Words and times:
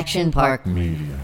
Action 0.00 0.32
Park 0.32 0.64
Media. 0.64 1.20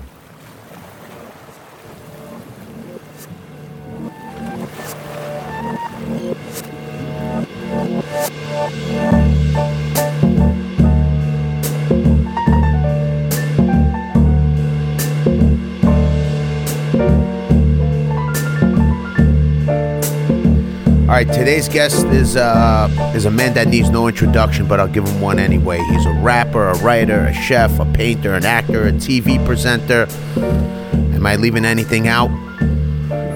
Right, 21.17 21.33
today's 21.33 21.67
guest 21.67 22.05
is 22.09 22.37
uh, 22.37 23.13
is 23.17 23.25
a 23.25 23.31
man 23.31 23.55
that 23.55 23.69
needs 23.69 23.89
no 23.89 24.07
introduction, 24.07 24.69
but 24.69 24.79
I'll 24.79 24.87
give 24.87 25.09
him 25.09 25.19
one 25.23 25.39
anyway. 25.39 25.79
He's 25.79 26.05
a 26.05 26.13
rapper, 26.13 26.69
a 26.69 26.77
writer, 26.81 27.21
a 27.21 27.33
chef, 27.33 27.81
a 27.81 27.87
painter, 27.87 28.35
an 28.35 28.45
actor, 28.45 28.87
a 28.87 28.93
TV 28.93 29.43
presenter. 29.47 30.07
Am 31.15 31.25
I 31.25 31.37
leaving 31.37 31.65
anything 31.65 32.07
out? 32.07 32.29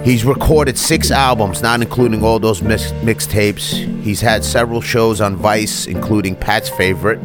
He's 0.05 0.27
recorded 0.27 0.77
six 0.77 1.11
albums, 1.11 1.63
not 1.63 1.81
including 1.81 2.23
all 2.23 2.39
those 2.39 2.61
mix- 2.61 2.93
mixtapes. 3.03 4.03
He's 4.03 4.21
had 4.21 4.45
several 4.45 4.83
shows 4.83 5.23
on 5.23 5.37
Vice, 5.37 5.87
including 5.87 6.37
Pat's 6.37 6.69
Favorite, 6.69 7.19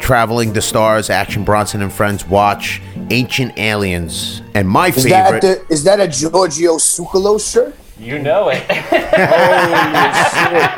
Traveling 0.00 0.54
the 0.54 0.62
Stars, 0.62 1.10
Action 1.10 1.44
Bronson 1.44 1.82
and 1.82 1.92
Friends 1.92 2.26
Watch, 2.26 2.80
Ancient 3.10 3.58
Aliens, 3.58 4.40
and 4.54 4.66
my 4.66 4.88
Is 4.88 5.04
favorite. 5.04 5.42
that 5.42 5.68
the, 5.68 5.72
is 5.74 5.84
that 5.84 6.00
a 6.00 6.08
Giorgio 6.08 6.76
Tsoukalos 6.76 7.52
shirt? 7.52 7.74
You 7.98 8.18
know 8.18 8.48
it. 8.50 8.62
Holy 8.70 10.12
sweet. 10.30 10.70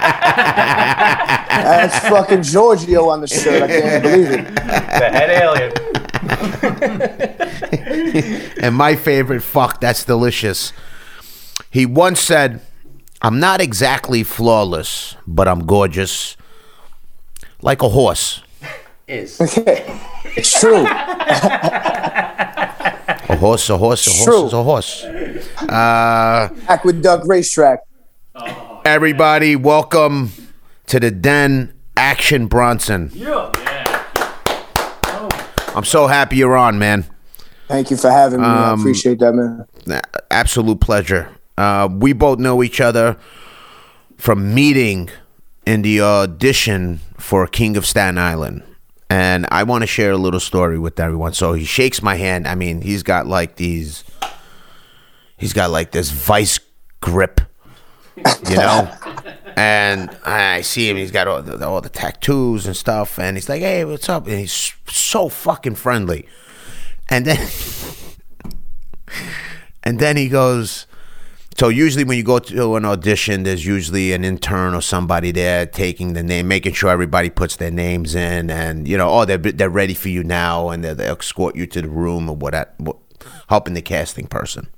That's 1.48 1.98
fucking 2.08 2.42
Giorgio 2.42 3.08
on 3.08 3.20
the 3.20 3.26
shirt. 3.26 3.62
I 3.62 3.66
can't 3.66 4.02
believe 4.02 4.30
it. 4.30 4.54
the 4.54 5.10
head 5.10 5.30
alien. 5.30 5.72
and 8.62 8.74
my 8.74 8.94
favorite, 8.94 9.42
fuck, 9.42 9.80
that's 9.80 10.04
delicious. 10.04 10.72
He 11.70 11.86
once 11.86 12.20
said, 12.20 12.60
I'm 13.20 13.40
not 13.40 13.60
exactly 13.60 14.22
flawless, 14.22 15.16
but 15.26 15.48
I'm 15.48 15.66
gorgeous. 15.66 16.36
Like 17.60 17.82
a 17.82 17.88
horse. 17.88 18.42
Is. 19.08 19.40
It's 20.36 20.60
true. 20.60 20.84
A 23.30 23.36
horse, 23.36 23.68
a 23.70 23.76
horse, 23.76 24.06
a 24.06 24.10
horse 24.10 24.24
True. 24.24 24.46
is 24.46 24.52
a 24.52 24.62
horse. 24.62 25.04
Uh, 25.68 26.48
Aqueduct 26.68 27.26
Racetrack. 27.26 27.80
everybody, 28.84 29.56
welcome 29.56 30.30
to 30.86 31.00
the 31.00 31.10
Den 31.10 31.74
Action 31.96 32.46
Bronson. 32.46 33.10
Yeah. 33.12 33.52
I'm 35.74 35.84
so 35.84 36.06
happy 36.06 36.36
you're 36.36 36.56
on, 36.56 36.78
man. 36.78 37.04
Thank 37.68 37.90
you 37.90 37.96
for 37.96 38.10
having 38.10 38.40
me. 38.40 38.46
I 38.46 38.72
appreciate 38.74 39.18
that, 39.18 39.32
man. 39.32 40.00
absolute 40.30 40.80
pleasure. 40.80 41.28
Uh, 41.56 41.88
we 41.90 42.12
both 42.12 42.38
know 42.38 42.62
each 42.62 42.80
other 42.80 43.16
from 44.16 44.54
meeting 44.54 45.10
in 45.66 45.82
the 45.82 46.00
audition 46.00 47.00
for 47.18 47.46
King 47.46 47.76
of 47.76 47.84
Staten 47.84 48.16
Island. 48.16 48.62
And 49.10 49.46
I 49.50 49.62
want 49.64 49.82
to 49.82 49.86
share 49.86 50.12
a 50.12 50.16
little 50.16 50.40
story 50.40 50.78
with 50.78 50.98
everyone. 51.00 51.32
So 51.34 51.52
he 51.52 51.64
shakes 51.64 52.02
my 52.02 52.14
hand. 52.14 52.46
I 52.46 52.54
mean, 52.54 52.80
he's 52.82 53.02
got 53.02 53.26
like 53.26 53.56
these, 53.56 54.04
he's 55.38 55.52
got 55.52 55.70
like 55.70 55.92
this 55.92 56.10
vice 56.10 56.60
grip, 57.00 57.40
you 58.16 58.56
know? 58.56 58.92
and 59.56 60.10
I 60.24 60.60
see 60.60 60.90
him. 60.90 60.96
He's 60.96 61.10
got 61.10 61.26
all 61.26 61.42
the, 61.42 61.66
all 61.66 61.80
the 61.80 61.88
tattoos 61.88 62.66
and 62.66 62.76
stuff. 62.76 63.18
And 63.18 63.36
he's 63.36 63.48
like, 63.48 63.62
hey, 63.62 63.84
what's 63.84 64.08
up? 64.08 64.26
And 64.26 64.38
he's 64.38 64.72
so 64.86 65.28
fucking 65.28 65.76
friendly. 65.76 66.28
And 67.08 67.24
then, 67.24 67.48
and 69.82 69.98
then 69.98 70.16
he 70.16 70.28
goes, 70.28 70.86
so 71.58 71.70
usually 71.70 72.04
when 72.04 72.16
you 72.16 72.22
go 72.22 72.38
to 72.38 72.76
an 72.76 72.84
audition, 72.84 73.42
there's 73.42 73.66
usually 73.66 74.12
an 74.12 74.24
intern 74.24 74.74
or 74.74 74.80
somebody 74.80 75.32
there 75.32 75.66
taking 75.66 76.12
the 76.12 76.22
name, 76.22 76.46
making 76.46 76.74
sure 76.74 76.88
everybody 76.88 77.30
puts 77.30 77.56
their 77.56 77.72
names 77.72 78.14
in, 78.14 78.48
and 78.48 78.86
you 78.86 78.96
know, 78.96 79.10
oh, 79.10 79.24
they're 79.24 79.38
they're 79.38 79.68
ready 79.68 79.94
for 79.94 80.08
you 80.08 80.22
now, 80.22 80.68
and 80.68 80.84
they 80.84 80.90
escort 81.04 81.56
you 81.56 81.66
to 81.66 81.82
the 81.82 81.88
room 81.88 82.30
or 82.30 82.36
what, 82.36 82.74
what 82.76 82.98
helping 83.48 83.74
the 83.74 83.82
casting 83.82 84.28
person. 84.28 84.68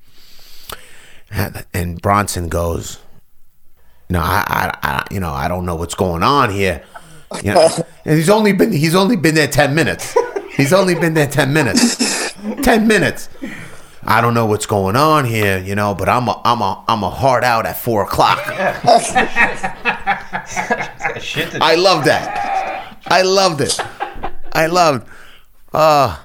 And, 1.31 1.65
and 1.75 2.03
Bronson 2.03 2.49
goes, 2.49 2.99
"No, 4.09 4.21
I, 4.21 4.45
I, 4.47 4.79
I, 4.83 5.07
you 5.11 5.21
know, 5.21 5.33
I 5.33 5.49
don't 5.49 5.67
know 5.67 5.77
what's 5.77 5.95
going 5.95 6.23
on 6.23 6.51
here." 6.51 6.83
You 7.43 7.55
know, 7.55 7.69
and 8.05 8.17
he's 8.17 8.31
only 8.31 8.53
been 8.53 8.73
he's 8.73 8.95
only 8.95 9.17
been 9.17 9.35
there 9.35 9.49
ten 9.49 9.75
minutes. 9.75 10.17
He's 10.57 10.73
only 10.73 10.95
been 10.95 11.15
there 11.15 11.29
ten 11.29 11.53
minutes. 11.53 12.35
Ten 12.63 12.87
minutes. 12.87 13.29
I 14.03 14.21
don't 14.21 14.35
know 14.35 14.47
what's 14.47 14.67
going 14.67 14.97
on 14.97 15.25
here, 15.27 15.59
you 15.59 15.75
know, 15.75 15.95
but 15.95 16.09
I'm 16.09 16.27
a 16.29 16.41
I'm 16.45 16.61
a 16.63 16.85
I'm 16.89 17.03
a 17.03 17.11
hard 17.11 17.45
out 17.45 17.67
at 17.67 17.77
four 17.77 18.03
o'clock. 18.03 18.39
I 21.61 21.75
love 21.77 22.05
that. 22.07 22.99
I 23.07 23.23
loved 23.23 23.61
it. 23.61 23.79
I 24.53 24.67
loved. 24.67 25.07
Uh, 25.73 26.19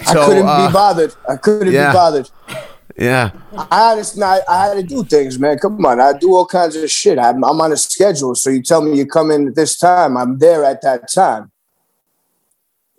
I 0.00 0.14
couldn't 0.14 0.46
uh, 0.46 0.66
be 0.66 0.72
bothered. 0.72 1.14
I 1.28 1.36
couldn't 1.36 1.72
yeah. 1.72 1.90
be 1.90 1.94
bothered. 1.94 2.30
Yeah. 2.98 3.30
I 3.70 3.94
had 3.96 4.04
to, 4.04 4.24
I, 4.24 4.40
I 4.48 4.66
had 4.66 4.74
to 4.74 4.82
do 4.82 5.04
things, 5.04 5.38
man. 5.38 5.58
Come 5.58 5.84
on, 5.86 6.00
I 6.00 6.12
do 6.18 6.34
all 6.34 6.46
kinds 6.46 6.76
of 6.76 6.90
shit. 6.90 7.18
I'm, 7.18 7.42
I'm 7.44 7.60
on 7.60 7.72
a 7.72 7.76
schedule, 7.76 8.34
so 8.34 8.50
you 8.50 8.62
tell 8.62 8.82
me 8.82 8.96
you 8.96 9.06
come 9.06 9.30
in 9.30 9.48
at 9.48 9.54
this 9.54 9.76
time, 9.76 10.16
I'm 10.16 10.38
there 10.38 10.64
at 10.64 10.82
that 10.82 11.10
time. 11.12 11.50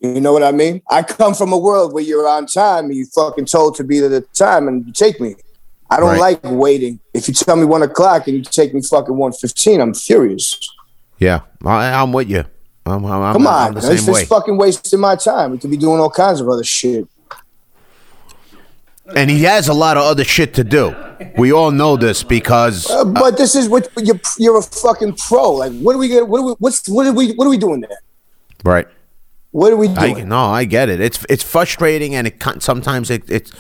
You 0.01 0.19
know 0.19 0.33
what 0.33 0.43
I 0.43 0.51
mean? 0.51 0.81
I 0.89 1.01
come 1.01 1.33
from 1.33 1.53
a 1.53 1.57
world 1.57 1.93
where 1.93 2.03
you're 2.03 2.27
on 2.27 2.45
time 2.45 2.85
and 2.85 2.95
you 2.95 3.05
fucking 3.05 3.45
told 3.45 3.75
to 3.75 3.83
be 3.85 3.99
at 4.03 4.09
the 4.11 4.21
time 4.33 4.67
and 4.67 4.85
you 4.85 4.91
take 4.91 5.21
me. 5.21 5.35
I 5.89 5.97
don't 5.99 6.09
Right. 6.19 6.19
like 6.19 6.39
waiting. 6.43 6.99
If 7.13 7.27
you 7.29 7.33
tell 7.33 7.55
me 7.55 7.63
one 7.65 7.83
o'clock 7.83 8.27
and 8.27 8.35
you 8.35 8.43
take 8.43 8.73
me 8.73 8.81
fucking 8.81 9.15
one 9.15 9.31
fifteen, 9.31 9.79
I'm 9.79 9.93
furious. 9.93 10.59
Yeah. 11.19 11.41
I, 11.63 11.93
I'm 11.93 12.11
with 12.11 12.29
you. 12.29 12.43
I'm, 12.85 13.05
I'm, 13.05 13.21
I'm, 13.21 13.33
Come 13.33 13.47
I'm 13.47 13.67
on, 13.67 13.73
the 13.75 13.81
man. 13.81 13.91
it's 13.93 14.03
same 14.03 14.13
way. 14.13 14.19
just 14.21 14.29
fucking 14.29 14.57
wasting 14.57 14.99
my 14.99 15.15
time. 15.15 15.51
We 15.51 15.57
could 15.57 15.71
be 15.71 15.77
doing 15.77 16.01
all 16.01 16.09
kinds 16.09 16.41
of 16.41 16.49
other 16.49 16.65
shit. 16.65 17.07
And 19.15 19.29
he 19.29 19.43
has 19.43 19.67
a 19.67 19.73
lot 19.73 19.97
of 19.97 20.03
other 20.03 20.23
shit 20.23 20.53
to 20.55 20.63
do. 20.63 20.95
We 21.37 21.51
all 21.51 21.71
know 21.71 21.97
this 21.97 22.23
because 22.23 22.89
Uh, 22.89 23.03
but 23.03 23.37
this 23.37 23.53
is 23.53 23.67
what 23.67 23.89
you're. 23.97 24.19
You're 24.37 24.57
a 24.57 24.61
fucking 24.61 25.15
pro. 25.15 25.53
Like, 25.53 25.73
what 25.79 25.95
are 25.95 25.97
we 25.97 26.07
gonna? 26.07 26.25
What 26.25 26.39
are 26.39 26.45
we? 26.45 26.51
What's 26.59 26.87
what 26.87 27.05
are 27.05 27.13
we? 27.13 27.33
What 27.33 27.45
are 27.45 27.49
we 27.49 27.57
doing 27.57 27.81
there? 27.81 27.97
right. 28.63 28.87
What 29.51 29.71
are 29.71 29.77
we 29.77 29.89
I 29.89 30.13
doing? 30.13 30.29
no, 30.29 30.39
I 30.45 30.63
get 30.65 30.89
it. 30.89 30.99
It's 30.99 31.23
it's 31.29 31.43
frustrating, 31.43 32.15
and 32.15 32.27
it 32.27 32.41
sometimes 32.59 33.11
it, 33.11 33.29
it's 33.29 33.51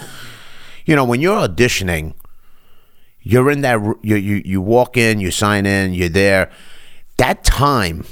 you 0.85 0.95
know 0.95 1.03
when 1.05 1.21
you're 1.21 1.47
auditioning, 1.47 2.15
you're 3.21 3.51
in 3.51 3.61
that 3.61 3.79
you 4.01 4.15
you 4.15 4.41
you 4.43 4.61
walk 4.61 4.97
in, 4.97 5.19
you 5.19 5.29
sign 5.29 5.65
in, 5.65 5.93
you're 5.93 6.09
there. 6.09 6.49
That 7.17 7.43
time 7.43 8.05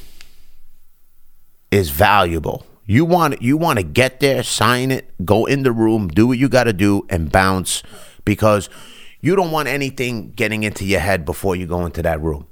is 1.72 1.90
valuable. 1.90 2.66
You 2.92 3.06
want 3.06 3.42
you 3.42 3.56
want 3.56 3.80
to 3.80 3.84
get 3.84 4.20
there, 4.20 4.44
sign 4.44 4.92
it, 4.92 5.14
go 5.24 5.46
in 5.46 5.64
the 5.64 5.72
room, 5.72 6.10
do 6.10 6.28
what 6.28 6.38
you 6.38 6.50
got 6.50 6.66
to 6.66 6.74
do, 6.74 7.06
and 7.10 7.32
bounce 7.32 7.84
because 8.26 8.70
you 9.22 9.34
don't 9.34 9.52
want 9.52 9.70
anything 9.70 10.32
getting 10.32 10.64
into 10.64 10.84
your 10.84 11.00
head 11.00 11.24
before 11.24 11.56
you 11.56 11.68
go 11.68 11.86
into 11.86 12.02
that 12.02 12.20
room. 12.20 12.48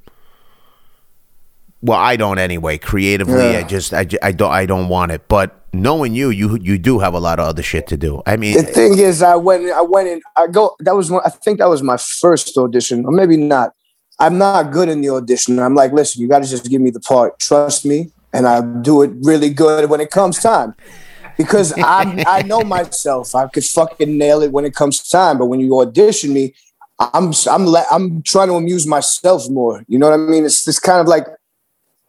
Well, 1.82 2.00
I 2.00 2.16
don't 2.16 2.40
anyway. 2.40 2.78
Creatively, 2.78 3.58
I 3.58 3.64
just 3.64 3.94
I, 3.94 4.08
I 4.24 4.32
don't 4.32 4.50
I 4.50 4.66
don't 4.66 4.88
want 4.88 5.12
it. 5.12 5.28
But 5.28 5.62
knowing 5.74 6.16
you, 6.16 6.30
you 6.30 6.58
you 6.62 6.78
do 6.78 7.00
have 7.00 7.14
a 7.14 7.20
lot 7.20 7.42
of 7.42 7.46
other 7.46 7.62
shit 7.62 7.86
to 7.88 7.98
do. 7.98 8.24
I 8.26 8.38
mean, 8.38 8.56
The 8.56 8.64
thing 8.64 8.98
is, 8.98 9.22
I 9.22 9.36
went. 9.36 9.70
I 9.70 9.82
went 9.82 10.08
in. 10.08 10.22
I 10.38 10.48
go. 10.48 10.74
That 10.80 10.96
was 10.96 11.12
one. 11.12 11.22
I 11.26 11.32
think 11.32 11.60
that 11.60 11.68
was 11.68 11.84
my 11.84 11.98
first 11.98 12.58
audition, 12.58 13.06
or 13.06 13.12
maybe 13.12 13.36
not. 13.36 13.74
I'm 14.20 14.38
not 14.38 14.72
good 14.72 14.88
in 14.88 15.02
the 15.02 15.10
audition. 15.10 15.60
I'm 15.60 15.76
like, 15.76 15.92
listen, 15.92 16.22
you 16.22 16.30
got 16.30 16.44
to 16.44 16.50
just 16.50 16.64
give 16.70 16.80
me 16.80 16.92
the 16.92 17.02
part. 17.02 17.40
Trust 17.40 17.86
me, 17.86 18.14
and 18.34 18.48
I'll 18.48 18.82
do 18.82 19.02
it 19.02 19.12
really 19.22 19.50
good 19.50 19.90
when 19.90 20.02
it 20.02 20.12
comes 20.12 20.40
time. 20.40 20.76
Because 21.38 21.74
I 21.82 22.06
I 22.26 22.42
know 22.44 22.64
myself. 22.64 23.34
I 23.34 23.48
could 23.48 23.64
fucking 23.64 24.18
nail 24.18 24.42
it 24.42 24.52
when 24.52 24.66
it 24.66 24.76
comes 24.76 25.08
time. 25.08 25.38
But 25.38 25.46
when 25.46 25.60
you 25.62 25.80
audition 25.80 26.34
me, 26.34 26.54
I'm 27.00 27.32
I'm 27.50 27.76
I'm 27.92 28.22
trying 28.24 28.50
to 28.50 28.56
amuse 28.56 28.86
myself 28.86 29.50
more. 29.50 29.84
You 29.88 29.98
know 30.00 30.10
what 30.10 30.16
I 30.16 30.18
mean? 30.18 30.46
It's 30.46 30.66
this 30.66 30.80
kind 30.80 31.00
of 31.00 31.08
like 31.08 31.26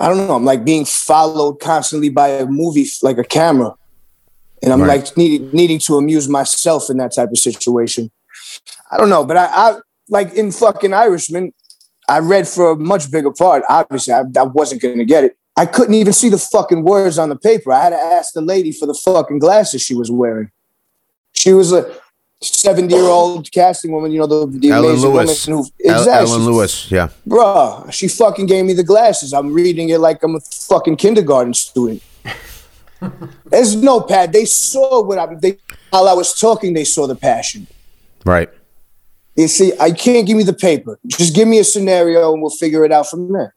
I 0.00 0.08
don't 0.08 0.26
know. 0.26 0.34
I'm 0.34 0.44
like 0.44 0.64
being 0.64 0.84
followed 0.84 1.60
constantly 1.60 2.08
by 2.08 2.28
a 2.28 2.46
movie, 2.46 2.86
like 3.02 3.18
a 3.18 3.24
camera, 3.24 3.74
and 4.62 4.72
I'm 4.72 4.80
Right. 4.80 5.00
like 5.00 5.16
needing 5.16 5.50
needing 5.52 5.78
to 5.80 5.96
amuse 5.96 6.28
myself 6.28 6.90
in 6.90 6.96
that 6.98 7.14
type 7.14 7.30
of 7.30 7.38
situation. 7.38 8.10
I 8.90 8.96
don't 8.96 9.10
know, 9.10 9.24
but 9.24 9.36
I, 9.36 9.46
I 9.46 9.78
like 10.08 10.34
in 10.34 10.50
fucking 10.50 10.92
Irishman, 10.92 11.52
I 12.08 12.18
read 12.18 12.48
for 12.48 12.72
a 12.72 12.76
much 12.76 13.10
bigger 13.12 13.30
part. 13.30 13.62
Obviously, 13.68 14.12
I, 14.12 14.22
I 14.36 14.42
wasn't 14.42 14.82
going 14.82 14.98
to 14.98 15.04
get 15.04 15.22
it. 15.22 15.36
I 15.60 15.66
couldn't 15.66 15.92
even 15.92 16.14
see 16.14 16.30
the 16.30 16.38
fucking 16.38 16.84
words 16.84 17.18
on 17.18 17.28
the 17.28 17.36
paper. 17.36 17.70
I 17.70 17.82
had 17.82 17.90
to 17.90 17.96
ask 17.96 18.32
the 18.32 18.40
lady 18.40 18.72
for 18.72 18.86
the 18.86 18.94
fucking 18.94 19.40
glasses 19.40 19.82
she 19.82 19.94
was 19.94 20.10
wearing. 20.10 20.50
She 21.32 21.52
was 21.52 21.70
a 21.70 21.94
70 22.40 22.94
year 22.94 23.04
old 23.04 23.52
casting 23.52 23.92
woman, 23.92 24.10
you 24.10 24.20
know, 24.20 24.26
the, 24.26 24.58
the 24.58 24.70
Ellen 24.70 24.92
amazing 24.92 25.10
Lewis. 25.10 25.46
woman 25.46 25.62
who 25.62 25.86
El- 25.86 25.98
exactly. 25.98 26.32
Ellen 26.32 26.46
Lewis, 26.46 26.90
yeah. 26.90 27.08
Bruh, 27.28 27.92
she 27.92 28.08
fucking 28.08 28.46
gave 28.46 28.64
me 28.64 28.72
the 28.72 28.82
glasses. 28.82 29.34
I'm 29.34 29.52
reading 29.52 29.90
it 29.90 29.98
like 29.98 30.22
I'm 30.22 30.36
a 30.36 30.40
fucking 30.40 30.96
kindergarten 30.96 31.52
student. 31.52 32.02
There's 33.44 33.76
no 33.76 34.00
pad. 34.00 34.32
They 34.32 34.46
saw 34.46 35.02
what 35.02 35.18
I 35.18 35.26
they 35.34 35.58
while 35.90 36.08
I 36.08 36.14
was 36.14 36.32
talking. 36.32 36.72
They 36.72 36.84
saw 36.84 37.06
the 37.06 37.16
passion. 37.16 37.66
Right. 38.24 38.48
You 39.36 39.46
see, 39.46 39.74
I 39.78 39.90
can't 39.90 40.26
give 40.26 40.38
me 40.38 40.42
the 40.42 40.54
paper. 40.54 40.98
Just 41.06 41.34
give 41.34 41.46
me 41.46 41.58
a 41.58 41.64
scenario 41.64 42.32
and 42.32 42.40
we'll 42.40 42.50
figure 42.50 42.82
it 42.86 42.92
out 42.92 43.10
from 43.10 43.30
there. 43.30 43.54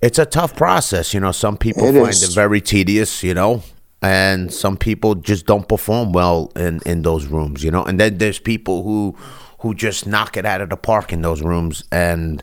It's 0.00 0.18
a 0.18 0.26
tough 0.26 0.54
process, 0.56 1.12
you 1.12 1.20
know. 1.20 1.32
Some 1.32 1.56
people 1.56 1.84
It 1.84 1.94
find 1.94 2.08
is. 2.08 2.22
it 2.22 2.34
very 2.34 2.60
tedious, 2.60 3.22
you 3.22 3.34
know, 3.34 3.62
and 4.00 4.52
some 4.52 4.76
people 4.76 5.14
just 5.16 5.46
don't 5.46 5.68
perform 5.68 6.12
well 6.12 6.52
in 6.56 6.80
in 6.86 7.02
those 7.02 7.26
rooms, 7.26 7.64
you 7.64 7.70
know. 7.70 7.82
And 7.84 7.98
then 7.98 8.18
there's 8.18 8.38
people 8.38 8.82
who 8.82 9.16
who 9.60 9.74
just 9.74 10.06
knock 10.06 10.36
it 10.36 10.46
out 10.46 10.60
of 10.60 10.70
the 10.70 10.76
park 10.76 11.12
in 11.12 11.22
those 11.22 11.42
rooms, 11.42 11.82
and 11.90 12.42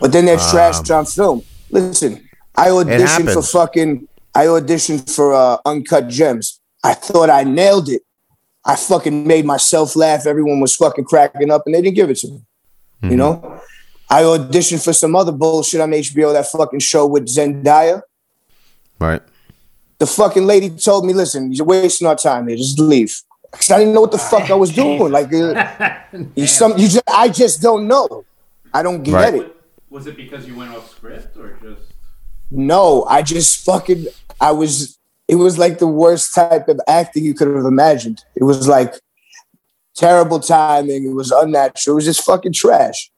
But 0.00 0.12
then 0.12 0.26
they're 0.26 0.36
trashed 0.36 0.94
on 0.94 1.06
film. 1.06 1.42
Listen, 1.70 2.28
I 2.56 2.68
auditioned 2.68 3.32
for 3.32 3.42
fucking. 3.42 4.06
I 4.34 4.46
auditioned 4.46 5.12
for 5.14 5.34
uh, 5.34 5.56
Uncut 5.64 6.08
Gems. 6.08 6.60
I 6.84 6.94
thought 6.94 7.30
I 7.30 7.44
nailed 7.44 7.88
it. 7.88 8.02
I 8.64 8.76
fucking 8.76 9.26
made 9.26 9.44
myself 9.44 9.96
laugh. 9.96 10.26
Everyone 10.26 10.60
was 10.60 10.76
fucking 10.76 11.04
cracking 11.04 11.50
up, 11.50 11.62
and 11.64 11.74
they 11.74 11.82
didn't 11.82 11.96
give 11.96 12.10
it 12.10 12.18
to 12.18 12.28
me. 12.28 12.42
You 13.02 13.16
know, 13.16 13.60
I 14.10 14.22
auditioned 14.22 14.82
for 14.82 14.92
some 14.92 15.14
other 15.14 15.32
bullshit 15.32 15.80
on 15.80 15.90
HBO. 15.92 16.32
That 16.32 16.46
fucking 16.50 16.80
show 16.80 17.06
with 17.06 17.26
Zendaya. 17.26 18.02
right. 18.98 19.22
The 19.98 20.06
fucking 20.06 20.46
lady 20.46 20.70
told 20.70 21.04
me, 21.04 21.12
"Listen, 21.12 21.52
you're 21.52 21.66
wasting 21.66 22.08
our 22.08 22.16
time 22.16 22.48
here. 22.48 22.56
Just 22.56 22.78
leave." 22.78 23.20
Because 23.52 23.70
I 23.70 23.78
didn't 23.78 23.94
know 23.94 24.00
what 24.00 24.12
the 24.12 24.18
fuck 24.18 24.50
I 24.50 24.54
was 24.54 24.70
doing. 24.72 24.98
Like, 25.18 25.32
uh, 25.32 25.98
you 26.36 26.46
some, 26.46 26.72
you 26.78 26.88
just, 26.88 27.02
I 27.12 27.28
just 27.28 27.60
don't 27.60 27.86
know. 27.88 28.24
I 28.72 28.82
don't 28.82 29.02
get 29.02 29.12
Right. 29.14 29.34
it. 29.34 29.56
Was 29.90 30.06
it 30.06 30.16
because 30.16 30.46
you 30.46 30.54
went 30.56 30.74
off 30.74 30.88
script 30.90 31.36
or 31.36 31.58
just? 31.62 31.82
No, 32.50 33.04
I 33.04 33.22
just 33.22 33.64
fucking 33.64 34.06
I 34.40 34.52
was 34.52 34.96
it 35.28 35.34
was 35.36 35.58
like 35.58 35.78
the 35.78 35.86
worst 35.86 36.34
type 36.34 36.68
of 36.68 36.80
acting 36.88 37.24
you 37.24 37.34
could 37.34 37.48
have 37.54 37.64
imagined. 37.66 38.24
It 38.34 38.44
was 38.44 38.66
like 38.68 38.94
terrible 39.94 40.40
timing, 40.40 41.04
it 41.04 41.14
was 41.14 41.30
unnatural, 41.30 41.94
it 41.94 41.96
was 41.96 42.04
just 42.06 42.24
fucking 42.24 42.52
trash. 42.54 43.10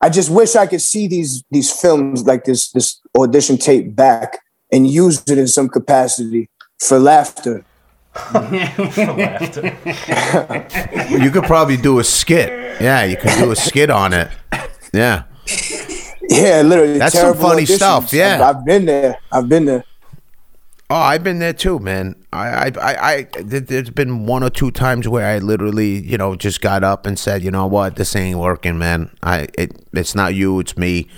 I 0.00 0.08
just 0.08 0.30
wish 0.30 0.56
I 0.56 0.66
could 0.66 0.82
see 0.82 1.08
these 1.08 1.42
these 1.50 1.72
films 1.72 2.24
like 2.26 2.44
this 2.44 2.70
this 2.70 3.00
audition 3.16 3.58
tape 3.58 3.94
back 3.94 4.38
and 4.72 4.86
use 4.86 5.22
it 5.26 5.38
in 5.38 5.46
some 5.48 5.68
capacity 5.68 6.48
for 6.78 6.98
laughter. 6.98 7.64
You 11.10 11.30
could 11.30 11.44
probably 11.44 11.76
do 11.76 11.98
a 11.98 12.04
skit. 12.04 12.80
Yeah, 12.80 13.04
you 13.04 13.16
could 13.16 13.32
do 13.38 13.50
a 13.50 13.56
skit 13.56 13.90
on 13.90 14.12
it. 14.12 14.28
Yeah. 14.92 15.24
Yeah, 16.28 16.62
literally. 16.62 16.98
That's 16.98 17.18
some 17.18 17.36
funny 17.36 17.64
auditions. 17.64 17.76
stuff, 17.76 18.12
yeah. 18.12 18.34
I've, 18.34 18.56
I've 18.56 18.64
been 18.64 18.84
there. 18.86 19.18
I've 19.30 19.48
been 19.48 19.64
there. 19.66 19.84
Oh, 20.88 20.96
I've 20.96 21.22
been 21.22 21.38
there 21.38 21.52
too, 21.52 21.78
man. 21.78 22.16
I, 22.36 22.66
I, 22.66 22.72
I, 22.92 23.14
I 23.14 23.26
there- 23.42 23.60
there's 23.60 23.90
been 23.90 24.26
one 24.26 24.42
or 24.42 24.50
two 24.50 24.70
times 24.70 25.08
where 25.08 25.26
I 25.26 25.38
literally, 25.38 25.98
you 26.00 26.18
know, 26.18 26.36
just 26.36 26.60
got 26.60 26.84
up 26.84 27.06
and 27.06 27.18
said, 27.18 27.42
you 27.42 27.50
know 27.50 27.66
what, 27.66 27.96
this 27.96 28.14
ain't 28.14 28.38
working, 28.38 28.78
man. 28.78 29.10
I, 29.22 29.48
it, 29.58 29.72
it's 29.92 30.14
not 30.14 30.34
you, 30.34 30.60
it's 30.60 30.76
me, 30.76 31.08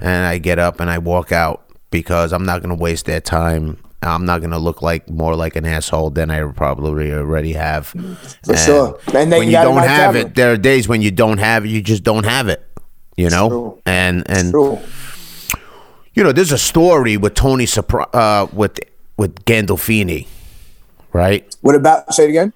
and 0.00 0.26
I 0.26 0.38
get 0.38 0.58
up 0.58 0.80
and 0.80 0.88
I 0.88 0.98
walk 0.98 1.32
out 1.32 1.64
because 1.90 2.32
I'm 2.32 2.44
not 2.44 2.62
gonna 2.62 2.74
waste 2.76 3.06
their 3.06 3.20
time. 3.20 3.78
I'm 4.00 4.24
not 4.24 4.40
gonna 4.40 4.60
look 4.60 4.80
like 4.80 5.10
more 5.10 5.34
like 5.34 5.56
an 5.56 5.66
asshole 5.66 6.10
than 6.10 6.30
I 6.30 6.42
probably 6.52 7.12
already 7.12 7.54
have. 7.54 7.88
For 8.44 8.56
sure. 8.56 8.98
And 9.08 9.32
then 9.32 9.40
when 9.40 9.48
you 9.48 9.56
you, 9.58 9.62
don't 9.64 9.76
have 9.82 10.14
it, 10.14 10.34
there 10.36 10.52
are 10.52 10.56
days 10.56 10.86
when 10.86 11.02
you 11.02 11.10
don't 11.10 11.38
have 11.38 11.64
it. 11.64 11.70
You 11.70 11.82
just 11.82 12.04
don't 12.04 12.24
have 12.24 12.48
it. 12.48 12.64
You 13.16 13.28
know, 13.30 13.80
and 13.84 14.22
and 14.30 14.52
you 16.14 16.22
know, 16.24 16.30
there's 16.32 16.52
a 16.52 16.58
story 16.58 17.16
with 17.16 17.34
Tony 17.34 17.64
Sopra- 17.66 18.08
uh, 18.14 18.46
with 18.52 18.78
with 19.16 19.44
Gandolfini, 19.44 20.26
right? 21.12 21.56
What 21.60 21.74
about 21.74 22.12
say 22.14 22.24
it 22.24 22.30
again? 22.30 22.52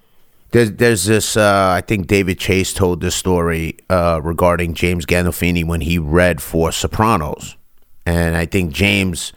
There's 0.51 0.71
there's 0.73 1.05
this. 1.05 1.35
Uh, 1.35 1.73
I 1.75 1.81
think 1.81 2.07
David 2.07 2.37
Chase 2.37 2.73
told 2.73 3.01
this 3.01 3.15
story 3.15 3.77
uh, 3.89 4.21
regarding 4.23 4.75
James 4.75 5.05
Gandolfini 5.05 5.65
when 5.65 5.81
he 5.81 5.97
read 5.97 6.41
for 6.41 6.71
Sopranos, 6.71 7.57
and 8.05 8.37
I 8.37 8.45
think 8.45 8.71
James 8.71 9.33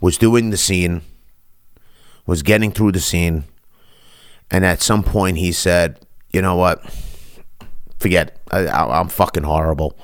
was 0.00 0.16
doing 0.16 0.50
the 0.50 0.56
scene, 0.56 1.02
was 2.26 2.42
getting 2.42 2.70
through 2.72 2.92
the 2.92 3.00
scene, 3.00 3.44
and 4.50 4.64
at 4.64 4.80
some 4.80 5.02
point 5.02 5.36
he 5.36 5.52
said, 5.52 6.00
"You 6.32 6.40
know 6.40 6.56
what? 6.56 6.82
Forget. 7.98 8.28
It. 8.28 8.38
I, 8.50 8.66
I, 8.68 9.00
I'm 9.00 9.08
fucking 9.08 9.42
horrible. 9.42 9.98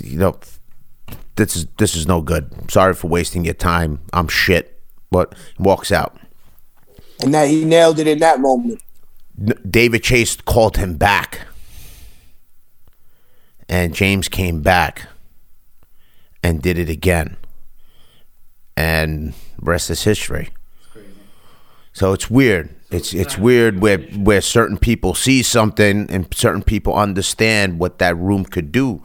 You 0.00 0.18
know, 0.18 0.38
this 1.34 1.56
is 1.56 1.66
this 1.78 1.96
is 1.96 2.06
no 2.06 2.22
good. 2.22 2.70
Sorry 2.70 2.94
for 2.94 3.08
wasting 3.08 3.44
your 3.44 3.54
time. 3.54 4.00
I'm 4.12 4.28
shit." 4.28 4.68
But 5.10 5.34
walks 5.58 5.92
out. 5.92 6.16
And 7.22 7.32
that 7.34 7.48
he 7.48 7.64
nailed 7.64 7.98
it 7.98 8.06
in 8.06 8.18
that 8.18 8.40
moment. 8.40 8.82
David 9.68 10.02
Chase 10.02 10.36
called 10.36 10.76
him 10.76 10.96
back. 10.96 11.46
And 13.68 13.94
James 13.94 14.28
came 14.28 14.60
back 14.60 15.08
and 16.42 16.60
did 16.60 16.78
it 16.78 16.90
again. 16.90 17.36
And 18.76 19.34
rest 19.60 19.88
is 19.88 20.02
history. 20.02 20.50
So 21.92 22.12
it's 22.12 22.28
weird. 22.28 22.74
It's 22.90 23.14
it's 23.14 23.38
weird 23.38 23.80
where 23.80 23.98
where 23.98 24.40
certain 24.42 24.76
people 24.76 25.14
see 25.14 25.42
something 25.42 26.10
and 26.10 26.32
certain 26.34 26.62
people 26.62 26.94
understand 26.94 27.78
what 27.78 27.98
that 27.98 28.16
room 28.16 28.44
could 28.44 28.70
do 28.70 29.02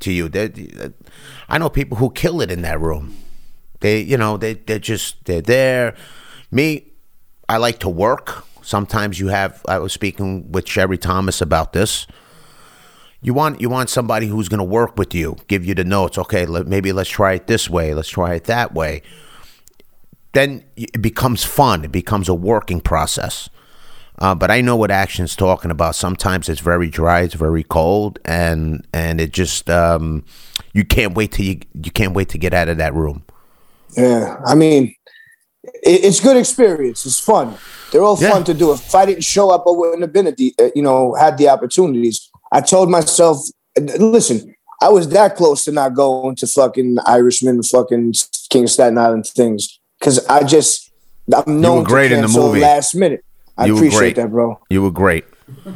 to 0.00 0.12
you. 0.12 0.28
They, 0.28 0.92
I 1.48 1.58
know 1.58 1.68
people 1.68 1.98
who 1.98 2.10
kill 2.10 2.40
it 2.40 2.50
in 2.50 2.62
that 2.62 2.80
room. 2.80 3.16
They 3.80 4.00
you 4.00 4.16
know 4.16 4.38
they 4.38 4.54
they're 4.54 4.78
just 4.78 5.24
they're 5.26 5.42
there. 5.42 5.94
Me, 6.50 6.92
I 7.48 7.58
like 7.58 7.78
to 7.80 7.88
work. 7.88 8.44
Sometimes 8.62 9.20
you 9.20 9.28
have. 9.28 9.64
I 9.68 9.78
was 9.78 9.92
speaking 9.92 10.50
with 10.50 10.68
Sherry 10.68 10.98
Thomas 10.98 11.40
about 11.40 11.72
this. 11.72 12.06
You 13.22 13.34
want 13.34 13.60
you 13.60 13.68
want 13.68 13.90
somebody 13.90 14.26
who's 14.26 14.48
going 14.48 14.58
to 14.58 14.64
work 14.64 14.96
with 14.96 15.14
you, 15.14 15.36
give 15.48 15.64
you 15.64 15.74
the 15.74 15.84
notes. 15.84 16.18
Okay, 16.18 16.46
let, 16.46 16.66
maybe 16.66 16.92
let's 16.92 17.10
try 17.10 17.34
it 17.34 17.46
this 17.46 17.70
way. 17.70 17.94
Let's 17.94 18.08
try 18.08 18.34
it 18.34 18.44
that 18.44 18.74
way. 18.74 19.02
Then 20.32 20.64
it 20.76 21.00
becomes 21.00 21.44
fun. 21.44 21.84
It 21.84 21.92
becomes 21.92 22.28
a 22.28 22.34
working 22.34 22.80
process. 22.80 23.48
Uh, 24.18 24.34
but 24.34 24.50
I 24.50 24.60
know 24.60 24.76
what 24.76 24.90
action's 24.90 25.36
talking 25.36 25.70
about. 25.70 25.94
Sometimes 25.94 26.48
it's 26.48 26.60
very 26.60 26.88
dry, 26.88 27.20
it's 27.20 27.34
very 27.34 27.62
cold, 27.62 28.18
and 28.24 28.86
and 28.92 29.20
it 29.20 29.32
just 29.32 29.68
um, 29.70 30.24
you 30.72 30.84
can't 30.84 31.14
wait 31.14 31.32
till 31.32 31.44
you 31.44 31.60
you 31.74 31.90
can't 31.90 32.14
wait 32.14 32.28
to 32.30 32.38
get 32.38 32.54
out 32.54 32.68
of 32.68 32.78
that 32.78 32.94
room. 32.94 33.24
Yeah, 33.96 34.40
I 34.44 34.54
mean, 34.54 34.94
it's 35.82 36.20
good 36.20 36.36
experience. 36.36 37.06
It's 37.06 37.20
fun. 37.20 37.54
They're 37.92 38.02
all 38.02 38.18
Yeah. 38.20 38.30
fun 38.32 38.44
to 38.44 38.54
do. 38.54 38.72
If 38.72 38.94
I 38.94 39.06
didn't 39.06 39.24
show 39.24 39.50
up, 39.50 39.64
I 39.66 39.70
wouldn't 39.70 40.02
have 40.02 40.12
been 40.12 40.26
at 40.26 40.36
the, 40.36 40.54
uh, 40.60 40.68
you 40.74 40.82
know, 40.82 41.14
had 41.14 41.38
the 41.38 41.48
opportunities. 41.48 42.28
I 42.52 42.60
told 42.60 42.90
myself, 42.90 43.38
listen, 43.98 44.54
I 44.82 44.88
was 44.90 45.08
that 45.10 45.36
close 45.36 45.64
to 45.64 45.72
not 45.72 45.94
going 45.94 46.36
to 46.36 46.46
fucking 46.46 46.98
Irishman, 47.06 47.62
fucking 47.62 48.14
King 48.50 48.64
of 48.64 48.70
Staten 48.70 48.98
Island 48.98 49.26
things 49.26 49.78
because 49.98 50.24
I 50.26 50.42
just 50.42 50.90
I'm 51.34 51.60
known 51.60 51.84
great 51.84 52.08
to 52.08 52.16
in 52.16 52.22
the 52.22 52.28
movie. 52.28 52.60
last 52.60 52.94
minute. 52.94 53.24
I 53.58 53.66
You 53.66 53.76
appreciate 53.76 54.16
that, 54.16 54.30
bro. 54.30 54.60
You 54.68 54.82
were 54.82 54.90
great. 54.90 55.24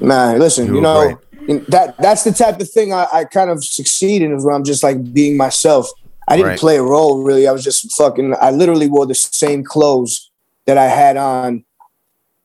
Man, 0.01 0.39
listen, 0.39 0.67
You 0.67 0.77
you, 0.77 0.81
know 0.83 1.19
that 1.69 1.97
that's 1.99 2.25
the 2.25 2.33
type 2.33 2.61
of 2.61 2.71
thing 2.71 2.93
I, 2.93 3.07
I 3.13 3.25
kind 3.25 3.51
of 3.51 3.65
succeed 3.65 4.21
in 4.23 4.35
is 4.35 4.45
where 4.45 4.55
I'm 4.55 4.65
just 4.65 4.83
like 4.83 5.13
being 5.15 5.37
myself. 5.37 5.89
I 6.31 6.37
didn't 6.37 6.49
Right. 6.51 6.59
play 6.59 6.77
a 6.77 6.83
role 6.83 7.23
really. 7.23 7.47
I 7.49 7.53
was 7.53 7.65
just 7.65 7.93
fucking. 7.93 8.35
I 8.41 8.51
literally 8.51 8.89
wore 8.89 9.05
the 9.07 9.15
same 9.15 9.65
clothes 9.65 10.31
that 10.67 10.79
I 10.79 10.87
had 10.87 11.17
on 11.17 11.65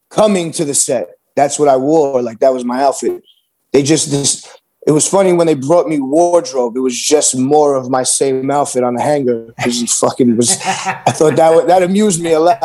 coming 0.09 0.51
to 0.53 0.65
the 0.65 0.73
set. 0.73 1.09
That's 1.35 1.59
what 1.59 1.67
I 1.67 1.77
wore. 1.77 2.21
Like 2.21 2.39
that 2.39 2.53
was 2.53 2.65
my 2.65 2.81
outfit. 2.83 3.23
They 3.71 3.83
just 3.83 4.09
this. 4.11 4.45
It 4.87 4.91
was 4.91 5.07
funny 5.07 5.33
when 5.33 5.47
they 5.47 5.55
brought 5.55 5.87
me 5.87 5.99
wardrobe. 5.99 6.77
It 6.77 6.79
was 6.79 6.95
just 6.99 7.35
more 7.35 7.75
of 7.75 7.89
my 7.89 8.03
same 8.03 8.51
outfit 8.51 8.83
on 8.83 8.93
the 8.93 9.01
hanger. 9.01 9.51
It 9.57 9.65
was 9.65 9.97
fucking 9.99 10.37
was. 10.37 10.51
I 10.63 11.11
thought 11.11 11.35
that 11.37 11.55
would, 11.55 11.67
that 11.67 11.81
amused 11.81 12.21
me 12.21 12.33
a 12.33 12.39
lot. 12.39 12.61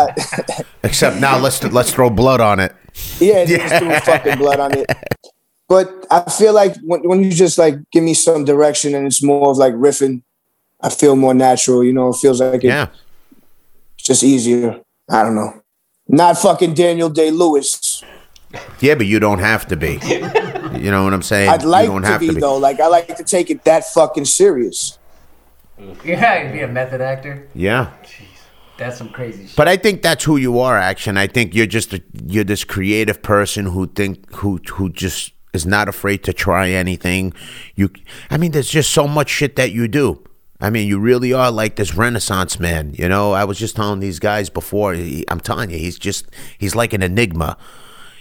Except 0.82 1.18
now 1.18 1.38
let's 1.38 1.62
let's 1.64 1.92
throw 1.92 2.10
blood 2.10 2.40
on 2.40 2.60
it. 2.60 2.74
Yeah, 3.18 3.44
they 3.44 3.56
just 3.56 3.74
threw 3.76 3.90
fucking 4.00 4.38
blood 4.38 4.60
on 4.60 4.76
it. 4.76 4.86
But 5.68 6.06
I 6.10 6.28
feel 6.30 6.52
like 6.52 6.76
when, 6.84 7.00
when 7.08 7.22
you 7.24 7.30
just 7.30 7.56
like 7.56 7.76
give 7.90 8.02
me 8.04 8.12
some 8.14 8.44
direction 8.44 8.94
and 8.94 9.06
it's 9.06 9.22
more 9.22 9.50
of 9.50 9.56
like 9.56 9.72
riffing, 9.74 10.22
I 10.82 10.88
feel 10.90 11.16
more 11.16 11.34
natural. 11.34 11.84
You 11.84 11.92
know, 11.92 12.10
it 12.10 12.16
feels 12.16 12.40
like 12.40 12.64
it, 12.64 12.68
Yeah. 12.68 12.88
it's 13.96 14.04
just 14.06 14.22
easier. 14.22 14.80
I 15.08 15.22
don't 15.22 15.34
know. 15.34 15.60
Not 16.08 16.38
fucking 16.38 16.74
Daniel 16.74 17.08
Day 17.10 17.30
Lewis. 17.30 18.02
Yeah, 18.80 18.94
but 18.96 19.06
you 19.06 19.20
don't 19.20 19.38
have 19.38 19.68
to 19.68 19.76
be. 19.76 20.00
You 20.78 20.90
know 20.90 21.04
what 21.04 21.12
I'm 21.14 21.22
saying? 21.22 21.50
I'd 21.50 21.62
like 21.62 21.86
you 21.86 21.92
don't 21.92 22.02
to 22.02 22.08
have 22.08 22.20
be, 22.20 22.30
though. 22.30 22.56
Like 22.56 22.80
I 22.80 22.86
like 22.86 23.16
to 23.16 23.24
take 23.24 23.50
it 23.50 23.64
that 23.64 23.84
fucking 23.92 24.24
serious. 24.24 24.98
Yeah, 26.04 26.42
you'd 26.44 26.52
be 26.52 26.60
a 26.60 26.68
method 26.68 27.00
actor. 27.00 27.48
Yeah. 27.54 27.92
That's 28.78 28.96
some 28.98 29.10
crazy 29.10 29.46
shit. 29.46 29.56
But 29.56 29.68
I 29.68 29.76
think 29.76 30.02
that's 30.02 30.24
who 30.24 30.36
you 30.36 30.58
are, 30.58 30.78
action. 30.78 31.16
I 31.18 31.26
think 31.26 31.54
you're 31.54 31.66
just 31.66 31.92
a, 31.92 32.02
you're 32.26 32.44
this 32.44 32.64
creative 32.64 33.22
person 33.22 33.66
who 33.66 33.86
think 33.86 34.34
who 34.36 34.58
who 34.72 34.88
just 34.90 35.32
is 35.52 35.66
not 35.66 35.88
afraid 35.88 36.24
to 36.24 36.32
try 36.32 36.70
anything. 36.70 37.34
You, 37.74 37.90
I 38.30 38.36
mean, 38.38 38.52
there's 38.52 38.70
just 38.70 38.90
so 38.90 39.06
much 39.06 39.28
shit 39.28 39.56
that 39.56 39.72
you 39.72 39.86
do, 39.86 40.24
I 40.60 40.70
mean, 40.70 40.86
you 40.86 40.98
really 40.98 41.32
are 41.32 41.50
like 41.50 41.76
this 41.76 41.94
Renaissance 41.94 42.60
man. 42.60 42.94
You 42.98 43.08
know, 43.08 43.32
I 43.32 43.44
was 43.44 43.58
just 43.58 43.76
telling 43.76 44.00
these 44.00 44.18
guys 44.18 44.50
before. 44.50 44.94
He, 44.94 45.24
I'm 45.28 45.40
telling 45.40 45.70
you, 45.70 45.78
he's 45.78 45.98
just 45.98 46.26
he's 46.58 46.74
like 46.74 46.92
an 46.92 47.02
enigma. 47.02 47.56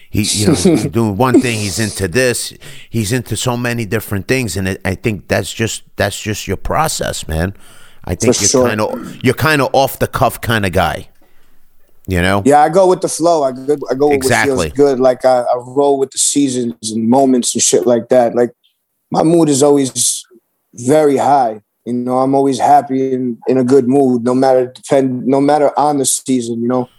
He, 0.10 0.24
you 0.24 0.48
know, 0.48 0.54
he's 0.56 0.86
doing 1.00 1.18
one 1.18 1.40
thing. 1.42 1.60
He's 1.60 1.80
into 1.80 2.08
this. 2.08 2.54
He's 2.90 3.12
into 3.12 3.36
so 3.36 3.56
many 3.58 3.86
different 3.86 4.28
things, 4.28 4.56
and 4.58 4.68
it, 4.70 4.82
I 4.86 4.96
think 4.96 5.28
that's 5.28 5.54
just 5.54 5.84
that's 5.98 6.20
just 6.20 6.48
your 6.48 6.58
process, 6.58 7.28
man. 7.28 7.54
I 8.06 8.16
think 8.16 8.36
For 8.36 8.42
you're 8.42 8.50
sure. 8.50 8.68
kind 8.68 8.82
of 8.82 9.24
you're 9.24 9.34
kind 9.36 9.62
of 9.62 9.70
off 9.74 10.00
the 10.00 10.08
cuff 10.08 10.40
kind 10.42 10.66
of 10.66 10.72
guy. 10.72 11.10
You 12.08 12.22
know. 12.24 12.42
Yeah, 12.44 12.62
I 12.62 12.70
go 12.70 12.88
with 12.88 13.02
the 13.02 13.10
flow. 13.10 13.44
I 13.44 13.52
go, 13.52 13.78
I 13.92 13.94
go 13.94 14.08
with 14.08 14.16
Exactly. 14.16 14.56
what 14.56 14.76
feels 14.76 14.78
good. 14.78 15.00
Like 15.00 15.26
I, 15.26 15.42
I 15.42 15.56
roll 15.58 16.00
with 16.00 16.10
the 16.10 16.18
seasons 16.18 16.92
and 16.92 17.08
moments 17.08 17.54
and 17.54 17.62
shit 17.62 17.86
like 17.86 18.10
that. 18.10 18.34
Like 18.34 18.52
my 19.12 19.22
mood 19.22 19.48
is 19.50 19.62
always 19.62 20.26
very 20.74 21.18
high. 21.18 21.62
You 21.90 22.04
know, 22.06 22.20
I'm 22.20 22.36
always 22.36 22.60
happy 22.60 23.14
and 23.14 23.38
in 23.48 23.58
a 23.58 23.64
good 23.64 23.88
mood, 23.88 24.24
no 24.24 24.34
matter 24.34 24.68
depend, 24.68 25.26
no 25.26 25.42
matter 25.42 25.78
on 25.78 25.98
the 25.98 26.06
season. 26.06 26.62
You 26.62 26.68
know, 26.68 26.90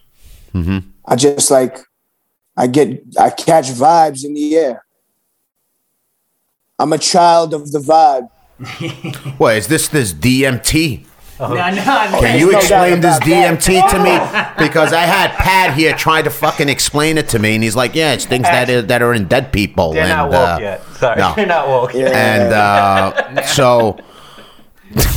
hmm 0.52 0.78
I 1.04 1.16
just 1.16 1.50
like 1.50 1.78
I 2.56 2.66
get 2.66 3.02
I 3.18 3.30
catch 3.30 3.66
vibes 3.66 4.24
in 4.24 4.34
the 4.34 4.56
air. 4.56 4.84
I'm 6.78 6.92
a 6.92 6.98
child 6.98 7.54
of 7.54 7.72
the 7.72 7.78
vibe. 7.78 8.28
What 9.38 9.56
is 9.56 9.66
this? 9.68 9.88
This 9.88 10.12
DMT? 10.12 11.06
No, 11.40 11.48
no, 11.48 11.70
no. 11.70 12.20
Can 12.20 12.38
you 12.38 12.52
no 12.52 12.58
explain 12.58 13.00
this 13.00 13.18
doubt 13.18 13.26
about 13.26 13.60
that. 13.60 13.60
DMT 13.60 13.90
to 13.90 14.04
me? 14.04 14.66
Because 14.66 14.92
I 14.92 15.00
had 15.00 15.30
Pat 15.32 15.74
here 15.74 15.94
trying 15.94 16.24
to 16.24 16.30
fucking 16.30 16.68
explain 16.68 17.16
it 17.16 17.28
to 17.30 17.38
me, 17.38 17.54
and 17.54 17.64
he's 17.64 17.74
like, 17.74 17.94
"Yeah, 17.94 18.12
it's 18.12 18.26
things 18.26 18.42
that 18.42 18.68
are, 18.68 18.82
that 18.82 19.00
are 19.00 19.14
in 19.14 19.26
dead 19.26 19.50
people." 19.52 19.92
They're 19.92 20.02
and, 20.02 20.10
not 20.10 20.30
woke 20.30 20.34
uh, 20.34 20.58
yet. 20.60 20.84
Sorry, 20.96 21.16
no. 21.16 21.32
they're 21.36 21.46
not 21.46 21.68
woke 21.68 21.94
yet. 21.94 22.12
And 22.12 22.52
uh, 22.52 23.42
so, 23.46 23.96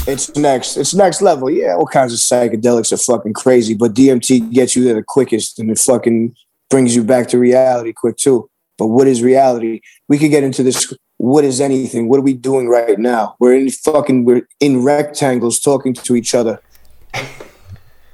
It's 0.07 0.35
next. 0.35 0.77
It's 0.77 0.93
next 0.93 1.21
level. 1.21 1.49
Yeah, 1.49 1.75
all 1.75 1.87
kinds 1.87 2.13
of 2.13 2.19
psychedelics 2.19 2.91
are 2.91 2.97
fucking 2.97 3.33
crazy, 3.33 3.73
but 3.73 3.93
DMT 3.93 4.51
gets 4.51 4.75
you 4.75 4.83
there 4.83 4.95
the 4.95 5.03
quickest, 5.03 5.59
and 5.59 5.71
it 5.71 5.79
fucking 5.79 6.35
brings 6.69 6.95
you 6.95 7.03
back 7.03 7.27
to 7.29 7.39
reality 7.39 7.93
quick 7.93 8.17
too. 8.17 8.49
But 8.77 8.87
what 8.87 9.07
is 9.07 9.21
reality? 9.23 9.81
We 10.07 10.17
could 10.17 10.31
get 10.31 10.43
into 10.43 10.63
this. 10.63 10.93
What 11.17 11.43
is 11.43 11.61
anything? 11.61 12.09
What 12.09 12.19
are 12.19 12.23
we 12.23 12.33
doing 12.33 12.67
right 12.67 12.99
now? 12.99 13.35
We're 13.39 13.55
in 13.55 13.69
fucking. 13.69 14.25
We're 14.25 14.47
in 14.59 14.83
rectangles 14.83 15.59
talking 15.59 15.93
to 15.93 16.15
each 16.15 16.35
other. 16.35 16.61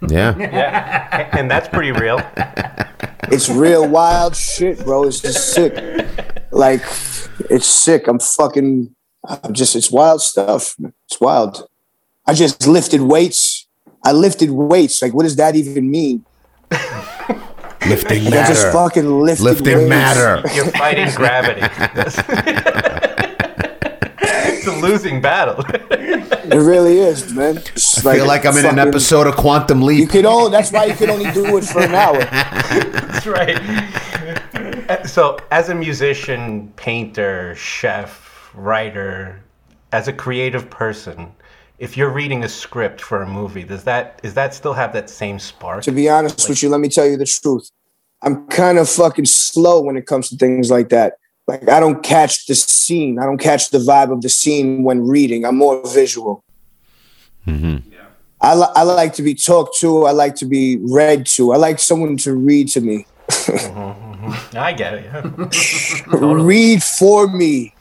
yeah, 0.07 0.37
Yeah, 0.37 1.29
and 1.37 1.49
that's 1.49 1.67
pretty 1.67 1.91
real. 1.91 2.21
It's 3.31 3.49
real 3.49 3.87
wild 3.87 4.35
shit, 4.35 4.79
bro. 4.79 5.03
It's 5.05 5.21
just 5.21 5.53
sick. 5.53 5.73
Like, 6.51 6.81
it's 7.49 7.65
sick. 7.65 8.07
I'm 8.07 8.19
fucking. 8.19 8.95
I'm 9.25 9.53
just. 9.53 9.75
It's 9.75 9.91
wild 9.91 10.21
stuff. 10.21 10.75
It's 11.05 11.19
wild. 11.19 11.67
I 12.25 12.33
just 12.33 12.67
lifted 12.67 13.01
weights. 13.01 13.67
I 14.05 14.11
lifted 14.11 14.51
weights. 14.51 15.01
Like, 15.01 15.13
what 15.13 15.23
does 15.23 15.35
that 15.37 15.55
even 15.55 15.89
mean? 15.91 16.25
lifting 17.87 18.25
Like, 18.25 18.33
I 18.33 18.47
just 18.47 18.65
matter, 18.65 18.71
fucking 18.71 19.19
lifted 19.19 19.43
lifting 19.43 19.77
weights. 19.77 19.89
matter. 19.89 20.47
You're 20.55 20.65
fighting 20.71 21.09
gravity. 21.15 21.61
it's 24.21 24.67
a 24.67 24.75
losing 24.81 25.21
battle. 25.21 25.63
It 26.49 26.55
really 26.55 26.97
is, 26.97 27.31
man. 27.31 27.57
It's 27.57 28.03
I 28.03 28.15
feel 28.15 28.25
like 28.25 28.43
I'm 28.43 28.57
in 28.57 28.65
an 28.65 28.79
episode 28.79 29.27
of 29.27 29.35
Quantum 29.35 29.83
Leap. 29.83 29.97
You 29.97 30.01
Leap. 30.05 30.09
could 30.11 30.25
only. 30.25 30.49
That's 30.49 30.71
why 30.71 30.85
you 30.85 30.95
could 30.95 31.11
only 31.11 31.29
do 31.31 31.57
it 31.57 31.63
for 31.63 31.81
an 31.81 31.93
hour. 31.93 32.17
That's 32.17 33.27
right. 33.27 33.59
So, 35.05 35.37
as 35.51 35.69
a 35.69 35.75
musician, 35.75 36.73
painter, 36.75 37.53
chef, 37.53 38.28
writer, 38.53 39.43
as 39.91 40.07
a 40.07 40.13
creative 40.13 40.69
person, 40.69 41.31
if 41.79 41.95
you're 41.95 42.09
reading 42.09 42.43
a 42.43 42.49
script 42.49 43.01
for 43.01 43.21
a 43.21 43.27
movie, 43.27 43.63
does 43.63 43.83
that 43.85 44.19
is 44.23 44.33
that 44.33 44.53
still 44.53 44.73
have 44.73 44.93
that 44.93 45.09
same 45.09 45.39
spark? 45.39 45.83
To 45.83 45.91
be 45.91 46.09
honest 46.09 46.47
with 46.49 46.61
you, 46.61 46.69
let 46.69 46.79
me 46.79 46.89
tell 46.89 47.05
you 47.05 47.17
the 47.17 47.25
truth. 47.25 47.69
I'm 48.21 48.47
kind 48.47 48.77
of 48.77 48.89
fucking 48.89 49.25
slow 49.25 49.81
when 49.81 49.95
it 49.95 50.05
comes 50.05 50.29
to 50.29 50.35
things 50.35 50.69
like 50.69 50.89
that. 50.89 51.13
Like 51.47 51.69
I 51.69 51.79
don't 51.79 52.03
catch 52.03 52.45
the 52.47 52.55
scene. 52.55 53.17
I 53.17 53.23
don't 53.23 53.39
catch 53.39 53.69
the 53.69 53.79
vibe 53.79 54.11
of 54.11 54.21
the 54.21 54.29
scene 54.29 54.83
when 54.83 55.07
reading. 55.07 55.45
I'm 55.45 55.57
more 55.57 55.81
visual. 55.87 56.43
Mm-hmm. 57.47 57.91
Yeah. 57.91 57.99
I, 58.41 58.55
li- 58.55 58.73
I 58.75 58.83
like 58.83 59.13
to 59.13 59.23
be 59.23 59.33
talked 59.33 59.77
to. 59.79 60.05
I 60.05 60.11
like 60.11 60.35
to 60.35 60.45
be 60.45 60.77
read 60.81 61.25
to. 61.27 61.53
I 61.53 61.57
like 61.57 61.79
someone 61.79 62.17
to 62.17 62.35
read 62.35 62.67
to 62.69 62.81
me. 62.81 63.05
Mm-hmm, 63.29 64.25
mm-hmm. 64.25 64.57
I 64.57 64.73
get 64.73 64.93
it. 64.95 65.05
Yeah. 65.05 66.17
Read 66.43 66.83
for 66.83 67.27
me. 67.27 67.73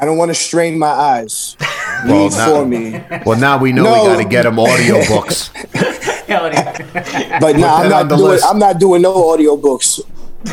I 0.00 0.04
don't 0.06 0.16
want 0.16 0.30
to 0.30 0.34
strain 0.34 0.78
my 0.78 0.88
eyes. 0.88 1.56
Read 2.04 2.10
Well, 2.10 2.30
now- 2.30 2.46
for 2.46 2.66
me. 2.66 3.02
Well, 3.26 3.38
now 3.38 3.58
we 3.58 3.72
know 3.72 3.82
No. 3.84 4.02
we 4.02 4.08
got 4.08 4.16
to 4.22 4.24
get 4.28 4.46
him 4.46 4.56
audiobooks. 4.56 5.50
But 6.30 7.56
no, 7.56 7.62
that 7.62 7.84
I'm 7.84 7.88
not 7.90 8.08
doing. 8.08 8.20
list. 8.22 8.44
I'm 8.48 8.58
not 8.58 8.78
doing 8.78 9.02
no 9.02 9.12
audiobooks. 9.14 10.00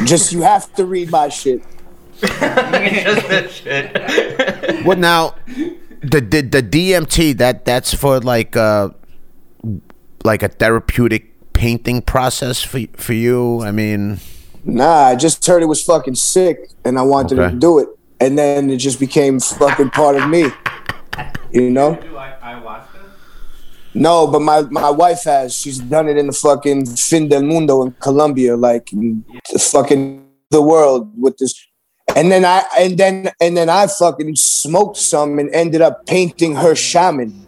Just 0.05 0.31
you 0.33 0.41
have 0.41 0.73
to 0.75 0.85
read 0.85 1.11
my 1.11 1.29
shit. 1.29 1.61
Just 2.19 2.39
that 2.39 3.51
shit. 3.51 4.85
Well, 4.85 4.97
now 4.97 5.35
the, 6.01 6.19
the 6.19 6.41
the 6.41 6.63
DMT 6.63 7.37
that 7.37 7.63
that's 7.65 7.93
for 7.93 8.19
like 8.19 8.55
uh 8.55 8.89
like 10.23 10.41
a 10.43 10.47
therapeutic 10.49 11.31
painting 11.53 12.01
process 12.01 12.63
for 12.63 12.79
for 12.95 13.13
you. 13.13 13.61
I 13.61 13.71
mean, 13.71 14.19
Nah, 14.65 15.07
I 15.13 15.15
just 15.15 15.45
heard 15.45 15.61
it 15.61 15.67
was 15.67 15.83
fucking 15.83 16.15
sick, 16.15 16.69
and 16.83 16.97
I 16.97 17.03
wanted 17.03 17.39
Okay. 17.39 17.53
to 17.53 17.59
do 17.59 17.77
it, 17.79 17.87
and 18.19 18.37
then 18.37 18.69
it 18.69 18.77
just 18.77 18.99
became 18.99 19.39
fucking 19.39 19.89
part 19.91 20.15
of 20.15 20.29
me. 20.29 20.45
You 21.51 21.69
know? 21.71 21.95
Do 21.95 22.17
I, 22.17 22.33
I 22.41 22.59
watched 22.59 22.93
it? 22.95 23.01
No, 23.93 24.27
but 24.27 24.41
my 24.41 24.61
my 24.69 24.89
wife 24.89 25.23
has. 25.23 25.55
She's 25.55 25.79
done 25.79 26.07
it 26.09 26.17
in 26.17 26.27
the 26.27 26.33
fucking 26.33 26.85
fin 26.85 27.29
del 27.29 27.41
mundo 27.41 27.81
in 27.83 27.91
Colombia, 27.99 28.55
like 28.55 28.91
in 28.93 29.23
the 29.51 29.59
fucking 29.59 30.23
the 30.51 30.61
world 30.61 31.11
with 31.19 31.37
this. 31.37 31.53
And 32.15 32.31
then 32.31 32.45
I 32.45 32.63
and 32.79 32.97
then 32.97 33.31
and 33.41 33.57
then 33.57 33.69
I 33.69 33.87
fucking 33.87 34.35
smoked 34.35 34.97
some 34.97 35.39
and 35.39 35.49
ended 35.53 35.81
up 35.81 36.05
painting 36.05 36.55
her 36.55 36.75
shaman. 36.75 37.47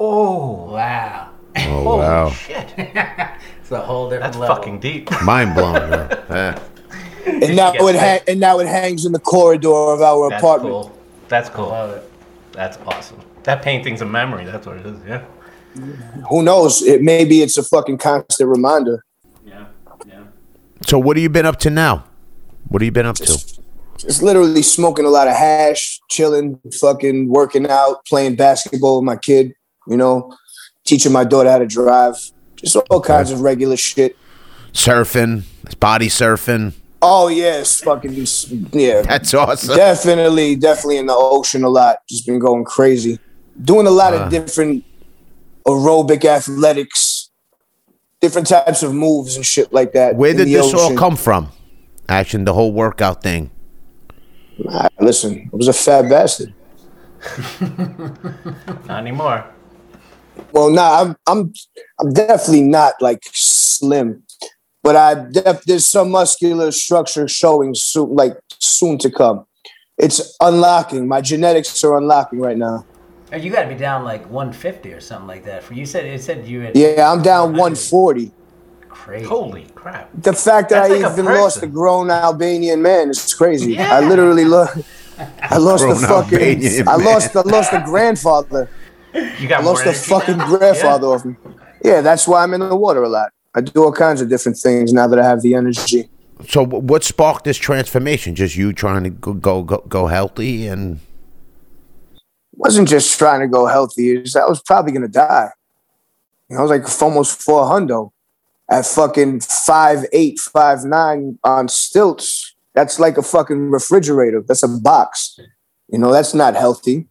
Oh, 0.00 0.72
Wow. 0.72 1.28
oh 1.56 1.60
holy 1.60 1.98
wow, 1.98 2.30
shit! 2.30 2.74
It's 3.60 3.70
a 3.70 3.78
whole 3.80 4.08
different 4.10 4.32
That's 4.32 4.38
level. 4.38 4.56
fucking 4.56 4.80
deep. 4.80 5.08
mind 5.22 5.54
blown. 5.54 5.74
yeah. 5.76 6.58
Yeah. 7.40 7.46
And 7.46 7.56
now 7.56 7.72
it 7.72 7.96
ha- 7.96 8.24
and 8.28 8.40
now 8.40 8.58
it 8.60 8.66
hangs 8.66 9.04
in 9.04 9.12
the 9.12 9.18
corridor 9.18 9.68
of 9.68 10.02
our 10.02 10.30
That's 10.30 10.42
apartment. 10.42 10.72
cool. 10.72 10.98
That's 11.28 11.48
cool. 11.48 11.68
Love 11.68 11.96
it. 11.96 12.10
That's 12.52 12.78
awesome. 12.86 13.20
That 13.44 13.62
painting's 13.62 14.00
a 14.02 14.06
memory. 14.06 14.44
That's 14.44 14.66
what 14.66 14.76
it 14.76 14.86
is. 14.86 14.98
Yeah. 15.06 15.24
Who 16.28 16.42
knows? 16.42 16.82
It 16.82 17.02
maybe 17.02 17.40
it's 17.42 17.56
a 17.56 17.62
fucking 17.62 17.98
constant 17.98 18.48
reminder. 18.48 19.04
Yeah, 19.44 19.66
yeah. 20.06 20.24
So, 20.86 20.98
what 20.98 21.16
have 21.16 21.22
you 21.22 21.30
been 21.30 21.46
up 21.46 21.58
to 21.60 21.70
now? 21.70 22.04
What 22.68 22.82
have 22.82 22.86
you 22.86 22.92
been 22.92 23.06
up 23.06 23.16
to? 23.16 23.32
It's 24.04 24.20
literally 24.20 24.62
smoking 24.62 25.04
a 25.04 25.08
lot 25.08 25.28
of 25.28 25.34
hash, 25.34 26.00
chilling, 26.10 26.58
fucking 26.80 27.28
working 27.28 27.68
out, 27.68 28.04
playing 28.06 28.36
basketball 28.36 28.96
with 28.96 29.04
my 29.04 29.16
kid, 29.16 29.54
you 29.86 29.96
know, 29.96 30.36
teaching 30.84 31.12
my 31.12 31.24
daughter 31.24 31.50
how 31.50 31.58
to 31.58 31.66
drive, 31.66 32.16
just 32.56 32.76
all 32.90 33.00
kinds 33.00 33.30
of 33.30 33.40
regular 33.40 33.76
shit. 33.76 34.16
Surfing, 34.72 35.44
body 35.78 36.08
surfing. 36.08 36.74
Oh 37.04 37.26
yes, 37.28 37.80
fucking 37.80 38.12
yeah. 38.72 39.02
That's 39.02 39.34
awesome. 39.34 39.76
Definitely, 39.76 40.54
definitely 40.56 40.98
in 40.98 41.06
the 41.06 41.14
ocean 41.16 41.64
a 41.64 41.68
lot. 41.68 41.98
Just 42.08 42.26
been 42.26 42.38
going 42.38 42.64
crazy. 42.64 43.18
Doing 43.62 43.86
a 43.88 43.90
lot 43.90 44.14
Uh. 44.14 44.18
of 44.18 44.30
different 44.30 44.84
aerobic 45.66 46.24
athletics, 46.24 47.30
different 48.20 48.46
types 48.46 48.82
of 48.84 48.94
moves 48.94 49.34
and 49.36 49.44
shit 49.44 49.72
like 49.72 49.92
that. 49.92 50.14
Where 50.16 50.32
did 50.32 50.46
the 50.46 50.54
this 50.54 50.72
all 50.74 50.96
come 50.96 51.16
from? 51.16 51.50
Action, 52.08 52.44
the 52.44 52.54
whole 52.54 52.72
workout 52.72 53.22
thing. 53.22 53.50
Listen, 55.00 55.50
I 55.52 55.56
was 55.56 55.66
a 55.68 55.72
fat 55.72 56.08
bastard. 56.08 56.54
Not 58.86 58.90
anymore. 59.00 59.44
Well, 60.52 60.70
nah, 60.70 61.00
I'm 61.02 61.16
I'm 61.26 61.52
I'm 62.00 62.12
definitely 62.12 62.62
not 62.62 62.94
like 63.00 63.22
slim, 63.32 64.22
but 64.82 64.96
I 64.96 65.14
def- 65.14 65.64
there's 65.64 65.86
some 65.86 66.10
muscular 66.10 66.70
structure 66.72 67.28
showing 67.28 67.74
soon, 67.74 68.14
like 68.14 68.36
soon 68.58 68.98
to 68.98 69.10
come. 69.10 69.46
It's 69.98 70.36
unlocking. 70.40 71.06
My 71.06 71.20
genetics 71.20 71.82
are 71.84 71.96
unlocking 71.98 72.40
right 72.40 72.56
now. 72.56 72.84
You 73.36 73.50
got 73.50 73.62
to 73.62 73.68
be 73.68 73.74
down 73.76 74.04
like 74.04 74.22
150 74.30 74.92
or 74.92 75.00
something 75.00 75.26
like 75.28 75.44
that. 75.44 75.62
For 75.62 75.74
you 75.74 75.86
said 75.86 76.04
it 76.04 76.22
said 76.22 76.46
you 76.46 76.60
had 76.60 76.76
Yeah, 76.76 77.10
I'm 77.10 77.22
down 77.22 77.52
140. 77.52 78.30
crazy. 78.88 79.24
Holy 79.24 79.66
crap! 79.74 80.10
The 80.14 80.32
fact 80.34 80.68
that 80.70 80.88
That's 80.88 80.90
I 80.92 80.96
like 81.06 81.10
a 81.10 81.12
even 81.12 81.24
lost 81.26 81.62
a 81.62 81.66
grown 81.66 82.10
Albanian 82.10 82.82
man 82.82 83.08
is 83.10 83.32
crazy. 83.34 83.74
Yeah. 83.74 83.94
I 83.94 84.00
literally 84.00 84.44
lost. 84.44 84.78
I 85.40 85.56
lost 85.58 85.86
the 85.88 85.94
fucking. 85.94 86.38
Albanian 86.38 86.88
I 86.88 86.96
man. 86.98 87.06
lost. 87.06 87.36
I 87.36 87.40
lost 87.42 87.72
a 87.72 87.80
grandfather. 87.84 88.68
You 89.14 89.48
got 89.48 89.62
I 89.62 89.64
lost 89.64 89.84
a 89.84 89.88
energy 89.90 90.08
fucking 90.08 90.36
now? 90.38 90.48
grandfather 90.56 91.06
off 91.06 91.24
me. 91.24 91.36
Yeah, 91.84 92.00
that's 92.02 92.26
why 92.28 92.42
I'm 92.42 92.52
in 92.54 92.60
the 92.60 92.74
water 92.76 93.02
a 93.02 93.08
lot. 93.08 93.30
I 93.54 93.60
do 93.60 93.84
all 93.84 93.92
kinds 93.92 94.20
of 94.20 94.28
different 94.28 94.58
things 94.58 94.92
now 94.92 95.06
that 95.06 95.18
I 95.18 95.24
have 95.24 95.42
the 95.42 95.54
energy. 95.54 96.08
So, 96.48 96.64
what 96.64 97.04
sparked 97.04 97.44
this 97.44 97.58
transformation? 97.58 98.34
Just 98.34 98.56
you 98.56 98.72
trying 98.72 99.04
to 99.04 99.10
go 99.10 99.34
go 99.34 99.62
go, 99.62 99.78
go 99.88 100.06
healthy 100.06 100.66
and 100.66 100.98
wasn't 102.52 102.88
just 102.88 103.18
trying 103.18 103.40
to 103.40 103.48
go 103.48 103.66
healthy. 103.66 104.12
It's, 104.12 104.34
I 104.34 104.46
was 104.46 104.62
probably 104.62 104.92
gonna 104.92 105.08
die. 105.08 105.50
You 106.48 106.56
know, 106.56 106.60
I 106.60 106.62
was 106.62 106.70
like 106.70 107.02
almost 107.02 107.40
four 107.40 107.64
hundo 107.64 108.10
at 108.70 108.86
fucking 108.86 109.40
five 109.40 110.04
eight, 110.12 110.40
five 110.40 110.84
nine 110.84 111.38
on 111.44 111.68
stilts. 111.68 112.54
That's 112.74 112.98
like 112.98 113.18
a 113.18 113.22
fucking 113.22 113.70
refrigerator. 113.70 114.42
That's 114.46 114.62
a 114.62 114.68
box. 114.68 115.38
You 115.88 115.98
know, 115.98 116.10
that's 116.10 116.34
not 116.34 116.54
healthy. 116.54 117.06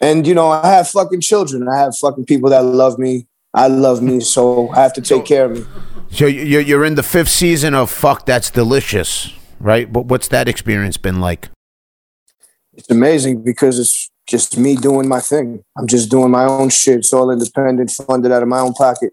And 0.00 0.26
you 0.26 0.34
know, 0.34 0.50
I 0.50 0.68
have 0.68 0.88
fucking 0.88 1.20
children. 1.20 1.68
I 1.68 1.78
have 1.78 1.96
fucking 1.96 2.26
people 2.26 2.50
that 2.50 2.64
love 2.64 2.98
me. 2.98 3.28
I 3.54 3.66
love 3.68 4.02
me, 4.02 4.20
so 4.20 4.70
I 4.70 4.82
have 4.82 4.92
to 4.94 5.00
take 5.02 5.24
care 5.24 5.44
of 5.46 5.52
me. 5.52 5.64
So 6.10 6.26
you're 6.26 6.60
you're 6.60 6.84
in 6.84 6.94
the 6.94 7.02
fifth 7.02 7.28
season 7.30 7.74
of 7.74 7.90
Fuck 7.90 8.26
That's 8.26 8.50
Delicious, 8.50 9.32
right? 9.60 9.90
But 9.92 10.06
what's 10.06 10.28
that 10.28 10.48
experience 10.48 10.96
been 10.96 11.20
like? 11.20 11.48
It's 12.74 12.90
amazing 12.90 13.42
because 13.42 13.78
it's 13.78 14.10
just 14.26 14.56
me 14.56 14.76
doing 14.76 15.08
my 15.08 15.20
thing. 15.20 15.62
I'm 15.76 15.86
just 15.86 16.10
doing 16.10 16.30
my 16.30 16.44
own 16.44 16.70
shit. 16.70 16.98
It's 17.00 17.12
all 17.12 17.30
independent, 17.30 17.90
funded 17.90 18.32
out 18.32 18.42
of 18.42 18.48
my 18.48 18.60
own 18.60 18.72
pocket. 18.72 19.12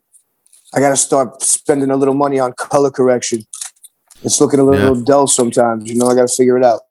I 0.74 0.80
got 0.80 0.90
to 0.90 0.98
start 0.98 1.42
spending 1.42 1.90
a 1.92 1.98
little 1.98 2.14
money 2.14 2.40
on 2.40 2.54
color 2.54 2.92
correction. 2.92 3.46
It's 4.24 4.40
looking 4.40 4.60
a 4.60 4.64
little 4.64 4.98
Yeah. 4.98 5.04
dull 5.06 5.28
sometimes. 5.28 5.90
You 5.90 5.98
know, 5.98 6.08
I 6.08 6.16
got 6.16 6.28
to 6.30 6.34
figure 6.34 6.58
it 6.58 6.64
out. 6.64 6.82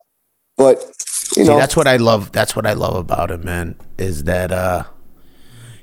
But 0.57 0.81
you 1.37 1.45
See, 1.45 1.45
know, 1.45 1.57
that's 1.57 1.76
what 1.76 1.87
I 1.87 1.97
love. 1.97 2.33
That's 2.33 2.57
what 2.57 2.67
I 2.67 2.73
love 2.73 2.97
about 2.97 3.31
him, 3.31 3.45
man. 3.45 3.76
Is 3.97 4.25
that 4.25 4.50
uh, 4.50 4.85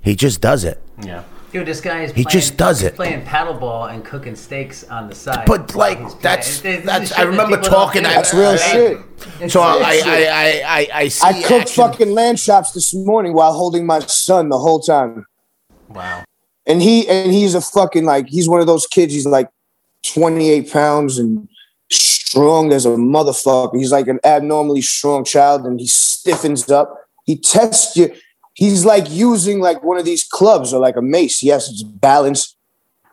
he 0.02 0.16
just 0.16 0.42
does 0.42 0.64
it. 0.64 0.82
Yeah. 1.02 1.24
Dude, 1.56 1.66
this 1.66 1.80
guy 1.80 2.04
is 2.04 2.12
He 2.12 2.24
playing, 2.24 2.28
just 2.34 2.58
does 2.58 2.84
it. 2.84 2.96
playing 2.98 3.22
paddleball 3.24 3.90
and 3.94 4.04
cooking 4.04 4.36
steaks 4.36 4.84
on 4.84 5.08
the 5.08 5.16
side. 5.16 5.46
But 5.48 5.74
like 5.74 6.20
that's 6.20 6.60
This- 6.60 6.60
this 6.60 6.86
that's. 6.86 7.12
I 7.14 7.16
shit 7.16 7.18
that 7.18 7.28
remember 7.28 7.62
talking. 7.62 8.06
I, 8.06 8.14
that's 8.16 8.34
real 8.34 8.50
I- 8.50 8.58
shit. 8.58 8.98
It's 9.40 9.54
So 9.54 9.62
I 9.62 9.76
real 9.78 9.86
I, 9.86 9.96
shit. 9.96 10.08
I 10.08 10.28
I 10.28 10.68
I 10.68 10.88
I 11.04 11.08
see. 11.08 11.26
I 11.26 11.34
cooked 11.44 11.52
action. 11.70 11.84
fucking 11.84 12.12
lamb 12.12 12.36
chops 12.36 12.74
this 12.74 12.94
morning 12.94 13.32
while 13.34 13.54
holding 13.54 13.86
my 13.86 14.00
son 14.00 14.50
the 14.50 14.58
whole 14.60 14.82
time. 14.82 15.26
wow. 15.88 16.26
And 16.68 16.82
he 16.82 17.08
and 17.08 17.32
he's 17.32 17.56
a 17.56 17.62
fucking 17.62 18.04
like 18.04 18.28
he's 18.28 18.50
one 18.50 18.60
of 18.60 18.68
those 18.68 18.86
kids. 18.86 19.14
He's 19.14 19.26
like 19.26 19.48
28 20.04 20.74
pounds 20.74 21.18
and 21.20 21.48
strong 21.90 22.74
as 22.74 22.86
a 22.86 22.90
motherfucker. 22.90 23.78
He's 23.78 23.94
like 23.94 24.10
an 24.10 24.20
abnormally 24.26 24.82
strong 24.82 25.24
child, 25.24 25.66
and 25.66 25.80
he 25.80 25.88
stiffens 25.88 26.70
up. 26.70 26.94
He 27.24 27.38
tests 27.38 27.96
you. 27.96 28.14
He's 28.56 28.84
like 28.86 29.10
using 29.10 29.60
like 29.60 29.84
one 29.84 29.98
of 30.00 30.06
these 30.06 30.24
clubs 30.24 30.74
or 30.74 30.80
like 30.80 30.96
a 30.96 31.02
mace. 31.02 31.40
He 31.40 31.50
has 31.50 31.68
his 31.68 31.84
balance. 31.84 32.56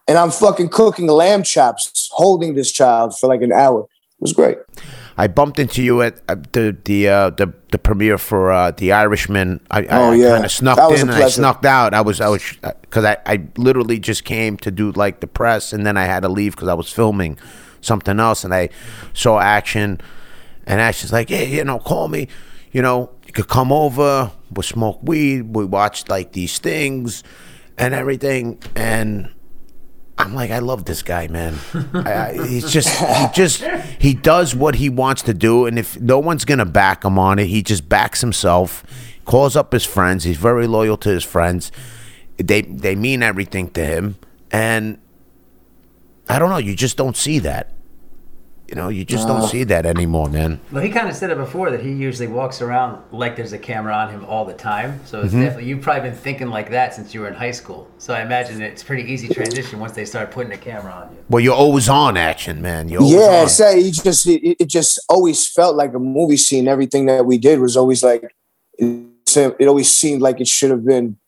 And 0.08 0.16
I'm 0.18 0.30
fucking 0.30 0.70
cooking 0.70 1.06
lamb 1.06 1.42
chops, 1.42 2.08
holding 2.12 2.54
this 2.54 2.72
child 2.72 3.16
for 3.18 3.28
like 3.28 3.42
an 3.42 3.52
hour. 3.52 3.82
It 3.82 4.20
was 4.20 4.32
great. 4.32 4.58
I 5.18 5.26
bumped 5.26 5.58
into 5.58 5.82
you 5.82 6.00
at 6.02 6.20
uh, 6.28 6.36
the 6.52 6.76
the 6.84 7.08
uh, 7.08 7.30
the 7.30 7.52
the 7.70 7.78
premiere 7.78 8.18
for 8.18 8.50
uh, 8.50 8.70
the 8.70 8.92
Irishman. 8.92 9.60
I, 9.70 9.84
Oh, 9.86 10.12
I, 10.12 10.14
yeah. 10.14 10.30
kind 10.30 10.44
of 10.44 10.50
snuck 10.50 10.78
in 10.92 11.00
and 11.08 11.10
I 11.10 11.28
snuck 11.28 11.64
out. 11.64 11.92
I 11.92 12.00
was 12.00 12.20
I 12.20 12.28
was 12.28 12.42
because 12.80 13.04
I 13.04 13.16
I 13.26 13.44
literally 13.56 13.98
just 13.98 14.24
came 14.24 14.56
to 14.58 14.70
do 14.70 14.90
like 14.92 15.20
the 15.20 15.26
press 15.26 15.72
and 15.72 15.84
then 15.84 15.96
I 15.96 16.04
had 16.06 16.20
to 16.22 16.28
leave 16.28 16.54
because 16.56 16.68
I 16.68 16.74
was 16.74 16.90
filming 16.90 17.38
something 17.80 18.18
else 18.18 18.42
and 18.44 18.54
I 18.54 18.70
saw 19.12 19.38
action 19.38 20.00
and 20.66 20.80
Action's 20.80 21.12
like, 21.12 21.28
hey, 21.28 21.56
you 21.56 21.64
know, 21.64 21.78
call 21.78 22.08
me. 22.08 22.28
You 22.72 22.80
know, 22.80 23.10
you 23.32 23.42
could 23.44 23.48
come 23.48 23.72
over. 23.72 24.30
We'll 24.50 24.62
smoke 24.62 25.00
weed. 25.02 25.56
We 25.56 25.64
watch 25.64 26.06
like 26.08 26.32
these 26.32 26.58
things 26.58 27.24
and 27.78 27.94
everything 27.94 28.62
and. 28.76 29.32
I'm 30.18 30.34
like, 30.34 30.50
I 30.50 30.58
love 30.58 30.84
this 30.84 31.02
guy, 31.02 31.26
man. 31.28 31.58
I, 31.94 32.12
I, 32.12 32.46
he's 32.46 32.70
just, 32.70 32.90
he 32.90 33.26
just, 33.34 33.64
he 33.98 34.12
does 34.12 34.54
what 34.54 34.74
he 34.76 34.88
wants 34.90 35.22
to 35.22 35.34
do, 35.34 35.64
and 35.64 35.78
if 35.78 35.98
no 36.00 36.18
one's 36.18 36.44
gonna 36.44 36.66
back 36.66 37.04
him 37.04 37.18
on 37.18 37.38
it, 37.38 37.46
he 37.46 37.62
just 37.62 37.88
backs 37.88 38.20
himself. 38.20 38.84
Calls 39.24 39.56
up 39.56 39.72
his 39.72 39.84
friends. 39.84 40.22
He's 40.22 40.36
very 40.36 40.66
loyal 40.66 40.98
to 40.98 41.08
his 41.08 41.24
friends. 41.24 41.72
They 42.36 42.60
they 42.60 42.94
mean 42.94 43.22
everything 43.22 43.70
to 43.70 43.84
him, 43.84 44.16
and 44.52 44.98
I 46.28 46.38
don't 46.38 46.50
know. 46.50 46.58
You 46.58 46.76
just 46.76 46.98
don't 46.98 47.16
see 47.16 47.38
that. 47.40 47.72
You 48.72 48.76
know, 48.80 48.88
you 48.88 49.04
just 49.04 49.28
don't 49.28 49.46
see 49.46 49.64
that 49.64 49.84
anymore, 49.84 50.30
man. 50.30 50.58
Well, 50.72 50.82
he 50.82 50.88
kind 50.88 51.06
of 51.06 51.14
said 51.14 51.28
it 51.28 51.36
before 51.36 51.70
that 51.70 51.82
he 51.82 51.92
usually 51.92 52.26
walks 52.26 52.62
around 52.62 53.02
like 53.12 53.36
there's 53.36 53.52
a 53.52 53.58
camera 53.58 53.92
on 53.92 54.08
him 54.08 54.24
all 54.24 54.46
the 54.46 54.54
time. 54.54 54.98
So 55.04 55.24
Mm-hmm. 55.24 55.42
definitely 55.42 55.66
you've 55.68 55.82
probably 55.82 56.08
been 56.08 56.18
thinking 56.18 56.48
like 56.48 56.70
that 56.70 56.94
since 56.94 57.12
you 57.12 57.20
were 57.20 57.28
in 57.28 57.34
high 57.34 57.50
school. 57.50 57.86
So 57.98 58.14
I 58.14 58.22
imagine 58.22 58.62
it's 58.62 58.82
pretty 58.82 59.02
easy 59.12 59.28
transition 59.28 59.78
once 59.78 59.92
they 59.92 60.06
start 60.06 60.30
putting 60.30 60.52
a 60.52 60.56
camera 60.56 60.90
on 60.90 61.10
you. 61.12 61.18
Well, 61.28 61.40
you're 61.40 61.54
always 61.54 61.90
on 61.90 62.16
action, 62.16 62.62
man. 62.62 62.88
You're 62.88 63.02
always 63.02 63.14
Yeah, 63.14 63.42
on. 63.42 63.48
say 63.50 63.78
it 63.80 63.92
just 63.92 64.26
it, 64.26 64.56
it 64.62 64.68
just 64.68 64.98
always 65.10 65.46
felt 65.46 65.76
like 65.76 65.92
a 65.92 65.98
movie 65.98 66.38
scene. 66.38 66.66
Everything 66.66 67.04
that 67.06 67.26
we 67.26 67.36
did 67.36 67.60
was 67.60 67.76
always 67.76 68.02
like 68.02 68.34
it, 68.78 69.06
it 69.36 69.66
always 69.68 69.90
seemed 69.94 70.22
like 70.22 70.40
it 70.40 70.48
should 70.48 70.70
have 70.70 70.86
been 70.86 71.18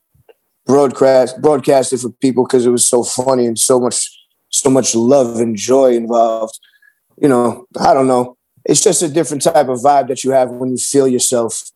broadcast 0.64 1.42
broadcasted 1.42 2.00
for 2.00 2.08
people 2.08 2.44
because 2.46 2.64
it 2.64 2.70
was 2.70 2.86
so 2.86 3.02
funny 3.04 3.44
and 3.44 3.58
so 3.58 3.78
much 3.78 4.10
so 4.48 4.70
much 4.70 4.94
love 4.94 5.40
and 5.40 5.56
joy 5.56 5.92
involved. 5.94 6.58
You 7.20 7.28
know, 7.28 7.66
I 7.78 7.94
don't 7.94 8.06
know. 8.06 8.36
It's 8.64 8.82
just 8.82 9.02
a 9.02 9.08
different 9.08 9.42
type 9.42 9.68
of 9.68 9.78
vibe 9.80 10.08
that 10.08 10.24
you 10.24 10.30
have 10.32 10.50
when 10.50 10.70
you 10.70 10.76
feel 10.78 11.06
yourself. 11.06 11.70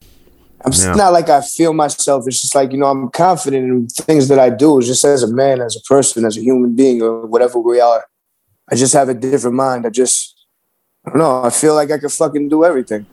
I'm 0.65 0.73
it's 0.73 0.85
Yeah. 0.85 0.95
not 0.95 1.13
like 1.13 1.29
I 1.29 1.41
feel 1.41 1.73
myself. 1.73 2.27
It's 2.27 2.41
just 2.41 2.55
like 2.55 2.73
you 2.73 2.79
know 2.79 2.87
I'm 2.87 3.11
confident 3.11 3.65
in 3.71 3.87
things 3.89 4.29
that 4.29 4.39
I 4.39 4.51
do. 4.51 4.81
Just 4.83 5.05
as 5.05 5.23
a 5.23 5.33
man, 5.33 5.61
as 5.61 5.77
a 5.77 5.81
person, 5.83 6.25
as 6.25 6.37
a 6.37 6.41
human 6.41 6.75
being, 6.75 7.01
or 7.03 7.27
whatever 7.27 7.59
we 7.61 7.81
are. 7.81 8.05
I 8.71 8.75
just 8.75 8.93
have 8.95 9.09
a 9.09 9.15
different 9.15 9.57
mind. 9.57 9.87
I 9.87 9.91
just 9.91 10.35
I 11.07 11.11
don't 11.11 11.19
know. 11.19 11.45
I 11.45 11.51
feel 11.51 11.75
like 11.75 11.91
I 11.91 11.99
can 11.99 12.09
fucking 12.09 12.49
do 12.49 12.65
everything. 12.65 13.07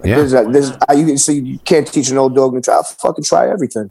Like 0.00 0.08
Yeah. 0.08 0.16
There's, 0.16 0.32
there's, 0.32 0.72
I, 0.88 0.94
you 0.94 1.06
can 1.06 1.18
see 1.18 1.38
you 1.40 1.58
can't 1.60 1.86
teach 1.86 2.10
an 2.10 2.18
old 2.18 2.34
dog 2.34 2.54
to 2.54 2.60
try. 2.60 2.74
I'll 2.74 2.82
fucking 2.82 3.24
try 3.24 3.48
everything. 3.50 3.90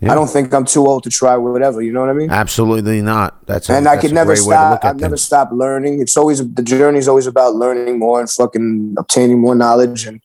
Yeah. 0.00 0.12
I 0.12 0.14
don't 0.14 0.28
think 0.28 0.52
I'm 0.52 0.64
too 0.64 0.86
old 0.86 1.04
to 1.04 1.10
try 1.10 1.36
whatever. 1.36 1.80
You 1.80 1.92
know 1.92 2.00
what 2.00 2.10
I 2.10 2.14
mean? 2.14 2.30
Absolutely 2.30 3.00
not. 3.00 3.46
That's 3.46 3.68
a, 3.68 3.74
and 3.74 3.88
I 3.88 3.94
that's 3.94 4.02
could 4.02 4.10
a 4.10 4.14
never 4.14 4.34
great 4.34 4.46
way 4.46 4.54
to 4.54 4.76
stop. 4.76 4.84
I've 4.84 5.00
never 5.00 5.16
stopped 5.16 5.52
learning. 5.52 6.00
It's 6.00 6.16
always 6.16 6.46
the 6.52 6.62
journey 6.62 6.98
is 6.98 7.08
always 7.08 7.26
about 7.26 7.54
learning 7.54 7.98
more 7.98 8.20
and 8.20 8.28
fucking 8.28 8.96
obtaining 8.98 9.40
more 9.40 9.54
knowledge 9.54 10.06
and 10.06 10.20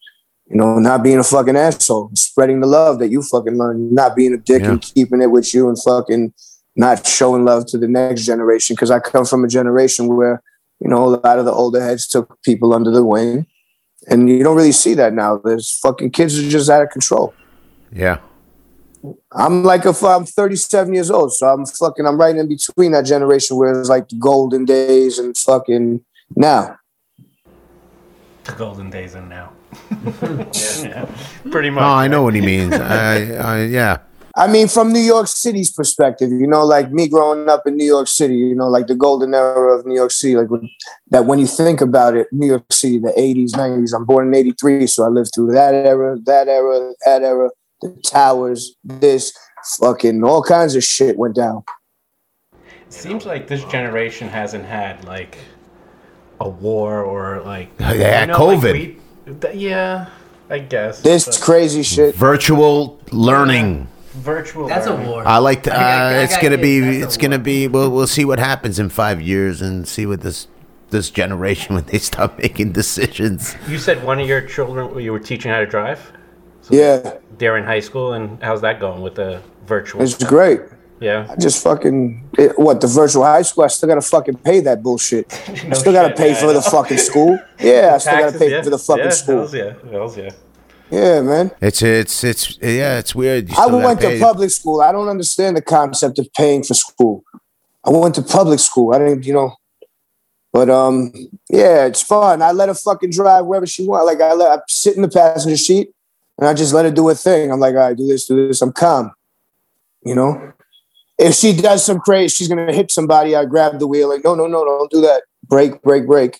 you 0.47 0.57
know 0.57 0.79
not 0.79 1.03
being 1.03 1.19
a 1.19 1.23
fucking 1.23 1.55
asshole, 1.55 2.09
spreading 2.15 2.59
the 2.59 2.67
love 2.67 2.99
that 2.99 3.09
you 3.09 3.21
fucking 3.21 3.57
learn, 3.57 3.93
not 3.93 4.15
being 4.15 4.33
a 4.33 4.37
dick 4.37 4.63
and 4.63 4.81
keeping 4.81 5.21
it 5.21 5.31
with 5.31 5.53
you 5.53 5.69
and 5.69 5.81
fucking 5.81 6.33
not 6.75 7.05
showing 7.05 7.45
love 7.45 7.65
to 7.67 7.77
the 7.77 7.87
next 7.87 8.25
generation. 8.25 8.73
Because 8.73 8.91
I 8.91 8.99
come 8.99 9.25
from 9.25 9.45
a 9.45 9.47
generation 9.47 10.07
where 10.07 10.41
you 10.79 10.89
know 10.89 11.05
a 11.05 11.11
lot 11.23 11.39
of 11.39 11.45
the 11.45 11.53
older 11.53 11.81
heads 11.81 12.07
took 12.07 12.41
people 12.41 12.73
under 12.73 12.91
the 12.91 13.05
wing, 13.05 13.45
and 14.09 14.29
you 14.29 14.43
don't 14.43 14.57
really 14.57 14.71
see 14.71 14.95
that 14.95 15.13
now. 15.13 15.37
There's 15.37 15.79
fucking 15.79 16.11
kids 16.11 16.37
are 16.39 16.49
just 16.49 16.69
out 16.69 16.81
of 16.81 16.89
control. 16.89 17.33
Yeah. 17.93 18.19
I'm 19.31 19.63
like 19.63 19.85
if 19.85 20.03
I'm 20.03 20.25
37 20.25 20.93
years 20.93 21.09
old, 21.09 21.33
so 21.33 21.47
I'm 21.47 21.65
fucking 21.65 22.05
I'm 22.05 22.19
right 22.19 22.35
in 22.35 22.47
between 22.47 22.91
that 22.91 23.05
generation 23.05 23.57
where 23.57 23.79
it's 23.79 23.89
like 23.89 24.09
the 24.09 24.17
golden 24.17 24.65
days 24.65 25.19
and 25.19 25.37
fucking 25.37 26.03
now. 26.35 26.77
The 28.43 28.51
golden 28.53 28.89
days 28.89 29.15
and 29.15 29.29
now. 29.29 29.53
yeah, 30.83 31.07
pretty 31.51 31.69
much. 31.69 31.83
Oh, 31.83 31.87
I 31.87 32.07
know 32.07 32.23
what 32.23 32.33
he 32.33 32.41
means. 32.41 32.73
I, 32.73 33.33
I, 33.35 33.63
yeah. 33.65 33.99
I 34.35 34.47
mean, 34.47 34.67
from 34.67 34.93
New 34.93 35.01
York 35.01 35.27
City's 35.27 35.71
perspective, 35.71 36.31
you 36.31 36.47
know, 36.47 36.63
like 36.65 36.91
me 36.91 37.07
growing 37.07 37.49
up 37.49 37.67
in 37.67 37.75
New 37.75 37.85
York 37.85 38.07
City, 38.07 38.35
you 38.35 38.55
know, 38.55 38.69
like 38.69 38.87
the 38.87 38.95
golden 38.95 39.33
era 39.33 39.77
of 39.77 39.85
New 39.85 39.95
York 39.95 40.11
City, 40.11 40.35
like 40.35 40.49
when, 40.49 40.69
that 41.09 41.25
when 41.25 41.39
you 41.39 41.47
think 41.47 41.81
about 41.81 42.15
it, 42.15 42.27
New 42.31 42.47
York 42.47 42.63
City, 42.71 42.99
the 42.99 43.13
80s, 43.17 43.51
90s, 43.51 43.93
I'm 43.93 44.05
born 44.05 44.27
in 44.27 44.35
83, 44.35 44.87
so 44.87 45.03
I 45.03 45.07
lived 45.07 45.31
through 45.33 45.51
that 45.53 45.73
era, 45.73 46.17
that 46.23 46.47
era, 46.47 46.93
that 47.05 47.21
era, 47.21 47.49
the 47.81 47.95
towers, 48.05 48.75
this, 48.83 49.33
fucking 49.79 50.23
all 50.23 50.41
kinds 50.43 50.75
of 50.75 50.83
shit 50.83 51.17
went 51.17 51.35
down. 51.35 51.63
It 52.53 52.93
seems 52.93 53.25
like 53.25 53.47
this 53.47 53.63
generation 53.65 54.27
hasn't 54.27 54.65
had 54.65 55.03
like 55.05 55.37
a 56.39 56.49
war 56.49 57.03
or 57.03 57.41
like 57.41 57.69
yeah, 57.79 57.93
had 57.93 58.29
like, 58.29 58.37
COVID. 58.37 58.73
we- 58.73 59.33
th- 59.41 59.55
yeah, 59.55 60.09
I 60.49 60.59
guess. 60.59 61.01
This 61.01 61.25
but 61.25 61.39
crazy 61.41 61.83
shit. 61.83 62.15
Virtual 62.15 62.99
learning. 63.11 63.87
virtual. 64.13 64.67
That's 64.67 64.87
a 64.87 64.95
war. 64.95 65.25
I 65.27 65.37
like 65.37 65.63
to. 65.63 65.73
I 65.73 65.77
got- 65.79 66.01
Uh, 66.13 66.15
I 66.15 66.23
it's 66.23 66.35
gonna 66.37 66.49
kids, 66.57 66.61
be. 66.61 66.79
that's 66.79 67.03
It's 67.05 67.17
gonna 67.17 67.35
war. 67.37 67.43
be. 67.43 67.67
We'll 67.67 67.89
we'll 67.91 68.07
see 68.07 68.25
what 68.25 68.39
happens 68.39 68.79
in 68.79 68.89
five 68.89 69.21
years 69.21 69.61
and 69.61 69.87
see 69.87 70.05
what 70.07 70.21
this 70.21 70.47
this 70.89 71.11
generation 71.11 71.75
when 71.75 71.83
they 71.85 71.99
stop 71.99 72.39
making 72.39 72.71
decisions. 72.71 73.55
You 73.67 73.77
said 73.77 74.03
one 74.03 74.19
of 74.19 74.27
your 74.27 74.41
children 74.41 74.99
you 74.99 75.11
were 75.11 75.19
teaching 75.19 75.51
how 75.51 75.59
to 75.59 75.67
drive. 75.67 76.11
Yeah, 76.69 77.17
They're 77.37 77.57
in 77.57 77.63
high 77.63 77.79
school, 77.79 78.13
and 78.13 78.41
how's 78.43 78.61
that 78.61 78.79
going 78.79 79.01
with 79.01 79.15
the 79.15 79.41
virtual? 79.65 80.01
it's 80.01 80.23
great. 80.23 80.61
Yeah, 80.99 81.27
I 81.29 81.37
just 81.37 81.63
fucking 81.63 82.29
it, 82.37 82.59
what 82.59 82.81
the 82.81 82.87
virtual 82.87 83.23
high 83.23 83.43
school. 83.43 83.63
I 83.63 83.67
still 83.67 83.87
gotta 83.87 84.01
fucking 84.01 84.37
pay 84.39 84.59
that 84.61 84.83
bullshit. 84.83 85.31
I 85.49 85.73
still 85.73 85.93
gotta 85.93 86.09
shit, 86.09 86.17
pay 86.17 86.29
yeah, 86.31 86.41
for 86.41 86.53
the 86.53 86.61
fucking 86.61 86.97
school. 86.97 87.39
Yeah, 87.57 87.91
I 87.95 87.97
still 87.99 88.19
gotta 88.19 88.37
pay 88.37 88.51
yeah. 88.51 88.61
for 88.61 88.69
the 88.69 88.77
fucking 88.77 89.05
yeah, 89.05 89.09
school. 89.11 89.35
Hells 89.37 89.53
yeah, 89.53 89.73
hells 89.89 90.17
yeah. 90.17 90.29
Yeah, 90.91 91.21
man. 91.21 91.51
It's 91.61 91.81
it's 91.81 92.23
it's 92.23 92.57
yeah. 92.61 92.99
It's 92.99 93.15
weird. 93.15 93.47
You 93.47 93.53
I 93.53 93.61
still 93.61 93.71
gotta 93.71 93.85
went 93.85 93.99
pay. 94.01 94.19
to 94.19 94.25
public 94.25 94.49
school. 94.49 94.81
I 94.81 94.91
don't 94.91 95.07
understand 95.07 95.55
the 95.55 95.61
concept 95.61 96.19
of 96.19 96.27
paying 96.33 96.63
for 96.63 96.73
school. 96.73 97.23
I 97.85 97.91
went 97.91 98.15
to 98.15 98.21
public 98.21 98.59
school. 98.59 98.93
I 98.93 98.99
didn't, 98.99 99.25
you 99.25 99.33
know. 99.33 99.55
But 100.51 100.69
um, 100.69 101.13
yeah, 101.49 101.85
it's 101.85 102.01
fun. 102.01 102.41
I 102.41 102.51
let 102.51 102.69
her 102.69 102.75
fucking 102.75 103.11
drive 103.11 103.45
wherever 103.45 103.67
she 103.67 103.85
want. 103.87 104.05
Like 104.05 104.19
I 104.19 104.33
let 104.33 104.59
I 104.59 104.61
sit 104.67 104.95
in 104.95 105.03
the 105.03 105.07
passenger 105.07 105.57
seat, 105.57 105.91
and 106.39 106.47
I 106.47 106.53
just 106.53 106.73
let 106.73 106.85
her 106.85 106.91
do 106.91 107.07
a 107.09 107.15
thing. 107.15 107.51
I'm 107.51 107.59
like, 107.59 107.75
all 107.75 107.81
right, 107.81 107.95
do 107.97 108.07
this, 108.07 108.25
do 108.25 108.47
this. 108.47 108.61
I'm 108.61 108.71
calm. 108.71 109.11
You 110.03 110.15
know, 110.15 110.53
if 111.17 111.35
she 111.35 111.53
does 111.55 111.85
some 111.85 111.99
crazy, 111.99 112.33
she's 112.33 112.47
gonna 112.47 112.73
hit 112.73 112.89
somebody. 112.91 113.35
I 113.35 113.45
grab 113.45 113.77
the 113.79 113.87
wheel, 113.87 114.09
like, 114.09 114.23
no, 114.23 114.33
no, 114.35 114.47
no, 114.47 114.63
don't 114.65 114.89
do 114.89 115.01
that. 115.01 115.23
Break, 115.47 115.81
break, 115.81 116.07
break. 116.07 116.39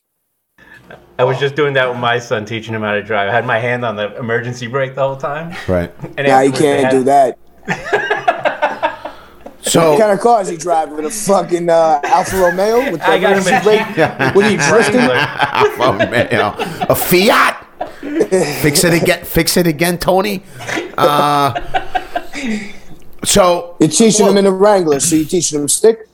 I 1.19 1.25
was 1.25 1.37
just 1.37 1.55
doing 1.55 1.73
that 1.73 1.89
with 1.89 1.99
my 1.99 2.17
son, 2.17 2.45
teaching 2.45 2.73
him 2.73 2.81
how 2.81 2.93
to 2.93 3.03
drive. 3.03 3.27
I 3.29 3.33
had 3.33 3.45
my 3.45 3.59
hand 3.59 3.83
on 3.83 3.97
the 3.97 4.15
emergency 4.17 4.67
brake 4.67 4.95
the 4.95 5.01
whole 5.01 5.17
time. 5.17 5.53
Right. 5.67 5.91
And 6.17 6.25
Now 6.27 6.39
you 6.39 6.51
can't 6.53 6.85
had- 6.85 6.91
do 6.91 7.03
that. 7.03 7.37
So 9.61 9.91
What 9.91 9.99
kind 9.99 10.11
of 10.13 10.19
car 10.19 10.41
is 10.41 10.47
he 10.47 10.57
driving? 10.57 10.95
With 10.95 11.05
a 11.05 11.11
fucking 11.11 11.69
uh, 11.69 11.99
Alfa 12.05 12.37
Romeo 12.37 12.91
with 12.91 13.01
the 13.01 13.07
I 13.07 13.19
got 13.19 13.33
him 13.37 13.39
emergency 13.45 13.55
a 13.55 13.61
brake? 13.61 13.87
Jeep 13.87 14.35
What 14.35 14.45
are 14.45 14.51
you 14.51 14.57
drifting? 14.57 14.95
Wrangler. 14.95 15.27
oh, 15.79 15.93
man, 16.09 16.27
a 16.89 16.95
Fiat. 16.95 17.67
fix 18.61 18.83
it 18.83 18.93
again. 19.01 19.23
Fix 19.25 19.57
it 19.57 19.67
again, 19.67 19.97
Tony. 19.97 20.43
Uh, 20.97 21.53
so 23.23 23.75
You're 23.79 23.89
teaching 23.89 24.25
them 24.25 24.37
in 24.37 24.45
a 24.45 24.51
Wrangler, 24.51 24.99
so 24.99 25.15
you 25.15 25.25
teaching 25.25 25.59
them 25.59 25.67
stick. 25.67 26.07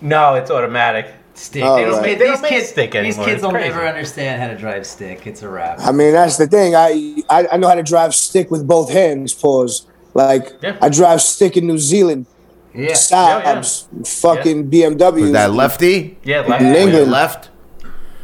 No, 0.00 0.34
it's 0.34 0.50
automatic. 0.50 1.14
Stick. 1.34 1.62
Oh, 1.64 1.76
they 1.76 1.84
don't 1.84 1.92
right. 1.94 2.02
make, 2.02 2.18
They 2.18 2.24
these 2.26 2.32
don't 2.34 2.42
make 2.42 2.50
kids, 2.50 2.68
stick 2.68 2.92
These 2.92 3.16
kids 3.16 3.28
It's 3.34 3.42
will 3.42 3.50
crazy. 3.50 3.68
never 3.68 3.86
understand 3.86 4.42
how 4.42 4.48
to 4.48 4.56
drive 4.56 4.86
stick. 4.86 5.26
It's 5.26 5.42
a 5.42 5.48
wrap. 5.48 5.78
I 5.80 5.92
mean, 5.92 6.12
that's 6.12 6.36
the 6.36 6.46
thing. 6.46 6.74
I, 6.74 7.22
I 7.30 7.48
I 7.52 7.56
know 7.56 7.68
how 7.68 7.74
to 7.74 7.82
drive 7.82 8.14
stick 8.14 8.50
with 8.50 8.66
both 8.66 8.90
hands. 8.90 9.32
Pause. 9.32 9.86
Like 10.14 10.52
Yeah. 10.62 10.76
I 10.82 10.88
drive 10.88 11.22
stick 11.22 11.56
in 11.56 11.66
New 11.66 11.78
Zealand. 11.78 12.26
Yeah. 12.74 12.92
Saabs, 12.92 13.86
fucking 14.20 14.70
BMW. 14.70 15.22
was 15.22 15.32
that 15.32 15.52
lefty? 15.52 16.18
Yeah, 16.24 16.40
left. 16.40 16.62
In 16.62 16.74
England. 16.74 17.10
left? 17.10 17.49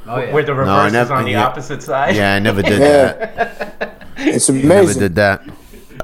Oh 0.08 0.18
yeah. 0.18 0.32
Where 0.32 0.42
the 0.44 0.52
I 0.52 0.56
reverse 0.56 0.86
is 0.88 0.92
never- 0.92 1.14
on 1.14 1.24
the 1.24 1.30
yeah. 1.32 1.46
opposite 1.46 1.82
side. 1.82 2.14
Yeah, 2.16 2.34
I 2.34 2.38
never 2.38 2.62
did 2.62 2.80
Yeah. 2.80 3.12
that. 3.12 4.02
It's 4.18 4.48
amazing. 4.48 4.68
Never 4.68 4.94
did 4.94 5.14
that. 5.16 5.42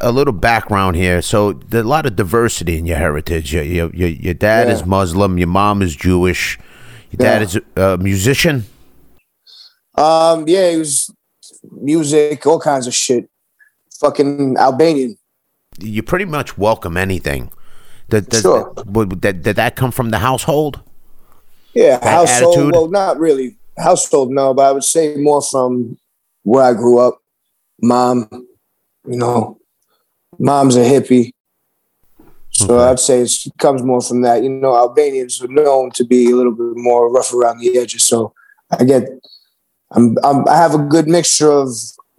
A 0.00 0.10
little 0.10 0.32
background 0.32 0.96
here. 0.96 1.22
So 1.22 1.60
a 1.72 1.82
lot 1.82 2.06
of 2.06 2.16
diversity 2.16 2.76
in 2.78 2.86
your 2.86 2.96
heritage. 2.98 3.52
Your 3.54 3.62
your, 3.62 3.90
your, 3.94 4.08
your 4.08 4.34
dad 4.34 4.68
Yeah. 4.68 4.74
is 4.74 4.84
Muslim. 4.86 5.38
Your 5.38 5.48
mom 5.48 5.82
is 5.82 5.94
Jewish. 5.94 6.58
Your 7.10 7.18
dad 7.18 7.42
is 7.42 7.60
a 7.76 7.98
musician. 7.98 8.64
Um, 9.94 10.44
yeah, 10.48 10.68
it 10.70 10.78
was 10.78 11.10
music, 11.70 12.46
all 12.46 12.58
kinds 12.58 12.86
of 12.86 12.94
shit. 12.94 13.28
Fucking 14.00 14.56
Albanian. 14.56 15.16
You 15.78 16.02
pretty 16.02 16.24
much 16.24 16.56
welcome 16.58 16.96
anything. 16.96 17.50
Did, 18.08 18.28
did, 18.30 18.42
Sure. 18.42 18.74
did, 19.20 19.42
did 19.42 19.56
that 19.56 19.76
come 19.76 19.90
from 19.90 20.10
the 20.10 20.18
household? 20.18 20.80
Yeah, 21.74 21.98
That 21.98 22.04
household. 22.04 22.54
attitude? 22.56 22.72
Well, 22.72 22.88
not 22.88 23.18
really 23.18 23.56
household, 23.78 24.30
no, 24.30 24.54
but 24.54 24.62
I 24.62 24.72
would 24.72 24.84
say 24.84 25.16
more 25.16 25.42
from 25.42 25.98
where 26.42 26.64
I 26.64 26.74
grew 26.74 26.98
up. 26.98 27.18
Mom, 27.80 28.28
you 29.06 29.16
know, 29.16 29.58
mom's 30.38 30.76
a 30.76 30.80
hippie. 30.80 31.32
So. 32.50 32.78
I'd 32.78 33.00
say 33.00 33.22
it 33.22 33.32
comes 33.58 33.82
more 33.82 34.02
from 34.02 34.22
that. 34.22 34.42
You 34.42 34.50
know, 34.50 34.76
Albanians 34.76 35.42
are 35.42 35.48
known 35.48 35.90
to 35.92 36.04
be 36.04 36.30
a 36.30 36.36
little 36.36 36.52
bit 36.52 36.76
more 36.76 37.10
rough 37.10 37.32
around 37.32 37.60
the 37.60 37.78
edges. 37.78 38.04
So 38.04 38.34
I 38.70 38.84
get, 38.84 39.08
I'm, 39.90 40.16
I'm, 40.22 40.46
I 40.46 40.56
have 40.56 40.74
a 40.74 40.78
good 40.78 41.08
mixture 41.08 41.50
of 41.50 41.70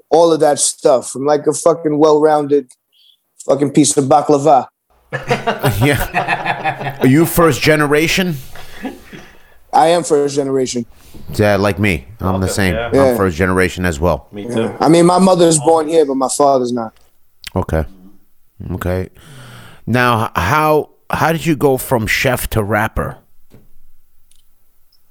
all 0.09 0.33
of 0.33 0.39
that 0.39 0.57
stuff. 0.57 1.13
I'm 1.13 1.25
like 1.25 1.45
a 1.45 1.53
fucking 1.53 1.99
well-rounded 1.99 2.71
fucking 3.45 3.71
piece 3.71 3.95
of 3.95 4.05
baklava. 4.05 4.67
yeah. 5.11 6.97
Are 6.99 7.07
you 7.07 7.25
first 7.25 7.61
generation? 7.61 8.35
I 9.73 9.87
am 9.87 10.03
first 10.03 10.35
generation. 10.35 10.85
Yeah, 11.33 11.55
like 11.57 11.79
me. 11.79 12.05
I'm 12.19 12.41
the 12.41 12.47
same. 12.47 12.75
yeah. 12.75 12.87
I'm 12.87 12.95
Yeah. 12.95 13.17
first 13.17 13.35
generation 13.37 13.85
as 13.85 13.99
well. 13.99 14.27
Me 14.31 14.45
too. 14.47 14.75
I 14.79 14.87
mean, 14.89 15.05
my 15.05 15.19
mother's 15.19 15.59
born 15.59 15.87
here, 15.87 16.05
but 16.05 16.15
my 16.15 16.29
father's 16.29 16.71
not. 16.71 16.93
Okay. 17.55 17.85
Okay. 18.71 19.09
Now, 19.85 20.31
how 20.35 20.89
how 21.09 21.31
did 21.31 21.45
you 21.45 21.55
go 21.55 21.77
from 21.77 22.07
chef 22.07 22.49
to 22.51 22.63
rapper? 22.63 23.17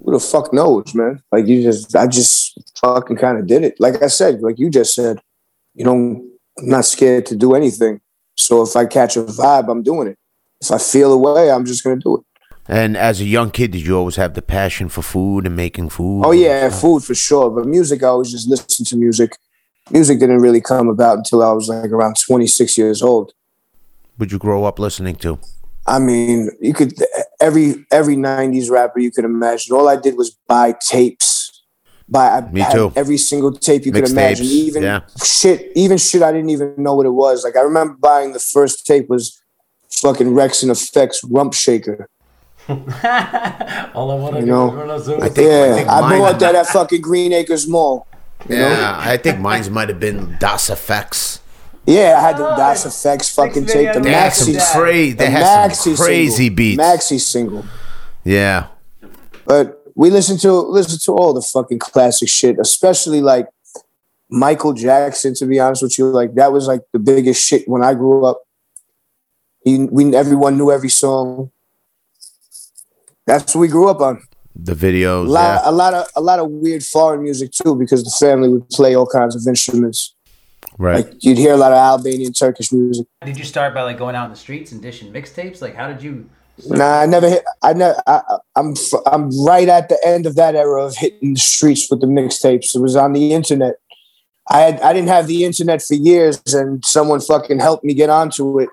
who 0.04 0.12
the 0.12 0.18
fuck 0.18 0.52
knows, 0.52 0.94
man? 0.94 1.22
Like 1.30 1.46
you 1.46 1.62
just, 1.62 1.94
I 1.94 2.08
just 2.08 2.58
fucking 2.80 3.16
kind 3.18 3.38
of 3.38 3.46
did 3.46 3.62
it. 3.62 3.76
Like 3.78 4.02
I 4.02 4.08
said, 4.08 4.42
like 4.42 4.58
you 4.58 4.68
just 4.68 4.94
said, 4.94 5.20
you 5.74 5.84
know, 5.84 5.92
I'm 5.94 6.28
not 6.58 6.84
scared 6.86 7.26
to 7.26 7.36
do 7.36 7.54
anything. 7.54 8.00
So 8.36 8.62
if 8.62 8.74
I 8.74 8.84
catch 8.86 9.16
a 9.16 9.22
vibe, 9.22 9.70
I'm 9.70 9.82
doing 9.84 10.08
it. 10.08 10.18
If 10.60 10.72
I 10.72 10.78
feel 10.78 11.12
a 11.12 11.16
way, 11.16 11.50
I'm 11.52 11.64
just 11.64 11.84
gonna 11.84 12.00
do 12.00 12.16
it. 12.16 12.24
And 12.68 12.96
as 12.96 13.20
a 13.20 13.24
young 13.24 13.50
kid, 13.50 13.72
did 13.72 13.82
you 13.82 13.96
always 13.96 14.16
have 14.16 14.34
the 14.34 14.42
passion 14.42 14.88
for 14.88 15.02
food 15.02 15.46
and 15.46 15.56
making 15.56 15.88
food? 15.90 16.22
Oh 16.24 16.30
yeah, 16.32 16.68
food 16.70 17.02
for 17.02 17.14
sure. 17.14 17.50
But 17.50 17.66
music, 17.66 18.02
I 18.02 18.06
always 18.08 18.30
just 18.30 18.48
listened 18.48 18.86
to 18.88 18.96
music. 18.96 19.36
Music 19.90 20.20
didn't 20.20 20.38
really 20.38 20.60
come 20.60 20.88
about 20.88 21.18
until 21.18 21.42
I 21.42 21.52
was 21.52 21.68
like 21.68 21.90
around 21.90 22.16
26 22.24 22.78
years 22.78 23.02
old. 23.02 23.32
Would 24.18 24.30
you 24.30 24.38
grow 24.38 24.64
up 24.64 24.78
listening 24.78 25.16
to? 25.16 25.38
I 25.86 25.98
mean, 25.98 26.50
you 26.60 26.72
could 26.74 26.94
every 27.40 27.84
every 27.90 28.14
'90s 28.14 28.70
rapper 28.70 29.00
you 29.00 29.10
could 29.10 29.24
imagine. 29.24 29.74
All 29.74 29.88
I 29.88 29.96
did 29.96 30.16
was 30.16 30.30
buy 30.46 30.76
tapes. 30.80 31.64
Buy 32.08 32.28
I 32.28 32.40
Me 32.52 32.64
too. 32.70 32.92
every 32.94 33.16
single 33.16 33.52
tape 33.52 33.84
you 33.84 33.90
could 33.90 34.08
imagine. 34.08 34.46
Mixtapes, 34.46 34.50
Even 34.50 34.82
yeah. 34.84 35.00
shit, 35.24 35.72
even 35.74 35.98
shit 35.98 36.22
I 36.22 36.30
didn't 36.30 36.50
even 36.50 36.74
know 36.76 36.94
what 36.94 37.06
it 37.06 37.10
was. 37.10 37.42
Like 37.42 37.56
I 37.56 37.62
remember 37.62 37.94
buying 37.94 38.32
the 38.32 38.38
first 38.38 38.86
tape 38.86 39.08
was 39.08 39.40
fucking 39.90 40.28
Wreckx-n-Effect's 40.28 41.24
Rump 41.24 41.54
Shaker. 41.54 42.08
All 43.94 44.10
I 44.10 44.14
want 44.14 44.34
to 44.34 44.40
You 44.40 44.46
do 44.46 44.52
know, 44.52 44.68
is 44.68 44.74
run 44.74 44.90
a 44.90 45.00
zoo. 45.00 45.16
I 45.20 45.28
think- 45.28 45.48
Yeah, 45.48 45.74
think 45.74 45.88
I, 45.88 46.00
mine- 46.00 46.18
bought 46.20 46.38
that 46.40 46.54
at 46.54 46.66
fucking 46.66 47.00
Green 47.00 47.32
Acres 47.32 47.66
Mall. 47.68 48.06
You 48.48 48.56
know? 48.56 48.68
Yeah, 48.70 48.96
I 48.98 49.16
think 49.16 49.38
mine's 49.40 49.70
might 49.70 49.88
have 49.88 50.00
been 50.00 50.36
Das 50.40 50.68
EFX. 50.70 51.38
Yeah, 51.86 52.16
I 52.16 52.20
had 52.20 52.36
the 52.38 52.46
Oh, 52.52 52.56
Das 52.56 52.84
EFX 52.84 53.34
fucking 53.34 53.62
Mixed 53.62 53.74
tape, 53.74 53.92
the 53.92 54.00
video 54.00 54.02
They 54.02 54.12
had 54.12 54.30
Maxi- 54.32 54.34
some 54.44 54.54
maxi, 54.54 54.72
crazy. 54.80 55.10
the 55.12 55.16
They 55.24 55.30
had 55.30 55.70
maxi 55.70 55.74
some 55.76 55.96
crazy 55.96 56.30
single, 56.36 56.56
beats. 56.56 56.82
maxi 56.82 57.20
single. 57.20 57.64
Yeah. 58.24 58.66
But 59.46 59.82
we 59.94 60.10
listen 60.10 60.38
to 60.38 60.52
listen 60.52 60.98
to 61.00 61.12
all 61.12 61.32
the 61.34 61.42
fucking 61.42 61.80
classic 61.80 62.28
shit, 62.28 62.56
especially 62.60 63.20
like 63.20 63.46
Michael 64.30 64.72
Jackson. 64.72 65.34
To 65.34 65.46
be 65.46 65.58
honest 65.60 65.82
with 65.82 65.98
you, 65.98 66.06
like 66.06 66.34
that 66.36 66.52
was 66.52 66.66
like 66.68 66.82
the 66.92 66.98
biggest 67.00 67.44
shit 67.46 67.68
when 67.68 67.82
I 67.84 67.94
grew 67.94 68.24
up. 68.24 68.42
He, 69.64 69.84
we 69.90 70.14
everyone 70.14 70.56
knew 70.56 70.70
every 70.70 70.88
song. 70.88 71.50
That's 73.26 73.54
what 73.54 73.60
we 73.60 73.68
grew 73.68 73.88
up 73.88 74.00
on. 74.00 74.22
The 74.54 74.72
A 74.72 74.74
videos. 74.74 75.28
lot, 75.28 75.62
Yeah. 75.64 75.70
a 75.70 75.72
lot 75.72 75.94
of 75.94 76.06
a 76.16 76.20
lot 76.20 76.38
of 76.38 76.50
weird 76.50 76.82
foreign 76.82 77.22
music 77.22 77.52
too, 77.52 77.74
because 77.74 78.04
the 78.04 78.10
family 78.10 78.48
would 78.48 78.68
play 78.70 78.94
all 78.94 79.06
kinds 79.06 79.34
of 79.34 79.42
instruments. 79.46 80.14
Right. 80.78 81.06
Like 81.06 81.24
you'd 81.24 81.38
hear 81.38 81.54
a 81.54 81.56
lot 81.56 81.72
of 81.72 81.78
Albanian, 81.78 82.32
Turkish 82.32 82.72
music. 82.72 83.06
Did 83.24 83.38
you 83.38 83.44
start 83.44 83.72
by 83.74 83.82
like 83.82 83.98
going 83.98 84.14
out 84.14 84.26
in 84.26 84.30
the 84.30 84.36
streets 84.36 84.72
and 84.72 84.82
dishing 84.82 85.12
mixtapes? 85.12 85.62
Like, 85.62 85.74
how 85.74 85.88
did 85.88 86.02
you? 86.02 86.28
Nah, 86.68 87.00
I 87.00 87.06
never 87.06 87.28
hit. 87.30 87.44
I 87.62 87.72
never. 87.72 87.96
I, 88.06 88.20
I- 88.28 88.38
I'm 88.56 88.72
f- 88.72 89.00
I'm 89.06 89.30
right 89.44 89.68
at 89.68 89.88
the 89.88 89.98
end 90.06 90.26
of 90.26 90.34
that 90.36 90.54
era 90.54 90.84
of 90.84 90.96
hitting 90.96 91.32
the 91.34 91.40
streets 91.40 91.90
with 91.90 92.00
the 92.02 92.06
mixtapes. 92.06 92.74
It 92.74 92.80
was 92.80 92.94
on 92.94 93.14
the 93.14 93.32
internet. 93.32 93.76
I 94.50 94.60
had 94.60 94.80
I 94.82 94.92
didn't 94.92 95.08
have 95.08 95.26
the 95.28 95.44
internet 95.44 95.80
for 95.82 95.94
years, 95.94 96.42
and 96.52 96.84
someone 96.84 97.20
fucking 97.20 97.60
helped 97.60 97.84
me 97.84 97.94
get 97.94 98.10
onto 98.10 98.58
it. 98.60 98.68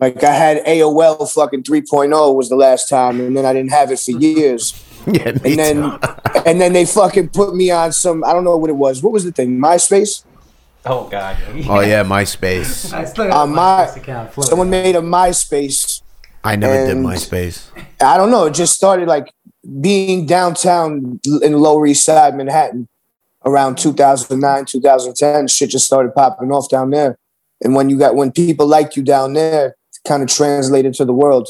Like 0.00 0.22
I 0.22 0.32
had 0.32 0.64
AOL 0.64 1.32
fucking 1.32 1.64
3.0 1.64 2.34
was 2.34 2.48
the 2.48 2.56
last 2.56 2.88
time, 2.88 3.20
and 3.20 3.36
then 3.36 3.44
I 3.44 3.52
didn't 3.52 3.70
have 3.70 3.90
it 3.90 3.98
for 3.98 4.10
years. 4.18 4.84
Yeah. 5.06 5.32
Me 5.32 5.50
And 5.52 5.58
then 5.58 5.76
too. 5.76 5.98
and 6.46 6.60
then 6.60 6.72
they 6.72 6.84
fucking 6.84 7.30
put 7.30 7.54
me 7.54 7.70
on 7.70 7.92
some. 7.92 8.22
I 8.24 8.32
don't 8.32 8.44
know 8.44 8.56
what 8.56 8.70
it 8.70 8.76
was. 8.76 9.02
What 9.02 9.12
was 9.12 9.24
the 9.24 9.32
thing? 9.32 9.58
MySpace. 9.58 10.24
Oh 10.84 11.08
god. 11.08 11.36
Oh 11.68 11.80
yeah, 11.80 12.04
MySpace. 12.04 12.92
I 12.92 13.04
still 13.04 13.32
uh, 13.32 13.42
On 13.42 13.54
my 13.54 13.84
account. 13.84 14.32
someone 14.44 14.70
made 14.70 14.96
a 14.96 15.00
MySpace. 15.00 16.02
I 16.44 16.56
never 16.56 16.86
did 16.86 16.96
MySpace. 16.96 17.68
I 18.00 18.16
don't 18.16 18.30
know. 18.30 18.46
It 18.46 18.54
just 18.54 18.74
started 18.74 19.08
like 19.08 19.32
being 19.80 20.24
downtown 20.24 21.20
in 21.42 21.52
Lower 21.58 21.86
East 21.86 22.04
Side, 22.04 22.36
Manhattan, 22.36 22.88
around 23.44 23.76
2009, 23.76 24.64
2010. 24.64 25.48
Shit 25.48 25.70
just 25.70 25.86
started 25.86 26.14
popping 26.14 26.52
off 26.52 26.68
down 26.68 26.90
there. 26.90 27.18
And 27.60 27.74
when 27.74 27.90
you 27.90 27.98
got 27.98 28.14
when 28.14 28.30
people 28.30 28.66
like 28.66 28.94
you 28.96 29.02
down 29.02 29.32
there, 29.32 29.74
kind 30.08 30.22
of 30.22 30.28
translated 30.28 30.94
to 30.94 31.04
the 31.04 31.12
world. 31.12 31.46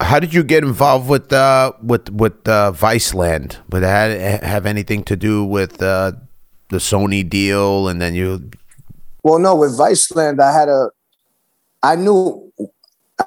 How 0.00 0.20
did 0.20 0.34
you 0.34 0.44
get 0.44 0.62
involved 0.62 1.08
with 1.08 1.32
uh 1.32 1.72
with 1.82 2.10
with 2.10 2.46
uh, 2.46 2.72
Viceland? 2.76 3.56
Would 3.70 3.82
that 3.82 4.42
have 4.42 4.66
anything 4.66 5.02
to 5.04 5.16
do 5.16 5.44
with 5.56 5.82
uh, 5.82 6.12
the 6.68 6.78
Sony 6.78 7.22
deal? 7.38 7.88
And 7.88 8.00
then 8.02 8.14
you 8.14 8.50
Well, 9.24 9.38
no, 9.38 9.56
with 9.56 9.72
Viceland, 9.78 10.38
I 10.38 10.52
had 10.52 10.68
a, 10.68 10.90
I 11.82 11.96
knew, 11.96 12.52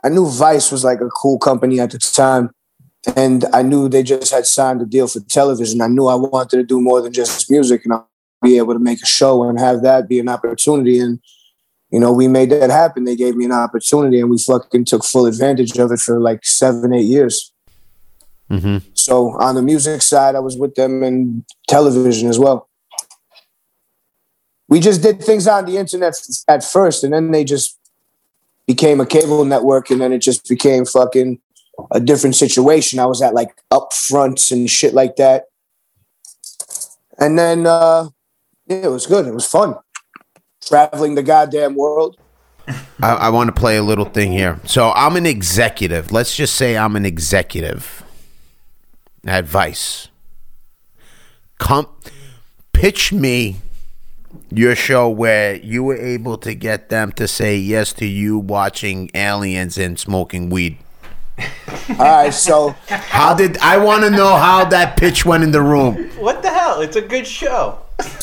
I 0.04 0.10
knew 0.10 0.30
Vice 0.30 0.72
was 0.72 0.84
like 0.84 1.02
a 1.02 1.10
cool 1.10 1.40
company 1.40 1.80
at 1.80 1.90
the 1.90 1.98
time, 1.98 2.52
and 3.16 3.46
I 3.52 3.64
knew 3.64 3.90
they 3.90 4.04
just 4.04 4.32
had 4.32 4.46
signed 4.46 4.82
a 4.82 4.86
deal 4.86 5.08
for 5.08 5.22
television. 5.22 5.82
I 5.82 5.88
knew 5.88 6.06
I 6.06 6.16
wanted 6.16 6.58
to 6.58 6.64
do 6.64 6.80
more 6.80 7.02
than 7.02 7.14
just 7.14 7.50
music, 7.50 7.84
and 7.84 7.94
I'll 7.94 8.10
be 8.44 8.58
able 8.58 8.74
to 8.74 8.80
make 8.80 9.02
a 9.02 9.08
show 9.08 9.44
and 9.44 9.60
have 9.60 9.82
that 9.82 10.08
be 10.08 10.20
an 10.20 10.30
opportunity. 10.30 11.00
And 11.00 11.20
you 11.92 12.00
know, 12.00 12.12
we 12.12 12.28
made 12.28 12.50
that 12.52 12.70
happen. 12.70 13.06
They 13.06 13.16
gave 13.16 13.36
me 13.36 13.46
an 13.46 13.52
opportunity, 13.54 14.20
and 14.20 14.30
we 14.30 14.38
fucking 14.38 14.86
took 14.86 15.04
full 15.04 15.26
advantage 15.26 15.78
of 15.78 15.92
it 15.92 16.00
for 16.00 16.20
like 16.20 16.46
seven, 16.46 16.94
eight 16.94 17.06
years. 17.06 17.54
Mhm. 18.52 18.84
So 18.94 19.40
on 19.40 19.56
the 19.56 19.62
music 19.62 20.02
side, 20.02 20.36
I 20.36 20.40
was 20.40 20.58
with 20.58 20.76
them 20.76 21.04
in 21.04 21.46
television 21.68 22.30
as 22.30 22.40
well. 22.40 22.68
we 24.70 24.82
just 24.82 25.02
did 25.02 25.24
things 25.24 25.48
on 25.48 25.64
the 25.64 25.78
internet 25.78 26.14
at 26.50 26.62
first, 26.62 27.02
and 27.02 27.14
then 27.14 27.32
they 27.32 27.46
just 27.46 27.80
became 28.66 29.00
a 29.00 29.06
cable 29.06 29.46
network, 29.46 29.90
and 29.90 30.02
then 30.02 30.12
it 30.12 30.20
just 30.20 30.46
became 30.50 30.84
fucking 30.84 31.40
a 31.92 32.02
different 32.02 32.36
situation. 32.36 33.00
I 33.00 33.06
was 33.06 33.22
at 33.22 33.34
like 33.34 33.56
upfronts 33.72 34.52
and 34.52 34.70
shit 34.70 34.94
like 34.94 35.16
that, 35.16 35.46
and 37.18 37.40
then 37.40 37.66
uh, 37.66 38.10
yeah, 38.66 38.88
it 38.88 38.92
was 38.92 39.08
good. 39.08 39.26
It 39.26 39.34
was 39.34 39.46
fun 39.46 39.76
traveling 40.68 41.16
the 41.16 41.24
goddamn 41.24 41.76
world. 41.76 42.18
I, 43.02 43.14
I 43.14 43.30
want 43.30 43.48
to 43.48 43.60
play 43.60 43.78
a 43.78 43.84
little 43.84 44.06
thing 44.06 44.32
here. 44.32 44.60
So 44.66 44.92
I'm 44.92 45.16
an 45.16 45.26
executive. 45.26 46.12
Let's 46.12 46.36
just 46.36 46.56
say 46.56 46.78
I'm 46.78 46.96
an 46.96 47.06
executive. 47.06 48.04
Advice. 49.26 50.10
Come, 51.60 51.88
pitch 52.74 53.12
me 53.12 53.58
your 54.52 54.76
show 54.76 55.10
where 55.10 55.56
you 55.56 55.84
were 55.84 55.98
able 55.98 56.38
to 56.38 56.54
get 56.54 56.90
them 56.90 57.12
to 57.14 57.28
say 57.28 57.58
yes 57.58 57.94
to 57.94 58.06
you 58.06 58.38
watching 58.38 59.10
aliens 59.14 59.78
and 59.78 60.00
smoking 60.00 60.50
weed. 60.50 60.78
All 61.90 61.96
right, 61.98 62.34
so 62.34 62.76
How 62.88 63.34
did 63.34 63.58
I 63.60 63.78
want 63.78 64.04
to 64.04 64.10
know 64.10 64.36
how 64.36 64.66
that 64.66 64.98
pitch 64.98 65.26
went 65.26 65.44
in 65.44 65.52
the 65.52 65.62
room? 65.62 66.10
What 66.18 66.42
the 66.42 66.50
hell? 66.50 66.82
It's 66.82 66.96
a 66.96 67.02
good 67.02 67.28
show. 67.28 67.80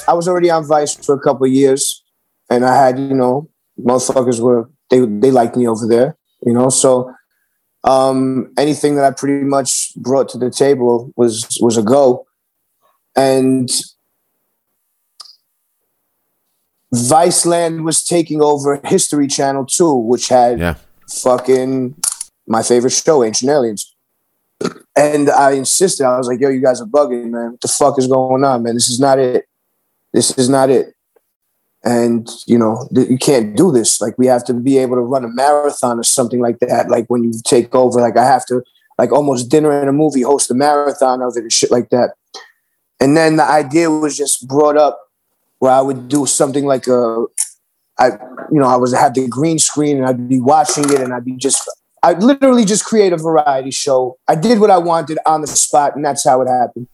I 0.08 0.14
was 0.14 0.28
already 0.28 0.50
on 0.50 0.64
Vice 0.64 0.94
for 0.94 1.14
a 1.14 1.20
couple 1.20 1.46
of 1.46 1.52
years, 1.52 2.02
and 2.50 2.64
I 2.64 2.74
had 2.76 2.98
you 2.98 3.14
know 3.14 3.48
motherfuckers 3.80 4.40
were 4.40 4.70
they 4.90 5.00
they 5.00 5.30
liked 5.30 5.56
me 5.56 5.66
over 5.68 5.86
there, 5.86 6.16
you 6.44 6.52
know. 6.52 6.68
So 6.68 7.12
um, 7.84 8.52
anything 8.56 8.94
that 8.96 9.04
I 9.04 9.10
pretty 9.10 9.44
much 9.44 9.94
brought 9.96 10.28
to 10.30 10.38
the 10.38 10.50
table 10.50 11.12
was 11.16 11.58
was 11.60 11.76
a 11.76 11.82
go, 11.82 12.26
and 13.16 13.68
Viceland 16.94 17.82
was 17.82 18.04
taking 18.04 18.40
over 18.42 18.80
History 18.84 19.26
Channel 19.26 19.66
too, 19.66 19.94
which 19.94 20.28
had 20.28 20.60
Yeah. 20.60 20.74
fucking 21.10 21.96
my 22.46 22.62
favorite 22.62 22.90
show, 22.92 23.24
Ancient 23.24 23.50
Aliens. 23.50 23.90
And 24.96 25.28
I 25.30 25.52
insisted. 25.52 26.04
I 26.06 26.16
was 26.16 26.28
like, 26.28 26.40
"Yo, 26.40 26.48
you 26.50 26.60
guys 26.60 26.80
are 26.80 26.86
bugging, 26.86 27.30
man. 27.30 27.52
What 27.52 27.60
the 27.60 27.68
fuck 27.68 27.98
is 27.98 28.06
going 28.06 28.44
on, 28.44 28.62
man? 28.62 28.74
This 28.74 28.88
is 28.88 29.00
not 29.00 29.18
it. 29.18 29.46
This 30.12 30.30
is 30.38 30.48
not 30.48 30.70
it." 30.70 30.93
And 31.84 32.28
you 32.46 32.58
know, 32.58 32.88
you 32.92 33.18
can't 33.18 33.56
do 33.56 33.70
this. 33.70 34.00
Like, 34.00 34.16
we 34.16 34.26
have 34.26 34.44
to 34.44 34.54
be 34.54 34.78
able 34.78 34.96
to 34.96 35.02
run 35.02 35.24
a 35.24 35.28
marathon 35.28 35.98
or 35.98 36.02
something 36.02 36.40
like 36.40 36.58
that. 36.60 36.88
Like 36.88 37.06
when 37.08 37.24
you 37.24 37.32
take 37.44 37.74
over, 37.74 38.00
like 38.00 38.16
I 38.16 38.24
have 38.24 38.46
to, 38.46 38.62
like 38.98 39.12
almost 39.12 39.50
dinner 39.50 39.70
and 39.70 39.88
a 39.88 39.92
movie, 39.92 40.22
host 40.22 40.50
a 40.50 40.54
marathon 40.54 41.20
of 41.20 41.36
it 41.36 41.42
and 41.42 41.52
shit 41.52 41.70
like 41.70 41.90
that. 41.90 42.14
And 43.00 43.16
then 43.16 43.36
the 43.36 43.44
idea 43.44 43.90
was 43.90 44.16
just 44.16 44.48
brought 44.48 44.76
up 44.76 44.98
where 45.58 45.72
I 45.72 45.80
would 45.80 46.08
do 46.08 46.26
something 46.26 46.64
like 46.64 46.86
a, 46.86 47.26
I, 47.98 48.12
you 48.50 48.60
know, 48.60 48.66
I 48.66 48.76
was 48.76 48.94
had 48.94 49.14
the 49.14 49.28
green 49.28 49.58
screen 49.58 49.98
and 49.98 50.06
I'd 50.06 50.28
be 50.28 50.40
watching 50.40 50.84
it 50.84 51.00
and 51.00 51.12
I'd 51.12 51.24
be 51.24 51.36
just 51.36 51.68
I 52.04 52.12
literally 52.12 52.66
just 52.66 52.84
create 52.84 53.14
a 53.14 53.16
variety 53.16 53.70
show. 53.70 54.18
I 54.28 54.34
did 54.34 54.60
what 54.60 54.70
I 54.70 54.76
wanted 54.76 55.16
on 55.24 55.40
the 55.40 55.46
spot, 55.46 55.96
and 55.96 56.04
that's 56.04 56.22
how 56.22 56.42
it 56.42 56.48
happened. 56.48 56.86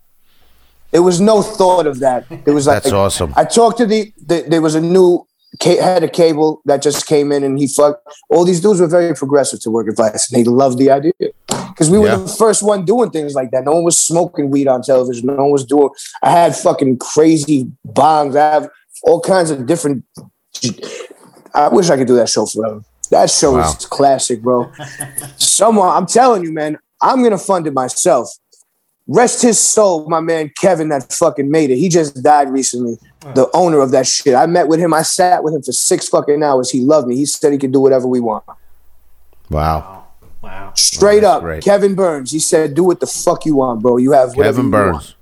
There 0.92 1.02
was 1.02 1.20
no 1.20 1.42
thought 1.42 1.86
of 1.86 2.00
that. 2.00 2.26
It 2.30 2.50
was 2.50 2.66
like 2.66 2.82
That's 2.82 2.92
awesome. 2.92 3.32
I 3.36 3.44
talked 3.44 3.78
to 3.78 3.86
the, 3.86 4.12
the 4.26 4.44
there 4.48 4.60
was 4.62 4.74
a 4.74 4.80
new 4.80 5.24
ca- 5.62 5.80
head 5.80 6.02
of 6.02 6.12
cable 6.12 6.60
that 6.64 6.82
just 6.82 7.06
came 7.06 7.30
in, 7.32 7.44
and 7.44 7.58
he 7.58 7.68
fucked. 7.68 8.02
All 8.28 8.44
these 8.44 8.60
dudes 8.60 8.80
were 8.80 8.88
very 8.88 9.14
progressive 9.14 9.60
to 9.60 9.70
work 9.70 9.88
advice, 9.88 10.30
and 10.32 10.38
they 10.40 10.48
loved 10.48 10.78
the 10.78 10.90
idea 10.90 11.12
because 11.68 11.88
we 11.90 11.98
were 11.98 12.06
Yeah. 12.08 12.16
the 12.16 12.28
first 12.28 12.62
one 12.62 12.84
doing 12.84 13.10
things 13.10 13.34
like 13.34 13.50
that. 13.52 13.64
No 13.64 13.72
one 13.72 13.84
was 13.84 13.98
smoking 13.98 14.50
weed 14.50 14.66
on 14.66 14.82
television. 14.82 15.26
No 15.26 15.34
one 15.34 15.50
was 15.52 15.64
doing. 15.64 15.90
I 16.22 16.30
had 16.30 16.56
fucking 16.56 16.98
crazy 16.98 17.70
bongs. 17.86 18.36
I 18.36 18.52
have 18.54 18.68
all 19.04 19.20
kinds 19.20 19.50
of 19.52 19.66
different. 19.66 20.04
I 21.54 21.68
wish 21.68 21.88
I 21.90 21.96
could 21.96 22.06
do 22.06 22.16
that 22.16 22.28
show 22.28 22.46
forever. 22.46 22.82
That 23.10 23.30
show 23.30 23.52
Wow. 23.56 23.68
is 23.68 23.86
classic, 23.86 24.42
bro. 24.42 24.70
Someone, 25.36 25.88
I'm 25.88 26.06
telling 26.06 26.44
you, 26.44 26.52
man, 26.52 26.78
I'm 27.02 27.22
gonna 27.22 27.38
fund 27.38 27.66
it 27.66 27.72
myself. 27.74 28.28
Rest 29.12 29.42
his 29.42 29.58
soul, 29.58 30.08
my 30.08 30.20
man 30.20 30.52
Kevin, 30.56 30.88
that 30.90 31.12
fucking 31.12 31.50
made 31.50 31.70
it. 31.70 31.78
He 31.78 31.88
just 31.88 32.22
died 32.22 32.48
recently. 32.48 32.96
The 33.34 33.50
owner 33.52 33.80
of 33.80 33.90
that 33.90 34.06
shit. 34.06 34.36
I 34.36 34.46
met 34.46 34.68
with 34.68 34.78
him. 34.78 34.94
I 34.94 35.02
sat 35.02 35.42
with 35.42 35.52
him 35.52 35.62
for 35.62 35.72
six 35.72 36.08
fucking 36.08 36.44
hours. 36.44 36.70
He 36.70 36.80
loved 36.80 37.08
me. 37.08 37.16
He 37.16 37.26
said 37.26 37.52
he 37.52 37.58
could 37.58 37.72
do 37.72 37.80
whatever 37.80 38.06
we 38.06 38.20
want. 38.20 38.44
Wow. 39.50 40.06
Wow. 40.40 40.72
Straight 40.76 41.22
that's 41.22 41.38
up, 41.38 41.42
great. 41.42 41.64
Kevin 41.64 41.96
Burns. 41.96 42.30
He 42.30 42.38
said, 42.38 42.74
"Do 42.74 42.84
what 42.84 43.00
the 43.00 43.08
fuck 43.08 43.44
you 43.44 43.56
want, 43.56 43.82
bro. 43.82 43.96
You 43.96 44.12
have 44.12 44.36
whatever 44.36 44.58
Kevin 44.58 44.66
you 44.66 44.70
Burns. 44.70 44.92
want." 44.92 45.14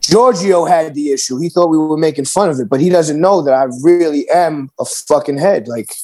Giorgio 0.00 0.64
had 0.64 0.94
the 0.94 1.12
issue. 1.12 1.38
He 1.38 1.50
thought 1.50 1.68
we 1.68 1.76
were 1.76 1.98
making 1.98 2.24
fun 2.24 2.48
of 2.48 2.58
it, 2.58 2.68
but 2.70 2.80
he 2.80 2.88
doesn't 2.88 3.20
know 3.20 3.42
that 3.42 3.52
I 3.52 3.64
really 3.82 4.28
am 4.30 4.70
a 4.80 4.86
fucking 4.86 5.36
head. 5.36 5.68
Like, 5.68 5.94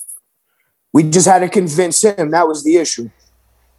we 0.92 1.04
just 1.04 1.26
had 1.26 1.38
to 1.38 1.48
convince 1.48 2.04
him 2.04 2.30
that 2.32 2.46
was 2.46 2.62
the 2.64 2.76
issue. 2.76 3.08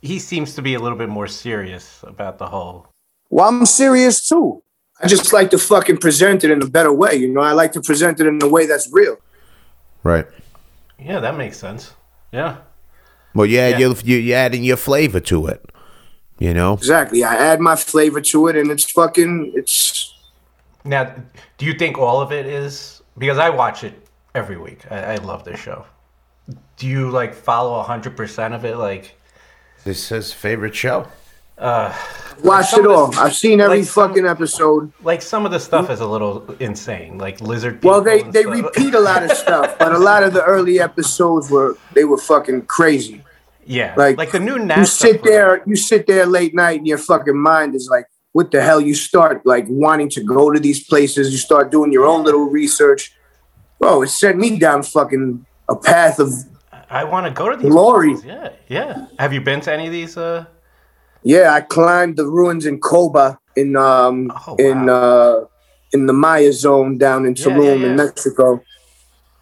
He 0.01 0.17
seems 0.17 0.55
to 0.55 0.63
be 0.63 0.73
a 0.73 0.79
little 0.79 0.97
bit 0.97 1.09
more 1.09 1.27
serious 1.27 2.03
about 2.03 2.37
the 2.39 2.47
whole. 2.47 2.88
Well, 3.29 3.47
I'm 3.47 3.65
serious 3.65 4.27
too. 4.27 4.63
I 5.01 5.07
just 5.07 5.31
like 5.31 5.49
to 5.51 5.57
fucking 5.57 5.97
present 5.97 6.43
it 6.43 6.51
in 6.51 6.61
a 6.61 6.67
better 6.67 6.91
way. 6.91 7.15
You 7.15 7.29
know, 7.31 7.41
I 7.41 7.53
like 7.53 7.71
to 7.73 7.81
present 7.81 8.19
it 8.19 8.27
in 8.27 8.39
a 8.41 8.47
way 8.47 8.65
that's 8.65 8.91
real. 8.91 9.17
Right. 10.03 10.25
Yeah, 10.99 11.19
that 11.21 11.37
makes 11.37 11.57
sense. 11.57 11.93
Yeah. 12.31 12.57
Well, 13.33 13.45
you 13.45 13.59
add 13.59 13.79
Yeah. 13.79 13.87
your 13.87 13.95
you 14.03 14.17
you 14.17 14.33
adding 14.33 14.63
your 14.63 14.77
flavor 14.77 15.19
to 15.21 15.47
it. 15.47 15.63
You 16.39 16.53
know. 16.53 16.73
Exactly. 16.73 17.23
I 17.23 17.35
add 17.35 17.59
my 17.59 17.75
flavor 17.75 18.21
to 18.21 18.47
it, 18.47 18.55
and 18.55 18.71
it's 18.71 18.89
fucking. 18.91 19.53
It's 19.55 20.13
Now, 20.83 21.13
do 21.57 21.65
you 21.65 21.73
think 21.73 21.97
all 21.97 22.21
of 22.21 22.31
it 22.31 22.45
is 22.45 23.01
because 23.17 23.37
I 23.37 23.49
watch 23.49 23.83
it 23.83 23.93
every 24.35 24.57
week? 24.57 24.89
I, 24.91 25.13
I 25.13 25.15
love 25.17 25.43
this 25.43 25.59
show. 25.59 25.85
Do 26.77 26.87
you 26.87 27.09
like 27.11 27.33
follow 27.33 27.81
hundred 27.83 28.17
percent 28.17 28.53
of 28.53 28.65
it? 28.65 28.77
Like, 28.77 29.15
This 29.85 29.99
is 30.03 30.09
his 30.09 30.33
favorite 30.33 30.75
show. 30.75 31.07
Watched 32.43 32.77
it 32.77 32.85
all. 32.87 33.13
I've 33.19 33.35
seen 33.35 33.61
every 33.61 33.79
like 33.79 33.87
some- 33.87 34.09
fucking 34.09 34.25
episode. 34.25 34.91
like 35.03 35.21
some 35.21 35.45
of 35.45 35.51
the 35.51 35.59
stuff 35.59 35.89
is 35.89 35.99
a 35.99 36.07
little 36.07 36.49
insane, 36.59 37.17
like 37.17 37.41
lizard. 37.41 37.75
People 37.81 37.91
Well, 37.91 38.01
they 38.01 38.21
they 38.23 38.43
stuff. 38.43 38.55
repeat 38.55 38.93
a 38.93 38.99
lot 38.99 39.23
of 39.23 39.31
stuff, 39.45 39.77
but 39.79 39.91
a 39.93 39.97
lot 39.99 40.23
of 40.23 40.33
the 40.33 40.43
early 40.43 40.79
episodes 40.79 41.49
were 41.49 41.77
they 41.93 42.03
were 42.05 42.17
fucking 42.17 42.63
crazy. 42.63 43.23
Yeah, 43.65 43.93
like, 43.97 44.17
like 44.17 44.31
the 44.31 44.39
new 44.39 44.55
You 44.57 44.63
NASA. 44.65 44.87
sit 44.87 45.23
there, 45.23 45.61
you 45.67 45.75
sit 45.75 46.07
there 46.07 46.25
late 46.25 46.55
night, 46.55 46.79
and 46.79 46.87
your 46.87 46.97
fucking 46.97 47.37
mind 47.37 47.75
is 47.75 47.87
like, 47.91 48.05
"What 48.31 48.49
the 48.49 48.63
hell?" 48.63 48.81
You 48.81 48.95
start 48.95 49.45
like 49.45 49.65
wanting 49.69 50.09
to 50.11 50.23
go 50.23 50.49
to 50.49 50.59
these 50.59 50.83
places. 50.83 51.31
You 51.31 51.37
start 51.37 51.69
doing 51.71 51.91
your 51.91 52.05
own 52.07 52.23
little 52.23 52.49
research. 52.49 53.13
Bro, 53.79 54.01
it 54.03 54.07
sent 54.09 54.37
me 54.37 54.57
down 54.57 54.81
fucking 54.81 55.45
a 55.69 55.75
path 55.75 56.17
of 56.19 56.33
I 56.89 57.03
want 57.03 57.27
to 57.27 57.31
go 57.31 57.47
to 57.49 57.57
these. 57.57 57.69
Glory. 57.69 58.09
places. 58.15 58.25
Yeah, 58.25 58.49
yeah. 58.69 59.05
Have 59.19 59.33
you 59.33 59.41
been 59.41 59.61
to 59.61 59.71
any 59.71 59.85
of 59.85 59.91
these? 59.91 60.17
Uh, 60.17 60.45
Yeah, 61.23 61.53
I 61.53 61.61
climbed 61.61 62.15
the 62.17 62.25
ruins 62.25 62.65
in 62.65 62.79
Coba 62.79 63.39
in 63.55 63.75
um 63.75 64.31
Oh, 64.47 64.55
in 64.57 64.89
uh 64.89 65.45
in 65.91 66.05
the 66.05 66.13
Maya 66.13 66.53
zone 66.53 66.97
down 66.97 67.25
in 67.25 67.35
Yeah, 67.35 67.43
Tulum 67.45 67.65
yeah, 67.65 67.73
yeah. 67.85 67.87
in 67.87 67.95
Mexico. 67.95 68.61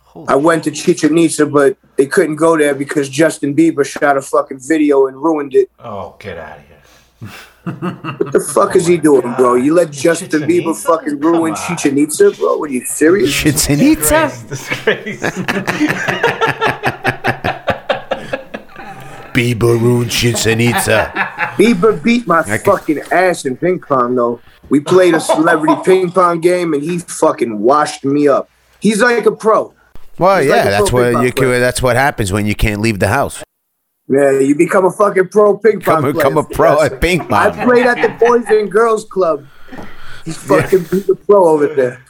holy 0.03 0.27
I 0.27 0.35
went 0.35 0.63
to 0.63 0.71
Chichen 0.71 1.17
Itza, 1.17 1.45
but 1.45 1.77
they 1.97 2.05
couldn't 2.07 2.37
go 2.37 2.57
there 2.57 2.73
because 2.73 3.09
Justin 3.09 3.55
Bieber 3.55 3.85
shot 3.85 4.17
a 4.17 4.21
fucking 4.21 4.59
video 4.59 5.07
and 5.07 5.17
ruined 5.17 5.53
it. 5.53 5.69
Oh, 5.79 6.15
get 6.19 6.37
out 6.37 6.57
of 6.59 6.63
here! 6.67 6.73
What 8.17 8.31
the 8.31 8.39
fuck 8.39 8.75
is 8.77 8.87
he 8.87 8.97
doing, 8.97 9.33
bro? 9.35 9.55
You 9.55 9.73
let 9.73 9.91
Justin 9.91 10.29
Chichen 10.29 10.47
Bieber 10.49 10.71
Itza? 10.71 10.87
fucking 10.87 11.19
Come 11.19 11.31
ruin 11.33 11.53
on. 11.53 11.59
Chichen 11.77 11.97
Itza, 11.97 12.31
bro? 12.31 12.61
Are 12.63 12.67
you 12.67 12.85
serious? 12.85 13.31
Chichen 13.33 13.79
Itza? 13.81 14.31
Chitzenita. 14.31 14.47
Disgrace. 14.49 15.21
Biberoon 19.37 20.05
Chitzenita. 20.05 21.11
Bieber 21.57 22.01
beat 22.03 22.25
my 22.25 22.41
fucking 22.57 22.99
ass 23.11 23.45
in 23.45 23.55
ping 23.55 23.79
pong, 23.79 24.15
though. 24.15 24.39
We 24.69 24.79
played 24.79 25.13
a 25.13 25.19
celebrity 25.19 25.75
ping 25.85 26.11
pong 26.11 26.41
game 26.41 26.73
and 26.73 26.81
he 26.81 26.97
fucking 26.97 27.59
washed 27.59 28.03
me 28.03 28.27
up. 28.27 28.49
He's 28.79 28.99
like 29.01 29.25
a 29.27 29.31
pro. 29.31 29.73
Well, 30.17 30.39
He's 30.39 30.49
yeah, 30.49 30.55
like 30.55 30.63
that's 30.65 30.91
what 30.91 31.07
you 31.09 31.13
pong 31.13 31.31
player. 31.33 31.59
that's 31.59 31.81
what 31.83 31.95
happens 31.95 32.31
when 32.33 32.47
you 32.47 32.55
can't 32.55 32.81
leave 32.81 32.97
the 32.99 33.09
house. 33.09 33.43
Yeah, 34.09 34.39
you 34.39 34.55
become 34.55 34.85
a 34.85 34.91
fucking 34.91 35.27
pro 35.29 35.57
ping 35.59 35.81
pong 35.81 35.81
Come, 35.81 36.01
player. 36.01 36.13
become 36.13 36.37
a 36.37 36.43
pro 36.55 36.81
Yes. 36.81 36.91
at 36.93 37.01
ping 37.01 37.19
pong. 37.19 37.33
I 37.33 37.63
played 37.65 37.85
at 37.85 38.01
the 38.01 38.25
Boys 38.25 38.45
and 38.47 38.71
Girls 38.71 39.05
Club. 39.05 39.45
He's 40.25 40.37
fucking 40.37 40.79
beat 40.89 41.05
the 41.05 41.15
pro 41.15 41.47
over 41.49 41.67
there. 41.67 42.03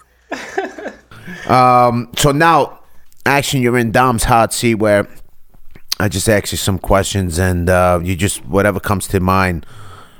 Um, 1.49 2.09
so 2.17 2.31
now, 2.31 2.79
action, 3.25 3.61
you're 3.61 3.77
in 3.77 3.91
Dom's 3.91 4.23
hot 4.23 4.53
seat 4.53 4.75
where 4.75 5.07
I 5.99 6.09
just 6.09 6.29
ask 6.29 6.51
you 6.51 6.57
some 6.57 6.77
questions 6.77 7.39
and 7.39 7.69
uh, 7.69 7.99
you 8.03 8.15
just 8.15 8.45
whatever 8.45 8.79
comes 8.79 9.07
to 9.09 9.19
mind. 9.19 9.65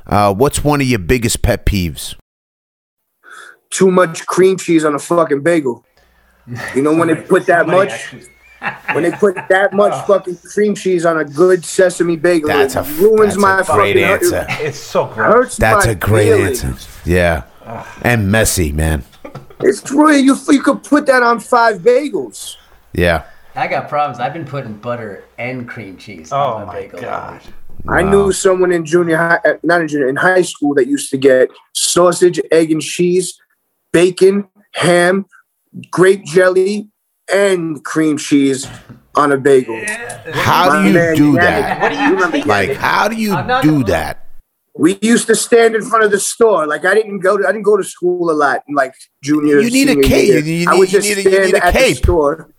Uh, 0.06 0.34
what's 0.34 0.64
one 0.64 0.82
of 0.82 0.88
your 0.88 1.00
biggest 1.00 1.42
pet 1.42 1.66
peeves? 1.66 2.16
Too 3.70 3.92
much 3.92 4.26
cream 4.26 4.58
cheese 4.58 4.86
on 4.86 4.96
a 4.96 5.00
fucking 5.00 5.42
bagel. 5.42 5.84
You 6.74 6.82
know 6.82 6.96
when 6.96 7.10
they 7.10 7.16
put 7.16 7.46
that 7.48 7.68
much, 7.68 8.14
when 8.94 9.04
they 9.04 9.12
put 9.12 9.36
that 9.50 9.74
much 9.74 9.94
fucking 10.08 10.38
cream 10.38 10.74
cheese 10.74 11.06
on 11.06 11.18
a 11.18 11.26
good 11.26 11.66
sesame 11.66 12.16
bagel, 12.16 12.48
That's 12.48 12.76
it 12.76 12.80
a 12.80 12.84
ruins 13.02 13.36
that's 13.36 13.38
my 13.38 13.60
a 13.60 13.64
great 13.66 13.98
fucking 13.98 14.04
answer. 14.04 14.46
It's 14.50 14.80
so 14.80 15.08
gross. 15.08 15.58
That's 15.58 15.86
a 15.86 15.96
great 15.96 16.30
feelings. 16.30 16.64
answer. 16.64 16.90
Yeah, 17.06 17.44
and 18.02 18.32
messy, 18.32 18.72
man. 18.72 19.04
It's 19.60 19.92
really 19.92 20.20
you. 20.22 20.38
You 20.50 20.62
could 20.64 20.84
put 20.84 21.06
that 21.08 21.22
on 21.22 21.42
five 21.42 21.80
bagels. 21.80 22.56
Yeah. 22.94 23.26
I 23.58 23.68
got 23.68 23.90
problems. 23.90 24.20
I've 24.20 24.34
been 24.34 24.46
putting 24.46 24.74
butter 24.74 25.24
and 25.40 25.68
cream 25.68 25.98
cheese 25.98 26.32
Oh 26.32 26.38
on 26.38 26.68
my 26.68 26.74
my 26.74 26.80
bagel. 26.82 27.00
god. 27.02 27.42
I 27.88 28.04
knew 28.04 28.32
someone 28.32 28.72
in 28.72 28.86
junior 28.86 29.18
high, 29.18 29.40
uh, 29.46 29.54
not 29.64 29.82
in 29.82 29.88
junior, 29.88 30.10
in 30.10 30.16
high 30.16 30.44
school 30.44 30.76
that 30.76 30.88
used 30.88 31.10
to 31.12 31.18
get 31.18 31.50
sausage, 31.74 32.40
egg, 32.52 32.72
and 32.72 32.82
cheese, 32.82 33.40
bacon, 33.92 34.48
ham, 34.76 35.26
grape 35.90 36.24
jelly, 36.26 36.90
and 37.34 37.84
cream 37.84 38.18
cheese 38.18 38.68
on 39.16 39.32
a 39.32 39.38
bagel. 39.38 39.82
How 40.34 40.70
My 40.70 40.82
do 40.84 40.88
you 40.90 40.94
man, 40.94 41.16
do 41.16 41.32
Yannick. 41.34 41.42
that? 41.42 41.82
What 41.82 41.90
do 41.90 41.96
you 41.98 42.14
remember? 42.14 42.38
Like, 42.48 42.74
how 42.76 43.08
do 43.08 43.16
you 43.16 43.30
do 43.30 43.34
gonna 43.72 43.84
that? 43.86 44.28
We 44.76 45.00
used 45.02 45.26
to 45.28 45.36
stand 45.36 45.74
in 45.76 45.82
front 45.82 46.04
of 46.06 46.12
the 46.12 46.20
store. 46.20 46.68
Like 46.68 46.86
I 46.86 46.94
didn't 46.94 47.20
go 47.22 47.36
to 47.38 47.48
I 47.48 47.52
didn't 47.52 47.64
go 47.64 47.78
to 47.78 47.84
school 47.84 48.30
a 48.30 48.34
lot 48.34 48.62
like 48.72 48.94
junior. 49.24 49.60
You 49.60 49.72
need 49.72 49.90
a 49.90 49.96
cape. 49.96 50.28
year. 50.28 50.38
You 50.38 50.44
need- 50.44 50.68
I 50.68 50.76
would 50.78 50.92
you 50.94 51.00
need 51.00 51.18
a- 51.18 51.22
you 51.24 51.30
stand 51.32 51.46
need 51.46 51.56
a 51.56 51.66
at 51.66 51.74
the 51.74 51.80
cape. 51.80 51.98
store, 51.98 52.52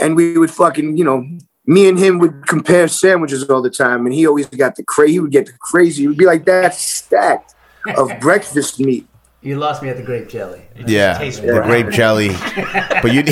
and 0.00 0.16
we 0.16 0.36
would 0.38 0.50
fucking 0.50 0.96
you 0.96 1.04
know. 1.04 1.24
Me 1.66 1.86
and 1.86 1.98
him 1.98 2.18
would 2.18 2.46
compare 2.46 2.88
sandwiches 2.88 3.44
all 3.50 3.60
the 3.60 3.68
time, 3.68 4.06
and 4.06 4.14
he 4.14 4.26
always 4.26 4.46
got 4.46 4.76
the 4.76 4.82
crazy. 4.82 5.12
He 5.12 5.20
would 5.20 5.30
get 5.30 5.44
the 5.44 5.52
crazy. 5.60 6.04
He 6.04 6.08
would 6.08 6.16
be 6.16 6.24
like 6.24 6.46
that 6.46 6.74
stack 6.74 7.46
of 7.94 8.10
breakfast 8.20 8.80
meat. 8.80 9.06
You 9.42 9.58
lost 9.58 9.82
me 9.82 9.90
at 9.90 9.98
the 9.98 10.02
grape 10.02 10.28
jelly. 10.28 10.62
Yeah, 10.86 11.18
the 11.18 11.42
brown. 11.42 11.68
grape 11.68 11.90
jelly. 11.90 12.30
But 13.02 13.12
you. 13.12 13.22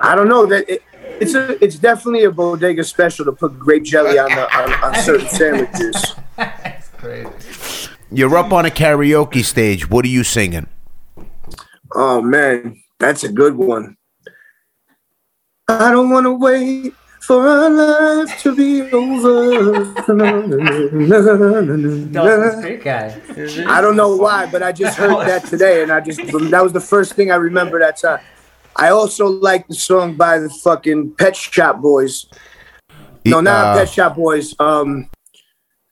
I 0.00 0.14
don't 0.16 0.28
know 0.28 0.46
that 0.46 0.68
it, 0.68 0.82
it's 1.20 1.34
a 1.34 1.62
it's 1.62 1.76
definitely 1.76 2.24
a 2.24 2.30
bodega 2.30 2.82
special 2.82 3.24
to 3.26 3.32
put 3.32 3.58
grape 3.58 3.84
jelly 3.84 4.18
on 4.18 4.30
the 4.30 4.56
on, 4.56 4.72
on 4.82 4.94
certain 5.02 5.28
sandwiches. 5.40 6.14
That's 6.36 6.88
crazy. 6.88 7.90
You're 8.10 8.36
up 8.36 8.52
on 8.52 8.66
a 8.66 8.70
karaoke 8.70 9.44
stage. 9.44 9.88
What 9.88 10.04
are 10.04 10.08
you 10.08 10.24
singing? 10.24 10.66
Oh 11.94 12.20
man, 12.20 12.82
that's 12.98 13.22
a 13.22 13.30
good 13.30 13.54
one. 13.54 13.96
I 15.80 15.90
don't 15.90 16.10
want 16.10 16.26
to 16.26 16.32
wait 16.32 16.94
for 17.20 17.46
our 17.48 17.70
life 17.70 18.42
to 18.42 18.54
be 18.54 18.82
over. 18.90 19.84
Dawson's 22.12 22.60
Creek 22.64 22.84
guy. 22.84 23.20
I 23.66 23.80
don't 23.80 23.96
know 23.96 24.16
why, 24.16 24.46
but 24.50 24.62
I 24.62 24.72
just 24.72 24.98
heard 24.98 25.26
that 25.26 25.44
today, 25.46 25.82
and 25.82 25.92
I 25.92 26.00
just 26.00 26.18
that 26.20 26.62
was 26.62 26.72
the 26.72 26.80
first 26.80 27.14
thing 27.14 27.30
I 27.30 27.36
remember 27.36 27.78
that 27.78 27.96
time. 27.98 28.20
I 28.76 28.88
also 28.90 29.26
like 29.26 29.68
the 29.68 29.74
song 29.74 30.16
by 30.16 30.38
the 30.38 30.50
fucking 30.50 31.14
Pet 31.16 31.36
Shop 31.36 31.80
Boys. 31.80 32.26
No, 33.24 33.40
not 33.40 33.66
Uh, 33.66 33.74
Pet 33.78 33.88
Shop 33.88 34.16
Boys. 34.16 34.54
Um, 34.58 35.08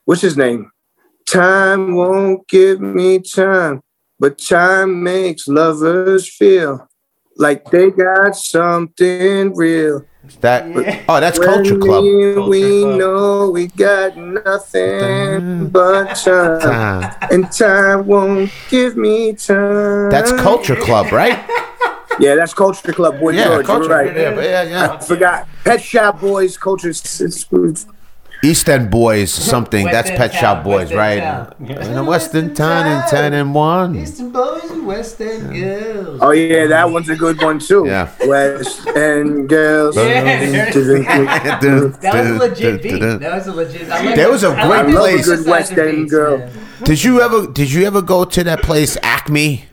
what's 0.04 0.22
his 0.22 0.36
name? 0.36 0.70
Time 1.28 1.94
won't 1.94 2.46
give 2.48 2.80
me 2.80 3.20
time, 3.20 3.82
but 4.18 4.38
time 4.38 5.02
makes 5.02 5.46
lovers 5.46 6.28
feel 6.28 6.88
like 7.36 7.64
they 7.70 7.90
got 7.90 8.36
something 8.36 9.54
real. 9.54 10.04
That. 10.42 11.04
Oh, 11.08 11.18
that's 11.18 11.38
Culture 11.38 11.78
Club. 11.78 12.04
me 12.04 12.32
and 12.32 12.46
we 12.46 12.60
Culture 12.60 12.80
Club. 12.82 12.98
know 12.98 13.50
we 13.50 13.66
got 13.68 14.16
nothing 14.16 15.68
but 15.70 16.14
time, 16.14 16.58
Ah, 16.62 17.28
and 17.30 17.50
time 17.50 18.06
won't 18.06 18.50
give 18.68 18.96
me 18.96 19.32
time. 19.32 20.10
That's 20.10 20.32
Culture 20.32 20.76
Club, 20.76 21.12
right? 21.12 21.38
Yeah, 22.18 22.34
that's 22.34 22.52
Culture 22.52 22.92
Club, 22.92 23.18
Boy 23.18 23.30
Yeah, 23.30 23.44
George. 23.44 23.66
Culture. 23.66 23.88
You're 23.88 23.96
right. 23.96 24.16
Yeah, 24.16 24.34
but 24.34 24.44
yeah, 24.44 24.60
I 24.60 24.64
yeah. 24.64 24.98
forgot. 24.98 25.48
Pet 25.64 25.80
Shop 25.82 26.20
Boys, 26.20 26.58
Culture. 26.58 26.90
It's, 26.90 27.18
it's, 27.20 27.46
East 28.42 28.68
End 28.68 28.90
Boys, 28.90 29.30
something. 29.52 29.84
West 29.84 29.92
That's 30.08 30.10
Pet 30.18 30.32
Shop 30.34 30.64
Boys, 30.64 30.90
West 30.90 30.94
right? 30.94 31.20
town. 31.20 31.54
In 31.60 31.94
the 31.94 32.04
Western 32.04 32.54
Town 32.54 32.86
and 32.86 33.06
ten 33.08 33.32
and 33.34 33.54
one. 33.54 33.96
Eastern 33.96 34.30
boys 34.30 34.70
and 34.70 34.86
West 34.86 35.20
End 35.20 35.52
girls. 35.54 36.18
oh 36.22 36.30
yeah, 36.30 36.66
that 36.68 36.90
one's 36.90 37.08
a 37.10 37.16
good 37.16 37.40
one 37.42 37.58
too. 37.58 37.84
Yeah. 37.86 38.10
West 38.26 38.86
End 38.88 39.48
girls. 39.48 39.96
Yeah, 40.00 40.70
that 40.70 41.60
That 42.00 42.14
was 42.14 42.30
a 42.30 42.34
legit 42.48 42.82
beat. 42.82 42.98
That 43.00 43.34
was 43.34 43.46
a 43.46 43.52
legit. 43.52 43.90
I 43.90 44.02
like 44.04 44.14
There 44.16 44.30
was 44.30 44.42
a 44.42 44.48
I 44.48 44.66
like 44.66 44.84
great 44.86 44.94
those 44.94 45.00
place. 45.24 45.26
Good 45.26 45.46
West 45.50 45.72
synthesizer 45.72 45.88
End 45.88 45.96
beats, 45.98 46.10
girl. 46.12 46.38
man. 46.38 46.52
Did 46.84 47.04
you 47.04 47.20
ever? 47.20 47.46
Did 47.46 47.72
you 47.72 47.86
ever 47.86 48.00
go 48.02 48.24
to 48.24 48.44
that 48.44 48.62
place 48.62 48.96
Acme? 49.02 49.66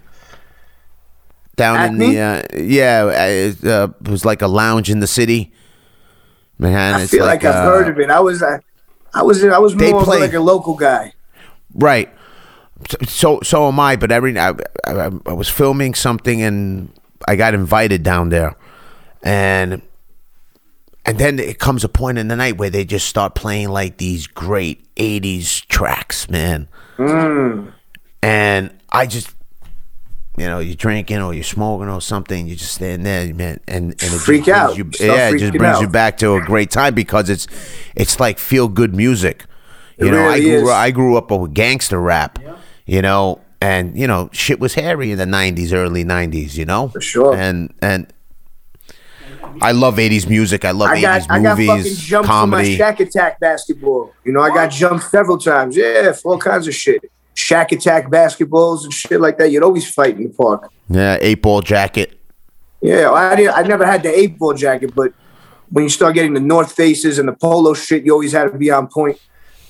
Down 1.56 1.86
in 1.94 1.98
the 1.98 2.20
uh, 2.20 2.44
yeah, 2.56 3.04
uh, 3.06 3.26
it, 3.28 3.64
uh, 3.66 3.88
it 4.02 4.10
was 4.10 4.24
like 4.24 4.44
a 4.44 4.48
lounge 4.48 4.92
in 4.92 5.00
the 5.00 5.08
city. 5.08 5.52
Man, 6.60 6.96
I 6.96 7.06
feel 7.06 7.26
like, 7.26 7.44
I've 7.44 7.56
uh, 7.56 7.64
heard 7.66 7.88
of 7.90 8.00
it. 8.00 8.10
I 8.10 8.20
was, 8.20 8.42
I, 8.42 8.60
I 9.14 9.22
was, 9.24 9.44
I 9.44 9.60
was 9.60 9.76
more 9.76 10.04
play- 10.04 10.20
like 10.22 10.34
a 10.34 10.40
local 10.40 10.76
guy. 10.76 11.14
Right. 11.74 12.10
So- 12.90 12.98
So 13.08 13.40
so 13.44 13.68
am 13.68 13.80
I. 13.80 13.96
But 13.96 14.12
every 14.12 14.38
I, 14.38 14.52
I, 14.86 15.12
I 15.26 15.34
was 15.34 15.50
filming 15.50 15.94
something 15.96 16.42
and 16.42 16.92
I 17.28 17.36
got 17.36 17.54
invited 17.54 18.04
down 18.04 18.30
there, 18.30 18.56
and 19.24 19.82
and 21.06 21.18
then 21.20 21.40
it 21.40 21.58
comes 21.60 21.84
a 21.84 21.90
point 21.90 22.18
in 22.18 22.28
the 22.28 22.36
night 22.36 22.58
where 22.58 22.70
they 22.70 22.86
just 22.86 23.08
start 23.08 23.34
playing 23.36 23.70
like 23.70 23.98
these 23.98 24.28
great 24.28 24.94
'80s 24.96 25.66
tracks, 25.68 26.30
man. 26.30 26.68
And 28.22 28.80
I 28.92 29.06
just. 29.06 29.34
You 30.38 30.46
know, 30.46 30.60
you're 30.60 30.76
drinking 30.76 31.20
or 31.20 31.34
you're 31.34 31.44
smoking 31.44 31.90
or 31.90 32.00
something. 32.00 32.48
You 32.48 32.56
just 32.56 32.76
stand 32.76 33.04
there, 33.04 33.34
man, 33.34 33.60
and, 33.68 33.86
and 33.86 34.14
it 34.14 34.20
Freak 34.20 34.48
out. 34.48 34.78
You, 34.78 34.88
yeah, 35.00 35.30
it 35.30 35.40
just 35.40 35.54
brings 35.54 35.82
you 35.82 35.88
back 35.88 36.18
to 36.20 36.36
a 36.36 36.42
great 36.42 36.70
time 36.70 36.94
because 36.94 37.28
it's 37.28 37.48
it's 37.96 38.20
like 38.20 38.38
feel 38.38 38.68
good 38.68 38.96
music. 38.96 39.46
You 39.98 40.10
It 40.10 40.12
know, 40.12 40.30
I 40.30 40.40
grew 40.40 40.64
is. 40.64 40.70
I 40.70 40.92
grew 40.92 41.18
up 41.18 41.32
with 41.32 41.56
gangster 41.56 42.00
rap. 42.00 42.38
You 42.86 43.02
know, 43.02 43.42
and 43.62 43.98
you 43.98 44.06
know, 44.06 44.30
shit 44.32 44.60
was 44.60 44.76
hairy 44.76 45.12
in 45.12 45.18
the 45.18 45.26
'90s, 45.26 45.74
early 45.74 46.06
'90s. 46.06 46.56
You 46.56 46.66
know, 46.66 46.90
for 46.90 47.02
sure. 47.02 47.36
And 47.36 47.74
and 47.82 48.14
I 49.60 49.72
love 49.72 49.96
'80s 49.96 50.30
music. 50.30 50.66
I 50.66 50.72
love 50.72 50.90
I 50.90 51.02
got, 51.02 51.22
'80s 51.22 51.26
I 51.32 51.42
got 51.42 51.58
fucking 51.58 51.78
movies, 51.78 52.00
jumped 52.00 52.28
comedy. 52.28 52.78
my 52.78 52.86
Shaq 52.86 53.00
Attack 53.00 53.40
basketball. 53.40 54.14
You 54.24 54.34
know, 54.34 54.42
I 54.42 54.50
got 54.50 54.70
jumped 54.70 55.06
several 55.06 55.40
times. 55.40 55.76
Yeah, 55.76 56.14
all 56.24 56.38
kinds 56.38 56.68
of 56.68 56.76
shit. 56.76 57.10
Shaq 57.38 57.72
Attack 57.72 58.08
basketballs 58.10 58.84
and 58.84 58.92
shit 58.92 59.22
like 59.22 59.38
that. 59.38 59.52
You'd 59.52 59.62
always 59.64 59.88
fight 59.90 60.18
in 60.18 60.24
the 60.24 60.30
park. 60.34 60.72
yeah, 60.90 61.18
eight 61.22 61.42
ball 61.42 61.62
jacket. 61.62 62.20
Yeah, 62.82 63.12
I 63.12 63.36
didn't. 63.36 63.54
I 63.56 63.62
never 63.62 63.86
had 63.86 64.02
the 64.04 64.10
eight 64.10 64.38
ball 64.40 64.54
jacket, 64.56 64.94
but 64.96 65.14
when 65.70 65.84
you 65.84 65.90
start 65.90 66.16
getting 66.16 66.34
the 66.34 66.40
North 66.40 66.72
Faces 66.74 67.20
and 67.20 67.28
the 67.30 67.34
polo 67.34 67.74
shit, 67.76 68.04
you 68.06 68.12
always 68.14 68.32
had 68.34 68.52
to 68.52 68.58
be 68.58 68.72
on 68.72 68.88
point. 68.88 69.20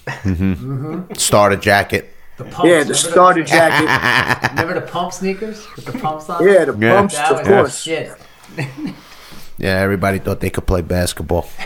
Mm-hmm. 0.08 0.53
Mm-hmm. 0.53 1.13
starter 1.15 1.58
jacket. 1.58 2.10
The 2.38 2.45
pumps. 2.45 2.63
Yeah, 2.63 2.69
remember 2.71 2.88
the 2.93 2.95
starter 2.95 3.43
jacket. 3.56 4.49
Remember 4.51 4.80
the 4.80 4.88
pump 4.88 5.12
sneakers 5.12 5.67
with 5.75 5.86
the 5.86 5.91
pumps 5.99 6.30
on? 6.30 6.47
Yeah, 6.47 6.65
the 6.65 6.77
Yeah. 6.77 6.95
pumps, 6.95 7.15
That 7.15 7.32
of 7.34 7.45
course. 7.45 7.82
shit. 7.82 8.12
Yeah, 9.58 9.80
everybody 9.80 10.19
thought 10.19 10.39
they 10.39 10.49
could 10.51 10.65
play 10.67 10.82
basketball. 10.84 11.49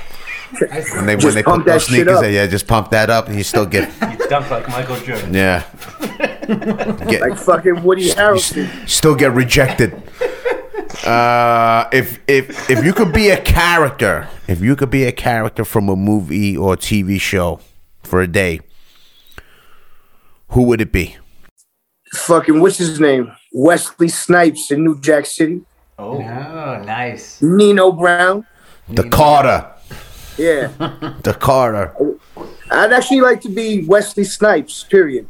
I 0.72 0.78
used 0.78 0.92
to- 0.92 1.00
And 1.00 1.08
they, 1.10 1.16
when 1.16 1.34
they 1.34 1.44
pump 1.44 1.64
put 1.66 1.72
those 1.72 1.86
that 1.88 1.94
sneakers, 1.94 2.16
up. 2.18 2.22
they, 2.22 2.36
yeah, 2.36 2.48
just 2.48 2.68
pump 2.68 2.90
that 2.92 3.10
up, 3.10 3.28
and 3.28 3.38
you 3.38 3.44
still 3.44 3.66
get 3.66 3.90
You 4.20 4.28
dunk 4.28 4.50
like 4.50 4.68
Michael 4.70 4.98
Jordan. 4.98 5.34
yeah, 5.34 5.64
get 7.10 7.22
Like 7.22 7.38
fucking 7.38 7.84
Woody 7.84 8.10
Harrelson. 8.12 8.88
still 8.88 9.16
get 9.16 9.32
rejected. 9.34 9.94
Uh, 11.06 11.88
if 11.94 12.20
if 12.28 12.70
if 12.70 12.84
you 12.84 12.94
could 12.94 13.14
be 13.14 13.30
a 13.30 13.38
character, 13.42 14.28
if 14.48 14.62
you 14.62 14.76
could 14.76 14.90
be 14.90 15.06
a 15.06 15.12
character 15.12 15.64
from 15.64 15.88
a 15.90 15.96
movie 15.96 16.56
or 16.58 16.76
TV 16.76 17.20
show 17.20 17.60
for 18.04 18.22
a 18.22 18.28
day, 18.28 18.60
who 20.50 20.64
would 20.64 20.82
it 20.82 20.92
be? 20.92 21.18
fucking 22.14 22.60
what's 22.60 22.78
his 22.78 23.00
name? 23.00 23.32
Wesley 23.54 24.10
Snipes 24.10 24.70
in 24.70 24.84
New 24.84 25.00
Jack 25.00 25.26
City. 25.26 25.62
Oh, 25.98 26.18
nice. 26.20 27.42
Nino 27.42 27.92
Brown. 27.94 28.46
The 28.90 29.08
Carter. 29.08 29.71
Yeah. 30.42 30.72
The 31.24 31.34
Carter. 31.34 31.94
I'd 32.72 32.94
actually 32.94 33.22
like 33.22 33.42
to 33.42 33.50
be 33.50 33.84
Wesley 33.86 34.24
Snipes, 34.24 34.84
period. 34.84 35.28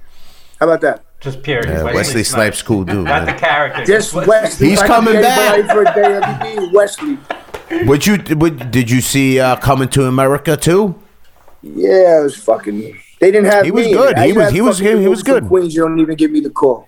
How 0.60 0.68
about 0.68 0.82
that? 0.82 1.04
Just 1.20 1.44
period. 1.44 1.68
Yeah, 1.70 1.84
Wesley 1.84 2.24
Snipes, 2.24 2.62
cool 2.64 2.84
dude. 2.84 3.06
Not 3.06 3.26
the 3.26 3.34
character. 3.34 3.84
Just 3.86 4.14
Wesley. 4.14 4.70
He's 4.70 4.82
If 4.82 4.88
coming 4.88 5.16
be 5.16 5.22
back. 5.22 5.66
For 5.70 5.82
a 5.84 5.94
day, 5.94 6.18
it'd 6.18 6.70
be 6.70 6.76
Wesley. 6.76 7.18
Would 7.88 8.06
you? 8.08 8.18
Would, 8.38 8.72
did 8.72 8.90
you 8.90 9.02
see 9.02 9.40
uh, 9.40 9.56
Coming 9.58 9.90
to 9.90 10.06
America 10.06 10.58
too? 10.58 10.96
Yeah, 11.64 12.20
it 12.20 12.24
was 12.24 12.36
fucking. 12.38 12.80
They 13.20 13.32
didn't 13.32 13.52
have. 13.52 13.66
He 13.66 13.72
was 13.72 13.86
me 13.86 13.94
good. 13.94 14.12
it. 14.14 14.18
I 14.18 14.28
He 14.28 14.34
was- 14.34 14.52
he 14.52 14.62
was- 14.62 14.80
he 14.80 14.94
was 14.96 15.22
people 15.24 15.40
from 15.40 15.44
good. 15.44 15.48
Queens, 15.48 15.76
you 15.76 15.82
don't 15.84 16.00
even 16.00 16.16
give 16.16 16.32
me 16.32 16.40
the 16.42 16.50
call. 16.50 16.88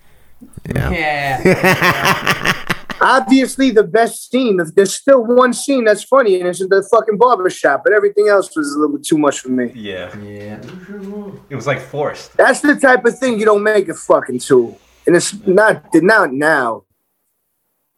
Yeah. 0.67 0.89
Yeah. 0.91 2.53
Obviously, 3.03 3.69
the 3.69 3.83
best 3.83 4.31
scene. 4.31 4.61
There's 4.75 4.95
still 4.95 5.25
one 5.25 5.51
scene 5.51 5.83
that's 5.83 6.03
funny, 6.03 6.39
and 6.39 6.47
it's 6.47 6.61
in 6.61 6.69
the 6.69 6.81
fucking 6.89 7.17
barber 7.17 7.49
shop. 7.49 7.81
But 7.83 7.91
everything 7.91 8.29
else 8.29 8.55
was 8.55 8.73
a 8.73 8.79
little 8.79 8.95
bit 8.95 9.05
too 9.05 9.17
much 9.17 9.41
for 9.41 9.49
me. 9.49 9.73
Yeah. 9.75 10.17
yeah. 10.19 10.61
It 11.49 11.55
was 11.55 11.67
like 11.67 11.81
forced. 11.81 12.35
That's 12.37 12.61
the 12.61 12.75
type 12.75 13.03
of 13.03 13.19
thing 13.19 13.37
you 13.37 13.45
don't 13.45 13.61
make 13.61 13.89
a 13.89 13.93
fucking 13.93 14.39
two, 14.39 14.77
and 15.05 15.17
it's 15.17 15.33
not 15.45 15.83
not 15.95 16.31
now. 16.31 16.85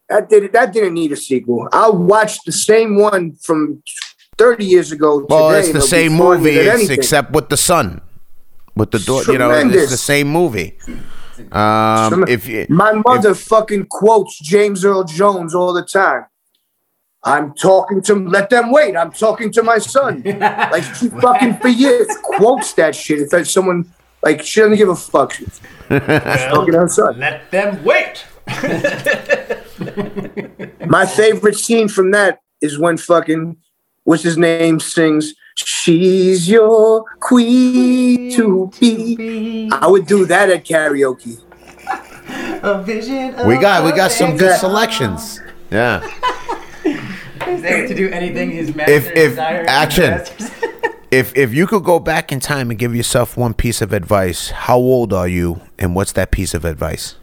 That 0.08 0.28
did 0.28 0.52
that 0.52 0.72
didn't 0.72 0.94
need 0.94 1.12
a 1.12 1.16
sequel. 1.16 1.68
I'll 1.72 1.96
watch 1.96 2.42
the 2.44 2.52
same 2.52 2.96
one 2.98 3.36
from 3.36 3.82
thirty 4.36 4.64
years 4.64 4.90
ago. 4.90 5.24
Well, 5.28 5.50
today, 5.50 5.60
it's 5.60 5.72
the 5.72 5.82
same 5.82 6.14
movie, 6.14 6.54
than 6.54 6.66
it's 6.66 6.74
anything. 6.74 6.98
except 6.98 7.30
with 7.30 7.48
the 7.48 7.56
son, 7.56 8.00
with 8.74 8.90
the 8.90 8.98
daughter. 8.98 9.30
You 9.32 9.38
know, 9.38 9.52
it's 9.52 9.90
the 9.90 9.96
same 9.96 10.26
movie. 10.26 10.76
Um, 11.52 12.24
if 12.28 12.46
you, 12.46 12.66
My 12.68 12.92
mother 12.92 13.34
fucking 13.34 13.86
quotes 13.86 14.38
James 14.38 14.84
Earl 14.84 15.04
Jones 15.04 15.54
all 15.54 15.72
the 15.72 15.82
time. 15.84 16.26
I'm 17.22 17.54
talking 17.54 18.02
to 18.02 18.14
let 18.14 18.50
them 18.50 18.70
wait. 18.70 18.96
I'm 18.96 19.10
talking 19.10 19.50
to 19.52 19.62
my 19.62 19.78
son. 19.78 20.22
like 20.24 20.84
she 20.94 21.08
fucking 21.08 21.58
for 21.58 21.68
years 21.68 22.06
quotes 22.22 22.72
that 22.74 22.94
shit. 22.94 23.20
If 23.20 23.30
there's 23.30 23.50
someone 23.50 23.92
like 24.22 24.42
she 24.42 24.60
doesn't 24.60 24.76
give 24.76 24.88
a 24.88 24.96
fuck. 24.96 25.32
She's 25.32 25.60
talking 25.88 26.72
to 26.72 26.78
her 26.80 26.88
son. 26.88 27.18
Let 27.18 27.50
them 27.50 27.82
wait. 27.84 28.24
My 30.86 31.04
favorite 31.04 31.56
scene 31.56 31.88
from 31.88 32.12
that 32.12 32.40
is 32.60 32.78
when 32.78 32.96
fucking 32.96 33.56
what's 34.04 34.22
his 34.22 34.38
name 34.38 34.78
sings 34.78 35.34
She's 35.56 36.48
your 36.48 37.04
queen 37.18 38.30
to 38.32 38.70
be. 38.78 39.70
I 39.72 39.86
would 39.86 40.06
do 40.06 40.26
that 40.26 40.50
at 40.50 40.64
karaoke. 40.64 41.40
A 42.62 42.82
vision. 42.82 43.34
Of 43.36 43.46
we 43.46 43.58
got 43.58 43.84
we 43.84 43.92
got 43.92 44.10
some 44.12 44.36
good 44.36 44.58
selections. 44.58 45.40
Yeah. 45.70 46.00
Is 47.46 47.62
there 47.62 47.86
to 47.88 47.94
do 47.94 48.08
anything 48.10 48.50
his 48.50 48.74
master 48.74 48.92
If 48.92 49.06
if 49.08 49.30
desires? 49.30 49.66
action, 49.68 50.20
if 51.10 51.34
if 51.36 51.54
you 51.54 51.66
could 51.66 51.84
go 51.84 52.00
back 52.00 52.32
in 52.32 52.40
time 52.40 52.70
and 52.70 52.78
give 52.78 52.94
yourself 52.94 53.36
one 53.36 53.54
piece 53.54 53.80
of 53.80 53.92
advice, 53.92 54.50
how 54.50 54.76
old 54.76 55.12
are 55.12 55.28
you, 55.28 55.60
and 55.78 55.94
what's 55.94 56.12
that 56.12 56.32
piece 56.32 56.52
of 56.54 56.64
advice? 56.64 57.14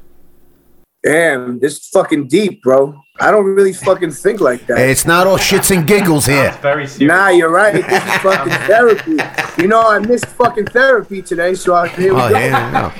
Damn, 1.04 1.60
this 1.60 1.74
is 1.80 1.88
fucking 1.90 2.28
deep, 2.28 2.62
bro. 2.64 3.04
I 3.20 3.30
don't 3.30 3.44
really 3.46 3.74
fucking 3.74 4.12
think 4.12 4.40
like 4.40 4.66
that. 4.68 4.78
It's 4.80 5.06
not 5.06 5.28
all 5.28 5.38
shits 5.38 5.76
and 5.76 5.86
giggles 5.86 6.26
here. 6.26 6.52
Very 6.62 6.88
serious. 6.88 7.14
Nah, 7.14 7.28
you're 7.28 7.52
right. 7.52 7.74
This 7.74 7.86
is 8.04 8.18
fucking 8.22 8.54
therapy. 8.68 9.18
You 9.62 9.68
know, 9.68 9.82
I 9.82 10.00
missed 10.00 10.28
fucking 10.28 10.68
therapy 10.68 11.22
today, 11.22 11.56
so 11.56 11.76
I, 11.76 11.90
here 11.90 12.14
we 12.16 12.22
Oh, 12.22 12.30
go. 12.30 12.38
yeah, 12.40 12.72
no. 12.72 12.92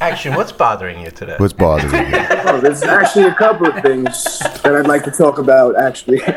Action, 0.00 0.34
what's 0.34 0.52
bothering 0.52 1.00
you 1.00 1.10
today? 1.10 1.36
What's 1.38 1.52
bothering 1.54 1.92
you? 2.12 2.18
Oh, 2.44 2.60
there's 2.60 2.82
actually 2.82 3.24
a 3.26 3.34
couple 3.34 3.66
of 3.68 3.82
things 3.82 4.38
that 4.62 4.66
I'd 4.76 4.86
like 4.86 5.04
to 5.04 5.10
talk 5.12 5.38
about, 5.38 5.76
actually. 5.80 6.18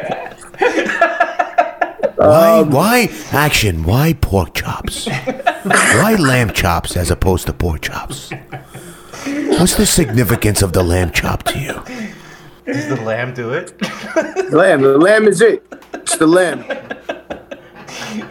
Why? 2.18 2.60
Um, 2.60 2.70
why 2.72 3.10
action? 3.34 3.84
Why 3.84 4.14
pork 4.14 4.54
chops? 4.56 5.06
Why 5.08 6.16
lamb 6.18 6.52
chops 6.54 6.96
as 6.96 7.12
opposed 7.12 7.46
to 7.48 7.54
pork 7.54 7.82
chops? 7.82 8.32
What's 9.60 9.76
the 9.76 9.86
significance 9.86 10.62
of 10.62 10.74
the 10.74 10.84
lamb 10.84 11.12
chop 11.12 11.44
to 11.44 11.60
you? 11.60 11.74
Does 12.66 12.88
the 12.88 13.02
lamb 13.02 13.34
do 13.34 13.52
it? 13.54 13.80
lamb, 14.52 14.82
the 14.82 14.98
lamb 14.98 15.28
is 15.28 15.42
it. 15.42 15.66
It's 15.94 16.18
the 16.18 16.28
lamb. 16.28 16.64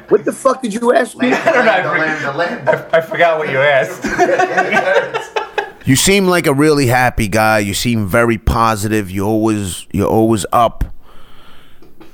What 0.08 0.24
the 0.24 0.32
fuck 0.32 0.62
did 0.62 0.74
you 0.74 0.92
ask 0.94 1.16
me? 1.16 1.32
I 1.32 1.82
don't 1.82 1.96
know. 1.96 2.42
I, 2.44 2.76
I, 2.92 2.98
I 2.98 3.00
forgot 3.00 3.38
what 3.38 3.50
you 3.50 3.58
asked. 3.58 4.04
You 5.86 5.96
seem 5.96 6.26
like 6.26 6.46
a 6.46 6.54
really 6.54 6.86
happy 6.86 7.28
guy. 7.28 7.58
You 7.58 7.74
seem 7.74 8.06
very 8.06 8.38
positive. 8.38 9.10
You 9.10 9.26
always 9.26 9.86
you're 9.92 10.08
always 10.08 10.46
up. 10.50 10.84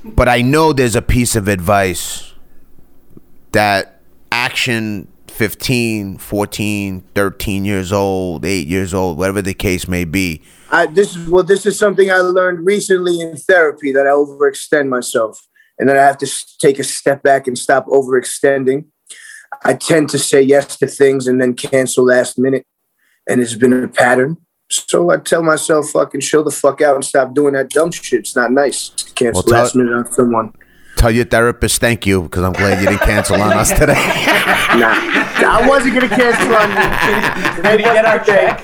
But 0.03 0.27
I 0.27 0.41
know 0.41 0.73
there's 0.73 0.95
a 0.95 1.01
piece 1.01 1.37
of 1.37 1.47
advice 1.47 2.33
that 3.53 4.01
action 4.31 5.07
15, 5.41 6.19
14, 6.19 7.01
13 7.15 7.65
years 7.65 7.91
old, 7.91 8.45
8 8.45 8.67
years 8.67 8.93
old, 8.93 9.17
whatever 9.17 9.41
the 9.41 9.55
case 9.55 9.87
may 9.87 10.05
be. 10.05 10.39
I, 10.69 10.85
this 10.85 11.15
is 11.15 11.27
well, 11.27 11.41
this 11.41 11.65
is 11.65 11.79
something 11.79 12.11
I 12.11 12.17
learned 12.17 12.63
recently 12.63 13.19
in 13.19 13.35
therapy 13.35 13.91
that 13.91 14.05
I 14.05 14.11
overextend 14.11 14.87
myself, 14.89 15.41
and 15.79 15.89
then 15.89 15.97
I 15.97 16.03
have 16.03 16.19
to 16.19 16.31
take 16.59 16.77
a 16.77 16.83
step 16.83 17.23
back 17.23 17.47
and 17.47 17.57
stop 17.57 17.87
overextending. 17.87 18.85
I 19.65 19.73
tend 19.73 20.11
to 20.11 20.19
say 20.19 20.43
yes 20.43 20.77
to 20.77 20.85
things 20.85 21.25
and 21.25 21.41
then 21.41 21.55
cancel 21.55 22.05
last 22.05 22.37
minute, 22.37 22.67
and 23.27 23.41
it's 23.41 23.55
been 23.55 23.73
a 23.73 23.87
pattern. 23.87 24.37
So 24.69 25.09
I 25.09 25.17
tell 25.17 25.41
myself, 25.41 25.89
"Fucking 25.89 26.21
chill 26.21 26.43
the 26.43 26.51
fuck 26.51 26.81
out 26.81 26.93
and 26.93 27.03
stop 27.03 27.33
doing 27.33 27.55
that 27.55 27.71
dumb 27.71 27.89
shit." 27.89 28.19
It's 28.19 28.35
not 28.35 28.51
nice 28.51 28.89
to 28.89 29.11
cancel 29.15 29.41
Well, 29.41 29.53
tell- 29.53 29.63
last 29.63 29.75
minute 29.75 29.95
on 29.95 30.11
someone. 30.11 30.53
Tell 31.01 31.09
your 31.09 31.25
therapist 31.25 31.81
thank 31.81 32.05
you 32.05 32.21
because 32.21 32.43
I'm 32.43 32.53
glad 32.53 32.79
you 32.79 32.87
didn't 32.87 33.01
cancel 33.01 33.41
on 33.41 33.53
us 33.53 33.71
today. 33.71 33.95
Nah, 34.71 34.93
I 34.93 35.67
wasn't 35.67 35.95
gonna 35.95 36.07
cancel 36.07 36.55
on 36.55 36.69
you. 36.69 37.63
Did 37.63 37.79
he 37.79 37.83
get 37.83 38.05
our 38.05 38.23
check? 38.23 38.63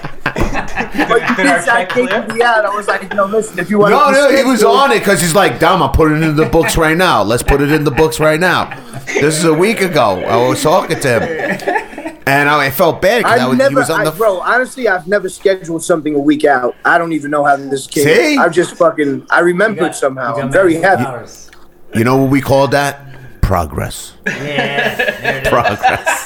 But 1.10 1.30
you 1.30 1.36
Did 1.36 1.48
our 1.48 1.58
did 1.58 1.64
start 1.64 1.90
check 1.90 2.34
me 2.34 2.42
out. 2.44 2.64
I 2.64 2.70
was 2.70 2.88
like, 2.88 3.12
"No, 3.16 3.26
listen. 3.26 3.58
If 3.58 3.72
you 3.72 3.80
want 3.80 3.92
no, 3.92 4.06
to, 4.06 4.12
no, 4.12 4.38
he 4.38 4.44
was 4.44 4.64
on 4.64 4.92
it 4.92 5.00
because 5.00 5.20
he's 5.20 5.34
like, 5.34 5.60
damn, 5.60 5.82
I'm 5.82 5.92
putting 5.92 6.18
it 6.18 6.24
in 6.24 6.36
the 6.36 6.46
books 6.46 6.78
right 6.78 6.96
now. 6.96 7.24
Let's 7.24 7.42
put 7.42 7.60
it 7.60 7.72
in 7.72 7.84
the 7.84 7.92
books 7.92 8.20
right 8.20 8.40
now. 8.40 8.70
This 9.06 9.40
is 9.40 9.46
a 9.46 9.54
week 9.54 9.82
ago. 9.82 10.22
I 10.22 10.48
was 10.48 10.62
talking 10.62 11.00
to 11.00 11.20
him. 11.20 12.20
And 12.28 12.48
I, 12.48 12.68
I 12.68 12.70
felt 12.70 13.02
bad 13.02 13.24
because 13.24 13.40
I 13.40 13.48
was, 13.48 13.58
never, 13.58 13.70
he 13.70 13.76
was 13.76 13.90
on 13.90 14.02
I- 14.02 14.04
the. 14.06 14.12
bro. 14.12 14.40
Honestly, 14.42 14.88
I've 14.88 15.08
never 15.08 15.28
scheduled 15.28 15.84
something 15.84 16.14
a 16.14 16.20
week 16.20 16.46
out. 16.46 16.76
I 16.86 17.00
don't 17.00 17.14
even 17.14 17.32
know 17.32 17.44
how 17.44 17.56
this 17.58 17.88
came. 17.88 18.04
See? 18.04 18.38
I 18.38 18.48
just 18.50 18.76
fucking, 18.76 19.26
I 19.32 19.40
remembered 19.40 19.96
somehow. 19.96 20.36
I'm 20.36 20.52
very 20.52 20.76
happy. 20.76 21.04
Hours. 21.04 21.50
You 21.98 22.04
know 22.04 22.18
what 22.18 22.30
we 22.30 22.42
call 22.42 22.68
that? 22.70 23.02
Progress. 23.42 24.14
Yeah, 24.26 24.96
there 24.96 25.38
it 25.38 25.44
is. 25.44 25.50
Progress. 25.50 26.26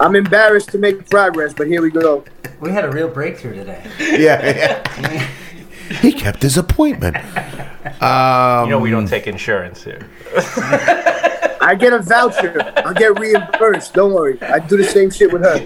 I'm 0.00 0.16
embarrassed 0.16 0.70
to 0.70 0.78
make 0.78 1.08
progress, 1.10 1.52
but 1.52 1.66
here 1.66 1.82
we 1.82 1.90
go. 1.90 2.24
We 2.60 2.70
had 2.70 2.84
a 2.84 2.90
real 2.90 3.08
breakthrough 3.08 3.54
today. 3.54 3.82
yeah, 3.98 4.86
yeah. 5.00 5.28
he 6.00 6.12
kept 6.12 6.40
his 6.42 6.56
appointment. 6.56 7.16
Um, 8.02 8.66
You 8.66 8.70
know 8.70 8.78
we 8.78 8.90
don't 8.90 9.06
take 9.06 9.26
insurance 9.26 9.82
here. 9.82 10.08
I 11.62 11.74
get 11.78 11.92
a 11.92 11.98
voucher. 11.98 12.72
I'll 12.78 12.94
get 12.94 13.18
reimbursed. 13.18 13.92
Don't 13.94 14.12
worry. 14.14 14.40
I 14.42 14.60
do 14.60 14.76
the 14.78 14.84
same 14.84 15.10
shit 15.10 15.30
with 15.32 15.42
her. 15.42 15.58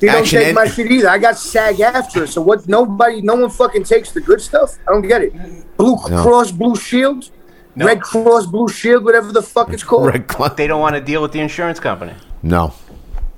He 0.00 0.06
don't 0.06 0.26
take 0.26 0.46
and- 0.46 0.54
my 0.54 0.66
shit 0.66 0.90
either. 0.90 1.08
I 1.08 1.18
got 1.18 1.36
SAG 1.38 1.80
after. 1.80 2.26
So 2.26 2.40
what? 2.40 2.66
Nobody, 2.68 3.20
no 3.20 3.34
one 3.34 3.50
fucking 3.50 3.84
takes 3.84 4.12
the 4.12 4.20
good 4.20 4.40
stuff. 4.40 4.78
I 4.88 4.92
don't 4.92 5.06
get 5.06 5.22
it. 5.22 5.32
Blue 5.76 5.96
No. 6.08 6.22
Cross 6.22 6.52
Blue 6.52 6.74
Shield, 6.76 7.30
Red 7.76 8.00
Cross 8.02 8.46
Blue 8.46 8.68
Shield, 8.68 9.04
whatever 9.04 9.32
the 9.32 9.42
fuck 9.42 9.72
it's 9.72 9.82
called. 9.82 10.06
Red 10.08 10.30
Cl- 10.30 10.54
They 10.54 10.66
don't 10.66 10.80
want 10.80 10.94
to 10.94 11.00
deal 11.00 11.22
with 11.22 11.32
the 11.32 11.40
insurance 11.40 11.80
company. 11.80 12.14
no. 12.42 12.74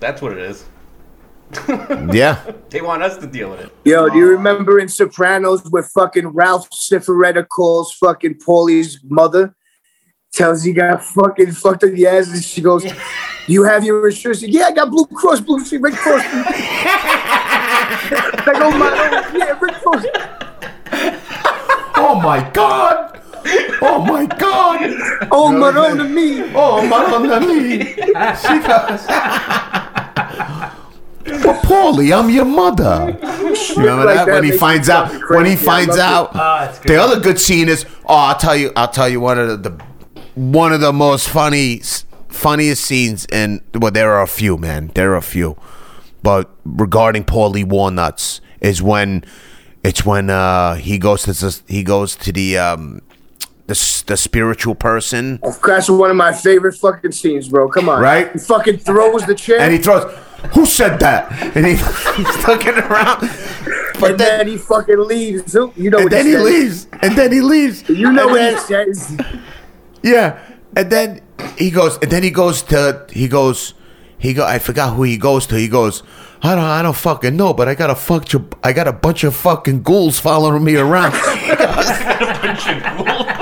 That's 0.00 0.20
what 0.20 0.32
it 0.32 0.38
is. 0.38 0.64
Yeah. 2.12 2.40
They 2.70 2.80
want 2.82 3.02
us 3.02 3.16
to 3.18 3.26
deal 3.28 3.50
with 3.50 3.60
it. 3.60 3.72
Yo, 3.84 4.08
do 4.08 4.18
you 4.18 4.26
remember 4.28 4.78
in 4.80 4.88
Sopranos 4.88 5.62
where 5.70 5.82
fucking 5.84 6.28
Ralph 6.28 6.68
Cifaretto 6.70 7.46
calls 7.48 7.92
fucking 7.94 8.34
Paulie's 8.44 8.98
mother? 9.04 9.54
Tells 10.32 10.64
he 10.64 10.72
got 10.72 11.04
fucking 11.04 11.52
fucked 11.52 11.84
up 11.84 11.90
the 11.92 12.06
ass, 12.08 12.28
and 12.32 12.42
she 12.42 12.60
goes, 12.60 12.82
"Do 12.82 12.90
you 13.46 13.62
have 13.62 13.84
your 13.84 14.08
insurance?" 14.08 14.42
Yeah, 14.42 14.64
I 14.64 14.72
got 14.72 14.90
Blue 14.90 15.06
Cross 15.06 15.42
Blue 15.42 15.64
Shield, 15.64 15.82
Red 15.84 15.94
Cross. 15.94 16.24
Like, 18.46 18.56
oh 18.60 18.76
my, 18.76 18.90
oh, 18.92 19.36
yeah, 19.38 19.58
Red 19.60 19.74
Cross. 19.74 20.04
Oh 21.96 22.20
my 22.22 22.50
God. 22.52 23.13
Oh 23.82 24.04
my 24.06 24.26
God. 24.26 24.80
Oh, 25.30 25.50
Marone 25.52 25.96
to 25.98 26.04
me. 26.04 26.42
Oh, 26.54 26.86
Madonna 26.86 27.40
me! 27.40 27.84
She 27.84 28.58
goes. 28.66 29.06
Well, 31.26 31.60
Paulie, 31.62 32.16
I'm 32.16 32.28
your 32.30 32.44
mother. 32.44 33.16
You 33.22 33.76
remember 33.76 34.04
like 34.04 34.16
that, 34.16 34.26
that 34.26 34.34
when 34.34 34.44
he 34.44 34.52
finds 34.52 34.88
out? 34.90 35.08
When 35.30 35.46
he 35.46 35.52
crazy. 35.52 35.64
Finds 35.64 35.96
out, 35.98 36.30
Ah, 36.34 36.68
it's 36.68 36.78
good. 36.80 36.88
the 36.90 36.96
other 36.96 37.18
good 37.20 37.40
scene 37.40 37.68
is. 37.68 37.86
Oh, 38.06 38.14
I'll 38.14 38.36
tell 38.38 38.54
you. 38.56 38.72
I'll 38.76 38.88
tell 38.90 39.08
you 39.08 39.20
one 39.20 39.38
of 39.38 39.62
the, 39.62 39.70
the 39.70 39.84
one 40.34 40.72
of 40.72 40.80
the 40.80 40.92
most 40.92 41.28
funny, 41.28 41.80
funniest 42.28 42.84
scenes. 42.84 43.24
And 43.32 43.62
well, 43.74 43.90
there 43.90 44.12
are 44.12 44.22
a 44.22 44.26
few, 44.28 44.58
man. 44.58 44.90
There 44.94 45.12
are 45.12 45.16
a 45.16 45.22
few, 45.22 45.56
but 46.22 46.50
regarding 46.64 47.24
Paulie 47.24 47.64
Walnuts 47.64 48.40
is 48.60 48.82
when 48.82 49.24
it's 49.82 50.04
when 50.04 50.28
uh, 50.28 50.74
he 50.74 50.98
goes 50.98 51.22
to 51.22 51.32
the, 51.32 51.62
he 51.66 51.82
goes 51.82 52.16
to 52.16 52.32
the 52.32 52.58
um 52.58 53.00
the 53.66 54.02
the 54.06 54.16
spiritual 54.16 54.74
person. 54.74 55.40
That's 55.66 55.88
one 55.88 56.10
of 56.10 56.16
my 56.16 56.32
favorite 56.32 56.74
fucking 56.74 57.12
scenes, 57.12 57.48
bro. 57.48 57.68
Come 57.68 57.88
on. 57.88 58.02
Right? 58.02 58.32
He 58.32 58.38
fucking 58.38 58.78
throws 58.78 59.24
the 59.26 59.34
chair. 59.34 59.60
and 59.60 59.72
he 59.72 59.78
throws. 59.78 60.12
Who 60.54 60.66
said 60.66 61.00
that? 61.00 61.32
And 61.56 61.64
he, 61.64 61.72
he's 61.76 62.46
looking 62.46 62.74
around, 62.74 63.20
but 63.98 64.10
and 64.10 64.20
then 64.20 64.38
then 64.38 64.48
he 64.48 64.58
fucking 64.58 64.98
leaves. 65.00 65.54
You 65.54 65.90
know 65.90 65.98
and 65.98 66.04
what 66.04 66.10
then 66.10 66.26
he 66.26 66.32
says. 66.32 66.44
leaves, 66.44 66.86
and 67.00 67.16
then 67.16 67.32
he 67.32 67.40
leaves. 67.40 67.88
You 67.88 68.12
know 68.12 68.24
and 68.24 68.30
what 68.30 68.68
then, 68.68 68.88
he 68.88 68.94
says. 68.94 69.16
Yeah, 70.02 70.38
and 70.76 70.90
then 70.90 71.22
he 71.56 71.70
goes, 71.70 71.96
and 72.02 72.10
then 72.10 72.22
he 72.22 72.30
goes 72.30 72.62
to 72.64 73.06
he 73.08 73.26
goes, 73.26 73.72
he 74.18 74.34
go. 74.34 74.44
I 74.44 74.58
forgot 74.58 74.94
who 74.94 75.04
he 75.04 75.16
goes 75.16 75.46
to. 75.46 75.58
He 75.58 75.68
goes. 75.68 76.02
I 76.42 76.54
don't, 76.54 76.64
I 76.64 76.82
don't 76.82 76.94
fucking 76.94 77.36
know, 77.36 77.54
but 77.54 77.68
I 77.68 77.74
got 77.74 77.88
a 77.88 77.94
fuck, 77.94 78.26
I 78.62 78.74
got 78.74 78.86
a 78.86 78.92
bunch 78.92 79.24
of 79.24 79.34
fucking 79.34 79.82
ghouls 79.82 80.20
following 80.20 80.62
me 80.62 80.76
around. 80.76 81.14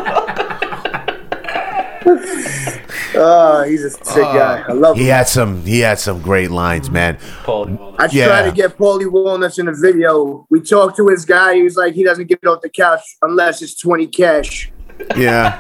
Oh, 3.14 3.64
he's 3.68 3.84
a 3.84 3.90
sick 3.90 4.04
guy. 4.22 4.64
Ah, 4.66 4.70
I 4.70 4.72
love 4.72 4.96
he 4.96 5.04
him. 5.04 5.10
had 5.10 5.28
some, 5.28 5.62
he 5.64 5.80
had 5.80 5.98
some 5.98 6.20
great 6.22 6.50
lines, 6.50 6.90
man. 6.90 7.18
Paul, 7.44 7.94
I 7.98 8.08
Yeah. 8.10 8.26
tried 8.26 8.44
to 8.48 8.52
get 8.52 8.76
Paulie 8.78 9.10
Walnuts 9.10 9.58
in 9.58 9.68
a 9.68 9.72
video. 9.74 10.46
We 10.50 10.60
talked 10.60 10.96
to 10.96 11.08
his 11.08 11.24
guy. 11.24 11.54
He 11.56 11.62
was 11.62 11.76
like, 11.76 11.94
he 11.94 12.04
doesn't 12.04 12.26
get 12.28 12.44
off 12.46 12.62
the 12.62 12.70
couch 12.70 13.00
unless 13.22 13.60
it's 13.62 13.78
20 13.78 14.06
cash. 14.06 14.72
Yeah. 15.16 15.58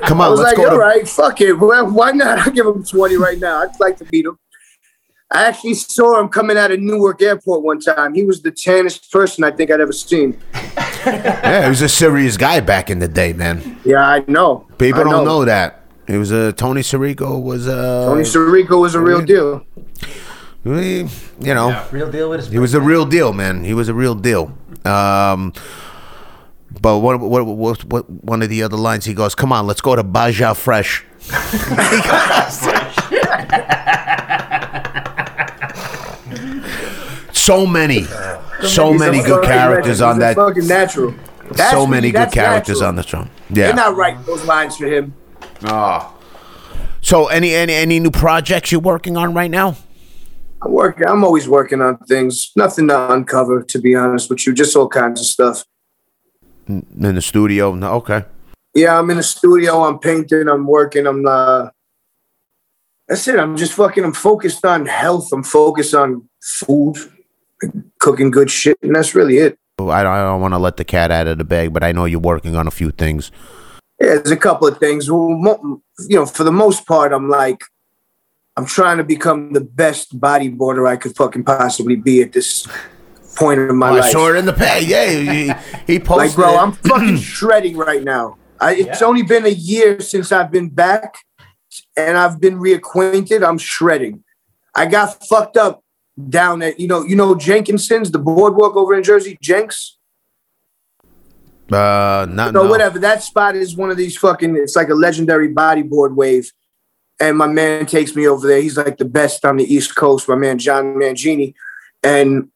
Come 0.06 0.20
I 0.20 0.24
on, 0.24 0.30
was 0.32 0.40
let's 0.40 0.50
like, 0.50 0.56
go 0.56 0.64
all 0.64 0.76
to 0.76 0.78
right, 0.78 1.06
fuck 1.08 1.40
it. 1.40 1.52
Well, 1.52 1.90
why 1.90 2.10
not? 2.12 2.38
I'll 2.40 2.50
give 2.52 2.66
him 2.66 2.82
20 2.82 3.16
right 3.16 3.38
now. 3.38 3.62
I'd 3.62 3.78
like 3.78 3.96
to 3.98 4.04
beat 4.04 4.24
him. 4.26 4.38
I 5.32 5.44
actually 5.44 5.74
saw 5.74 6.18
him 6.18 6.28
coming 6.28 6.56
out 6.58 6.72
of 6.72 6.80
Newark 6.80 7.22
Airport 7.22 7.62
one 7.62 7.78
time. 7.78 8.14
He 8.14 8.24
was 8.24 8.42
the 8.42 8.50
tannest 8.50 9.12
person 9.12 9.44
I 9.44 9.52
think 9.52 9.70
I'd 9.70 9.80
ever 9.80 9.92
seen. 9.92 10.36
Yeah, 11.50 11.64
he 11.64 11.68
was 11.68 11.82
a 11.82 11.88
serious 11.88 12.36
guy 12.36 12.60
back 12.60 12.90
in 12.90 12.98
the 12.98 13.08
day, 13.08 13.32
man. 13.32 13.78
Yeah, 13.84 14.06
I 14.06 14.24
know. 14.28 14.66
People 14.78 15.00
I 15.00 15.04
don't 15.04 15.24
know 15.24 15.44
that. 15.44 15.82
He 16.06 16.16
was 16.16 16.30
a 16.30 16.52
Tony 16.52 16.82
Sirico 16.82 17.42
was 17.42 17.66
a 17.66 18.04
Tony 18.06 18.22
Sirico 18.22 18.80
was 18.80 18.94
a 18.94 19.00
real 19.00 19.22
deal. 19.22 19.64
you 20.64 21.08
know 21.40 21.68
Yeah. 21.68 21.86
Real 21.90 22.10
deal 22.10 22.30
with 22.30 22.40
his 22.40 22.50
he 22.50 22.58
was 22.58 22.74
a 22.74 22.80
real 22.80 23.04
deal, 23.06 23.32
man. 23.32 23.64
He 23.64 23.74
was 23.74 23.88
a 23.88 23.94
real 23.94 24.14
deal. 24.14 24.52
Um, 24.84 25.52
but 26.80 26.98
what, 26.98 27.20
what 27.20 27.46
what 27.46 27.84
what 27.84 28.10
one 28.10 28.42
of 28.42 28.48
the 28.48 28.62
other 28.62 28.76
lines 28.76 29.04
he 29.04 29.14
goes, 29.14 29.34
"Come 29.34 29.52
on, 29.52 29.66
let's 29.66 29.80
go 29.80 29.96
to 29.96 30.02
Baja 30.02 30.54
Fresh." 30.54 31.04
so 37.32 37.66
many, 37.66 38.00
so 38.68 38.92
many 38.94 39.22
good 39.22 39.44
characters 39.44 40.00
on 40.00 40.18
that. 40.20 40.36
Fucking 40.36 40.66
natural. 40.66 41.14
That's 41.52 41.70
So 41.72 41.86
many 41.86 42.10
good 42.10 42.30
characters 42.32 42.80
natural. 42.80 42.88
on 42.88 42.96
the 42.96 43.02
show. 43.02 43.26
Yeah, 43.50 43.66
they're 43.66 43.74
not 43.74 43.96
writing 43.96 44.22
those 44.24 44.44
lines 44.44 44.76
for 44.76 44.86
him. 44.86 45.14
Oh. 45.64 46.16
So 47.00 47.26
any 47.28 47.54
any 47.54 47.72
any 47.72 47.98
new 47.98 48.10
projects 48.10 48.70
you're 48.70 48.80
working 48.80 49.16
on 49.16 49.34
right 49.34 49.50
now? 49.50 49.76
I'm 50.62 50.72
working. 50.72 51.06
I'm 51.06 51.24
always 51.24 51.48
working 51.48 51.80
on 51.80 51.96
things. 51.98 52.52
Nothing 52.54 52.88
to 52.88 53.12
uncover, 53.12 53.62
to 53.62 53.78
be 53.80 53.94
honest 53.94 54.28
with 54.28 54.46
you. 54.46 54.52
Just 54.52 54.76
all 54.76 54.88
kinds 54.88 55.20
of 55.20 55.26
stuff. 55.26 55.64
In 56.68 56.84
the 57.14 57.22
studio? 57.22 57.74
No, 57.74 57.94
okay. 57.94 58.24
Yeah, 58.74 58.98
I'm 58.98 59.10
in 59.10 59.16
the 59.16 59.22
studio. 59.22 59.82
I'm 59.84 59.98
painting. 59.98 60.48
I'm 60.48 60.66
working. 60.66 61.06
I'm. 61.06 61.26
uh 61.26 61.70
That's 63.08 63.26
it. 63.26 63.40
I'm 63.40 63.56
just 63.56 63.72
fucking. 63.72 64.04
I'm 64.04 64.12
focused 64.12 64.64
on 64.64 64.86
health. 64.86 65.32
I'm 65.32 65.42
focused 65.42 65.94
on 65.94 66.28
food, 66.40 66.96
cooking 67.98 68.30
good 68.30 68.50
shit, 68.50 68.78
and 68.82 68.94
that's 68.94 69.14
really 69.14 69.38
it. 69.38 69.58
I 69.78 70.02
don't, 70.02 70.12
I 70.12 70.22
don't 70.22 70.40
want 70.42 70.52
to 70.54 70.58
let 70.58 70.76
the 70.76 70.84
cat 70.84 71.10
out 71.10 71.26
of 71.26 71.38
the 71.38 71.44
bag, 71.44 71.72
but 71.72 71.82
I 71.82 71.92
know 71.92 72.04
you're 72.04 72.20
working 72.20 72.54
on 72.56 72.66
a 72.66 72.70
few 72.70 72.90
things. 72.90 73.30
Yeah, 74.00 74.14
there's 74.16 74.30
a 74.30 74.36
couple 74.36 74.68
of 74.68 74.78
things. 74.78 75.10
Well, 75.10 75.28
mo- 75.30 75.82
you 76.08 76.16
know, 76.16 76.26
for 76.26 76.44
the 76.44 76.52
most 76.52 76.86
part, 76.86 77.12
I'm 77.12 77.28
like, 77.28 77.62
I'm 78.56 78.66
trying 78.66 78.98
to 78.98 79.04
become 79.04 79.52
the 79.54 79.60
best 79.60 80.18
bodyboarder 80.20 80.86
I 80.88 80.96
could 80.96 81.16
fucking 81.16 81.44
possibly 81.44 81.96
be 81.96 82.20
at 82.20 82.32
this 82.32 82.66
point 83.36 83.60
in 83.60 83.76
my 83.76 83.90
Oh, 83.90 83.94
I 83.96 84.00
life. 84.00 84.10
saw 84.12 84.28
it 84.30 84.36
in 84.36 84.44
the 84.46 84.52
page. 84.52 84.86
Yeah, 84.88 85.06
he, 85.86 85.92
he 85.94 85.98
posted. 85.98 86.08
Like, 86.28 86.34
bro. 86.34 86.56
I'm 86.58 86.72
fucking 86.72 87.16
shredding 87.20 87.76
right 87.76 88.02
now. 88.02 88.36
I, 88.60 88.74
it's 88.74 89.00
Yeah. 89.00 89.06
only 89.06 89.22
been 89.22 89.46
a 89.46 89.50
year 89.50 90.00
since 90.00 90.30
I've 90.32 90.50
been 90.50 90.68
back, 90.68 91.14
and 91.96 92.18
I've 92.18 92.38
been 92.40 92.58
reacquainted. 92.58 93.46
I'm 93.46 93.56
shredding. 93.56 94.24
I 94.74 94.84
got 94.86 95.24
fucked 95.26 95.56
up 95.56 95.82
down 96.28 96.62
at 96.62 96.78
you 96.80 96.88
know 96.88 97.02
you 97.04 97.16
know 97.16 97.34
Jenkinson's, 97.34 98.10
the 98.10 98.18
boardwalk 98.18 98.76
over 98.76 98.94
in 98.94 99.02
Jersey, 99.02 99.38
Jenks. 99.40 99.96
uh, 101.72 102.26
not 102.28 102.52
No, 102.52 102.64
no. 102.64 102.70
whatever. 102.70 102.98
That 102.98 103.22
spot 103.22 103.56
is 103.56 103.76
one 103.76 103.90
of 103.90 103.96
these 103.96 104.16
fucking. 104.16 104.56
It's 104.56 104.76
like 104.76 104.88
a 104.88 104.94
legendary 104.94 105.52
bodyboard 105.52 106.14
wave, 106.14 106.52
and 107.20 107.36
my 107.38 107.46
man 107.46 107.86
takes 107.86 108.14
me 108.16 108.26
over 108.26 108.46
there. 108.46 108.60
He's 108.60 108.76
like 108.76 108.98
the 108.98 109.04
best 109.04 109.44
on 109.44 109.56
the 109.56 109.64
East 109.64 109.94
Coast. 109.96 110.28
My 110.28 110.34
man 110.34 110.58
John 110.58 110.94
Mangini, 110.96 111.54
and 112.02 112.48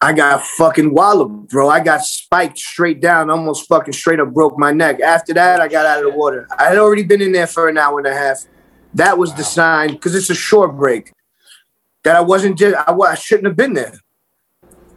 I 0.00 0.12
got 0.12 0.42
fucking 0.42 0.92
walloped, 0.92 1.50
bro. 1.50 1.68
I 1.68 1.80
got 1.80 2.02
spiked 2.02 2.58
straight 2.58 3.00
down, 3.00 3.30
almost 3.30 3.68
fucking 3.68 3.92
straight 3.94 4.18
up 4.20 4.32
broke 4.32 4.58
my 4.58 4.72
neck. 4.72 5.00
After 5.00 5.32
that, 5.34 5.60
I 5.60 5.68
got 5.68 5.86
out 5.86 6.04
of 6.04 6.10
the 6.10 6.18
water. 6.18 6.48
I 6.58 6.64
had 6.70 6.78
already 6.78 7.04
been 7.04 7.20
in 7.22 7.30
there 7.32 7.46
for 7.46 7.68
an 7.68 7.78
hour 7.78 7.98
and 7.98 8.06
a 8.08 8.14
half. 8.14 8.44
That 8.94 9.16
was 9.16 9.32
the 9.34 9.44
sign 9.44 9.92
because 9.92 10.14
it's 10.14 10.28
a 10.28 10.34
short 10.34 10.76
break. 10.76 11.12
That 12.04 12.16
I 12.16 12.20
wasn't 12.20 12.58
just. 12.58 12.76
I, 12.76 12.92
I 12.92 13.14
shouldn't 13.14 13.46
have 13.46 13.56
been 13.56 13.74
there. 13.74 13.92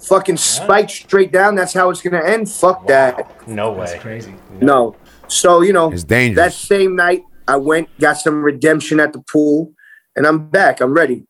Fucking 0.07 0.37
spiked 0.37 0.91
straight 0.91 1.31
down. 1.31 1.55
That's 1.55 1.73
how 1.73 1.89
it's 1.89 2.01
gonna 2.01 2.23
end. 2.23 2.49
Fuck 2.49 2.87
that. 2.87 3.47
No 3.47 3.71
way. 3.71 3.85
That's 3.87 4.01
crazy. 4.01 4.35
No. 4.61 4.95
So, 5.27 5.61
you 5.61 5.73
know, 5.73 5.91
It's 5.91 6.03
dangerous. 6.03 6.45
that 6.45 6.53
same 6.53 6.95
night, 6.95 7.23
I 7.47 7.55
went, 7.57 7.89
got 7.99 8.13
some 8.17 8.43
redemption 8.43 8.99
at 8.99 9.13
the 9.13 9.21
pool, 9.21 9.73
and 10.15 10.27
I'm 10.27 10.47
back. 10.49 10.81
I'm 10.81 10.93
ready. 10.93 11.25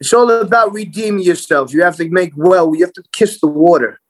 It's 0.00 0.12
all 0.12 0.28
about 0.30 0.72
redeeming 0.72 1.22
yourself. 1.22 1.72
You 1.72 1.82
have 1.82 1.96
to 1.96 2.08
make 2.08 2.32
well, 2.36 2.74
you 2.74 2.84
have 2.84 2.92
to 2.94 3.04
kiss 3.12 3.40
the 3.40 3.46
water. 3.46 4.00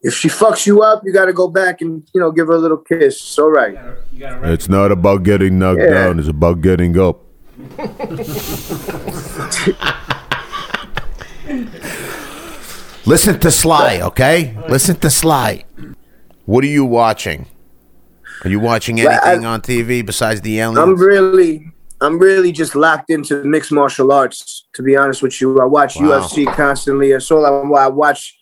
If 0.00 0.14
she 0.14 0.28
fucks 0.28 0.66
you 0.66 0.80
up, 0.82 1.02
you 1.04 1.12
got 1.12 1.26
to 1.26 1.32
go 1.34 1.48
back 1.48 1.80
and, 1.82 2.08
you 2.14 2.20
know, 2.20 2.30
give 2.30 2.46
her 2.46 2.54
a 2.54 2.58
little 2.58 2.78
kiss. 2.78 3.16
It's 3.16 3.38
all 3.38 3.50
right. 3.50 3.72
You 4.12 4.20
gotta 4.20 4.40
rep- 4.40 4.50
It's 4.52 4.68
not 4.70 4.90
about 4.92 5.24
getting 5.24 5.58
knocked 5.58 5.80
Yeah. 5.80 5.90
down. 5.90 6.18
It's 6.18 6.28
about 6.28 6.62
getting 6.62 6.98
up. 6.98 7.20
Listen 13.06 13.38
to 13.40 13.50
Sly, 13.50 14.00
okay? 14.02 14.54
Listen 14.68 14.96
to 14.96 15.08
Sly. 15.10 15.64
What 16.44 16.62
are 16.64 16.68
you 16.68 16.84
watching? 16.84 17.46
Are 18.44 18.50
you 18.50 18.60
watching 18.60 18.96
Well, 18.96 19.08
I- 19.22 19.30
anything 19.30 19.46
on 19.46 19.60
TV 19.62 20.04
besides 20.04 20.40
the 20.42 20.60
aliens? 20.60 20.78
I'm 20.78 20.94
really, 20.96 21.72
I'm 22.00 22.18
really 22.18 22.52
just 22.52 22.74
locked 22.74 23.10
into 23.10 23.42
mixed 23.44 23.72
martial 23.72 24.12
arts. 24.12 24.66
To 24.74 24.82
be 24.82 24.96
honest 24.96 25.22
with 25.22 25.40
you, 25.40 25.58
I 25.60 25.64
watch 25.64 25.96
Wow. 25.96 26.20
UFC 26.20 26.46
constantly. 26.54 27.12
That's 27.12 27.30
all 27.30 27.46
I, 27.46 27.84
I 27.84 27.88
watch. 27.88 28.34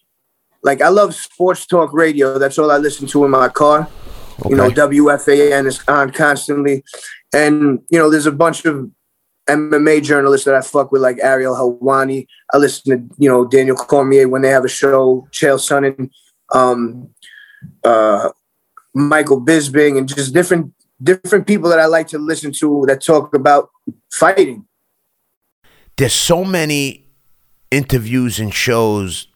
Like 0.63 0.83
I 0.83 0.89
love 0.89 1.15
sports 1.15 1.65
talk 1.67 1.93
radio. 1.93 2.39
That's 2.39 2.59
all 2.59 2.71
I 2.73 2.79
listen 2.79 3.07
to 3.09 3.25
in 3.25 3.31
my 3.31 3.49
car. 3.49 3.89
You 4.51 4.57
know, 4.57 4.65
Okay. 4.65 4.75
WFAN 4.75 5.67
is 5.67 5.81
on 5.89 6.11
constantly, 6.11 6.85
and 7.33 7.81
you 7.89 7.99
know, 7.99 8.11
there's 8.11 8.27
a 8.27 8.33
bunch 8.33 8.67
of 8.67 8.91
MMA 9.49 10.03
journalists 10.03 10.45
that 10.45 10.55
I 10.55 10.61
fuck 10.61 10.91
with, 10.91 11.03
like 11.03 11.19
Ariel 11.23 11.55
Helwani. 11.55 12.27
I 12.53 12.59
listen 12.59 13.09
to 13.09 13.15
you 13.19 13.29
know 13.29 13.45
Daniel 13.45 13.77
Cormier 13.77 14.29
when 14.29 14.43
they 14.43 14.51
have 14.51 14.65
a 14.65 14.69
show, 14.69 15.29
Chael 15.31 15.59
Sonnen, 15.59 16.11
um, 16.53 17.09
uh, 17.85 18.31
Michael 18.95 19.41
Bisping, 19.41 19.99
and 19.99 20.09
just 20.09 20.35
different 20.35 20.73
different 21.03 21.47
people 21.47 21.71
that 21.71 21.79
I 21.79 21.87
like 21.87 22.09
to 22.09 22.19
listen 22.19 22.53
to 22.53 22.85
that 22.89 23.03
talk 23.03 23.35
about 23.35 23.71
fighting. 24.13 24.67
There's 25.97 26.13
so 26.13 26.45
many 26.45 27.07
interviews 27.71 28.39
and 28.39 28.53
shows 28.53 29.29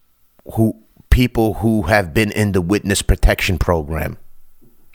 who 0.55 0.77
people 1.11 1.55
who 1.55 1.83
have 1.83 2.15
been 2.15 2.33
in 2.33 2.53
the 2.53 2.61
witness 2.61 3.03
protection 3.03 3.59
program. 3.59 4.17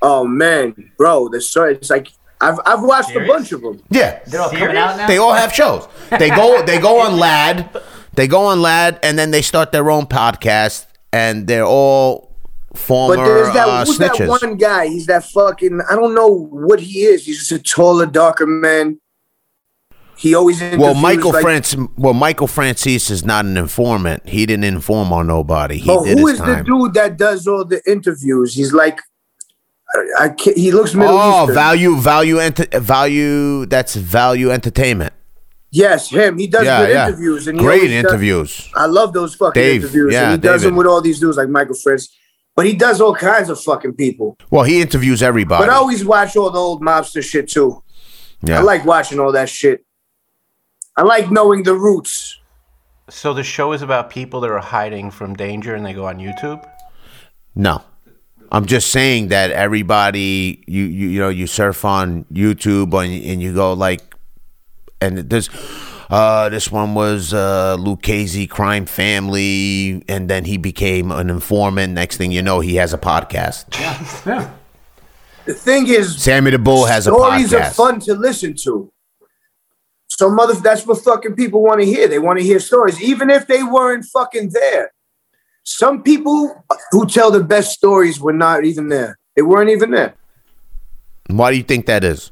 Oh 0.02 0.26
man, 0.26 0.92
bro, 0.98 1.30
the 1.30 1.42
story. 1.42 1.76
It's 1.76 1.90
like 1.90 2.10
I've 2.42 2.60
I've 2.66 2.84
watched 2.84 3.16
a 3.16 3.26
bunch 3.26 3.52
of 3.52 3.62
them. 3.62 3.82
Yeah. 3.90 4.20
They're 4.28 4.42
all 4.42 4.50
coming 4.50 4.78
out 4.78 4.98
now. 4.98 5.08
They 5.08 5.18
all 5.18 5.34
have 5.34 5.54
shows. 5.54 5.88
They 6.10 6.30
go 6.30 6.64
they 6.66 6.80
go 6.80 7.00
on 7.00 7.14
Vlad, 7.14 7.82
they 8.14 8.28
go 8.28 8.46
on 8.48 8.60
Vlad, 8.60 9.00
and 9.04 9.18
then 9.18 9.32
they 9.32 9.42
start 9.42 9.72
their 9.72 9.90
own 9.90 10.06
podcast, 10.06 10.86
and 11.14 11.48
they're 11.48 11.66
all 11.66 12.36
former 12.74 13.16
But 13.16 13.26
there's 13.26 13.54
that 13.54 13.68
uh, 13.68 13.86
who's 13.86 13.98
snitches. 13.98 14.18
that 14.18 14.28
one 14.28 14.58
guy? 14.58 14.88
He's 14.88 15.06
that 15.08 15.24
fucking. 15.26 15.82
I 15.90 15.96
don't 15.96 16.14
know 16.14 16.28
what 16.28 16.80
he 16.80 17.04
is. 17.04 17.26
He's 17.26 17.40
just 17.40 17.52
a 17.52 17.60
taller, 17.60 18.06
darker 18.06 18.46
man. 18.46 19.00
He 20.18 20.34
always 20.34 20.62
well, 20.62 20.94
Michael 20.94 21.34
like, 21.34 21.42
France. 21.42 21.76
Well, 21.98 22.14
Michael 22.14 22.48
Franzese 22.48 23.12
is 23.12 23.26
not 23.26 23.46
an 23.46 23.58
informant. 23.58 24.28
He 24.28 24.46
didn't 24.46 24.64
inform 24.64 25.12
on 25.12 25.28
nobody. 25.28 25.78
He 25.78 25.86
But 25.86 26.06
did 26.06 26.20
who 26.20 26.28
his 26.28 26.40
is 26.40 26.46
the 26.46 26.64
dude 26.66 26.94
that 26.94 27.18
does 27.18 27.48
all 27.48 27.66
the 27.66 27.82
interviews? 27.90 28.54
He's 28.54 28.72
like, 28.72 29.02
I, 29.94 30.24
I 30.26 30.30
can't, 30.30 30.58
he 30.58 30.72
looks 30.72 30.94
Middle 30.96 31.16
oh, 31.18 31.42
Eastern. 31.44 31.56
value, 31.56 31.96
value, 31.98 32.38
ent- 32.40 32.74
value. 32.74 33.66
That's 33.66 33.96
value 33.96 34.50
entertainment. 34.52 35.14
Yes, 35.72 36.10
him. 36.10 36.38
He 36.38 36.48
does 36.48 36.66
Yeah, 36.66 36.86
good 36.86 36.94
yeah. 36.94 37.08
interviews. 37.08 37.48
And 37.48 37.60
Great 37.60 37.82
always 37.82 37.92
does- 37.92 38.12
interviews. 38.12 38.70
I 38.76 38.86
love 38.86 39.14
those 39.14 39.36
fucking 39.36 39.62
Dave, 39.62 39.82
interviews. 39.84 40.14
yeah, 40.14 40.32
and 40.32 40.42
he 40.42 40.48
does 40.48 40.62
them 40.62 40.76
with 40.76 40.88
all 40.88 41.02
these 41.02 41.20
dudes 41.20 41.38
like 41.38 41.50
Michael 41.50 41.76
Fritz. 41.76 42.16
But 42.56 42.66
he 42.66 42.74
does 42.74 43.02
all 43.02 43.14
kinds 43.14 43.50
of 43.50 43.60
fucking 43.60 43.96
people. 43.96 44.38
Well, 44.50 44.64
he 44.64 44.82
interviews 44.82 45.22
everybody. 45.22 45.66
But 45.66 45.70
I 45.70 45.76
always 45.76 46.06
watch 46.06 46.38
all 46.38 46.50
the 46.50 46.58
old 46.60 46.82
mobster 46.82 47.22
shit 47.22 47.50
too. 47.50 47.84
yeah. 48.42 48.60
I 48.60 48.62
like 48.62 48.86
watching 48.86 49.20
all 49.20 49.34
that 49.34 49.50
shit. 49.50 49.86
I 50.96 51.02
like 51.04 51.30
knowing 51.30 51.64
the 51.64 51.76
roots. 51.76 52.40
So 53.10 53.34
the 53.34 53.44
show 53.44 53.74
is 53.74 53.82
about 53.82 54.10
people 54.10 54.40
that 54.40 54.50
are 54.50 54.60
hiding 54.60 55.12
from 55.12 55.36
danger 55.36 55.76
and 55.76 55.86
they 55.86 55.92
go 55.94 56.06
on 56.06 56.18
YouTube? 56.18 56.66
No. 57.54 57.84
I'm 58.52 58.66
just 58.66 58.92
saying 58.92 59.30
that 59.30 59.52
everybody 59.52 60.64
you 60.68 60.84
you, 60.84 61.10
you 61.10 61.20
know 61.20 61.30
you 61.30 61.48
surf 61.48 61.86
on 61.86 62.26
YouTube 62.26 62.94
and, 63.04 63.26
and 63.26 63.42
you 63.42 63.54
go 63.54 63.74
like 63.74 64.02
and 65.02 65.18
this 65.18 65.50
uh 66.10 66.50
this 66.50 66.72
one 66.72 66.94
was 66.94 67.34
uh 67.34 67.76
Lucchese 67.78 68.48
crime 68.48 68.86
family 68.86 70.04
and 70.08 70.30
then 70.30 70.46
he 70.46 70.58
became 70.58 71.12
an 71.12 71.30
informant 71.30 71.94
next 71.94 72.18
thing 72.18 72.32
you 72.32 72.42
know 72.42 72.60
he 72.60 72.76
has 72.76 72.94
a 72.94 72.98
podcast. 72.98 73.66
Yeah. 74.26 74.54
The 75.46 75.54
thing 75.54 75.88
is, 75.88 76.22
Sammy 76.22 76.50
the 76.52 76.58
Bull 76.58 76.86
has 76.86 77.06
a 77.06 77.12
podcast. 77.12 77.48
stories 77.48 77.54
are 77.54 77.70
fun 77.72 78.00
to 78.02 78.16
listen 78.16 78.56
to. 78.64 78.92
So 80.08 80.30
mother, 80.30 80.54
that's 80.56 80.86
what 80.88 81.04
fucking 81.04 81.36
people 81.36 81.62
want 81.62 81.82
to 81.82 81.86
hear. 81.86 82.08
They 82.08 82.20
want 82.20 82.40
to 82.40 82.46
hear 82.46 82.60
stories, 82.60 83.02
even 83.02 83.30
if 83.30 83.46
they 83.46 83.62
weren't 83.62 84.06
fucking 84.06 84.50
there. 84.50 84.92
Some 85.66 86.02
people 86.04 86.64
who 86.92 87.08
tell 87.08 87.32
the 87.32 87.44
best 87.44 87.74
stories 87.74 88.20
were 88.20 88.32
not 88.32 88.66
even 88.66 88.88
there. 88.88 89.18
They 89.36 89.42
weren't 89.42 89.72
even 89.72 89.90
there. 89.90 90.14
Why 91.28 91.50
do 91.52 91.58
you 91.58 91.64
think 91.64 91.88
that 91.88 92.04
is? 92.04 92.30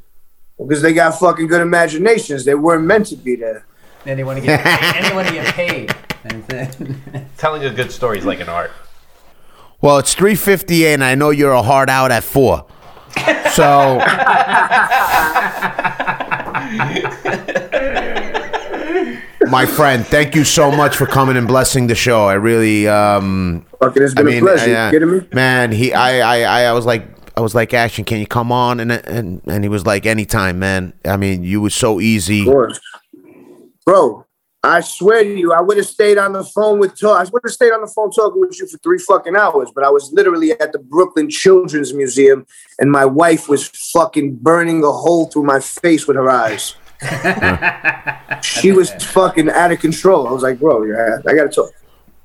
Because 0.57 0.83
they 0.83 0.93
got 0.93 1.19
fucking 1.19 1.47
good 1.47 1.61
imaginations. 1.61 2.45
They 2.45 2.53
weren't 2.53 2.85
meant 2.85 3.07
to 3.07 3.15
be 3.15 3.35
there. 3.35 3.65
And 4.05 4.19
they 4.19 4.23
want 4.23 4.39
to 4.39 4.45
get 4.45 4.63
paid. 4.63 4.73
and 4.95 5.05
they 5.05 5.15
want 5.15 5.27
to 5.29 5.33
get 5.33 5.53
paid. 5.55 5.95
Telling 7.37 7.65
a 7.65 7.71
good 7.71 7.91
story 7.91 8.19
is 8.19 8.25
like 8.25 8.39
an 8.39 8.49
art. 8.49 8.71
Well, 9.81 9.97
it's 9.97 10.13
3:58 10.13 10.93
and 10.93 11.03
I 11.03 11.15
know 11.15 11.31
you're 11.31 11.51
a 11.51 11.63
hard 11.63 11.89
out 11.89 12.11
at 12.11 12.23
4. 12.23 12.67
So 13.51 13.99
My 19.53 19.67
friend, 19.67 20.03
thank 20.03 20.33
you 20.33 20.43
so 20.43 20.71
much 20.71 20.95
for 20.95 21.05
coming 21.05 21.37
and 21.37 21.47
blessing 21.47 21.85
the 21.85 21.93
show. 21.93 22.25
I 22.25 22.33
really 22.33 22.87
um 22.87 23.63
Fucking, 23.79 24.01
it's 24.01 24.13
I 24.13 24.15
been 24.15 24.25
mean, 24.25 24.37
a 24.37 24.41
pleasure. 24.41 24.75
uh, 24.75 24.85
you 24.87 24.91
kidding 24.99 25.11
me? 25.11 25.27
Man, 25.31 25.71
he, 25.71 25.93
I, 25.93 26.21
I, 26.21 26.61
I, 26.61 26.63
I 26.69 26.71
was 26.71 26.87
like, 26.87 27.05
I 27.37 27.41
was 27.41 27.53
like, 27.53 27.71
Action, 27.71 28.03
can 28.03 28.19
you 28.19 28.25
come 28.25 28.51
on? 28.51 28.79
And 28.79 28.91
and 28.91 29.43
and 29.45 29.63
he 29.63 29.69
was 29.69 29.85
like, 29.85 30.07
anytime, 30.07 30.57
man. 30.57 30.93
I 31.05 31.17
mean, 31.17 31.43
you 31.43 31.61
were 31.61 31.69
so 31.69 32.01
easy. 32.01 32.39
Of 32.41 32.47
course. 32.47 32.79
Bro, 33.85 34.25
I 34.63 34.81
swear 34.81 35.23
to 35.23 35.37
you, 35.37 35.53
I 35.53 35.61
would 35.61 35.77
have 35.77 35.85
stayed 35.85 36.17
on 36.17 36.33
the 36.33 36.43
phone 36.43 36.79
with 36.79 36.99
talk. 36.99 37.19
I 37.19 37.29
would 37.29 37.43
have 37.45 37.53
stayed 37.53 37.73
on 37.73 37.81
the 37.81 37.93
phone 37.95 38.09
talking 38.09 38.41
with 38.41 38.59
you 38.59 38.65
for 38.65 38.79
three 38.79 38.97
fucking 38.97 39.35
hours, 39.35 39.69
but 39.75 39.83
I 39.83 39.91
was 39.91 40.11
literally 40.11 40.53
at 40.53 40.71
the 40.71 40.79
Brooklyn 40.79 41.29
Children's 41.29 41.93
Museum 41.93 42.47
and 42.79 42.91
my 42.91 43.05
wife 43.05 43.47
was 43.47 43.67
fucking 43.67 44.37
burning 44.37 44.83
a 44.83 44.91
hole 44.91 45.27
through 45.27 45.43
my 45.43 45.59
face 45.59 46.07
with 46.07 46.15
her 46.17 46.27
eyes. 46.31 46.75
she 48.41 48.71
was 48.71 48.91
fucking 48.91 49.49
out 49.49 49.71
of 49.71 49.79
control. 49.79 50.27
I 50.27 50.31
was 50.31 50.43
like, 50.43 50.59
bro, 50.59 50.83
yeah, 50.83 51.17
I 51.27 51.33
gotta 51.35 51.49
talk. 51.49 51.71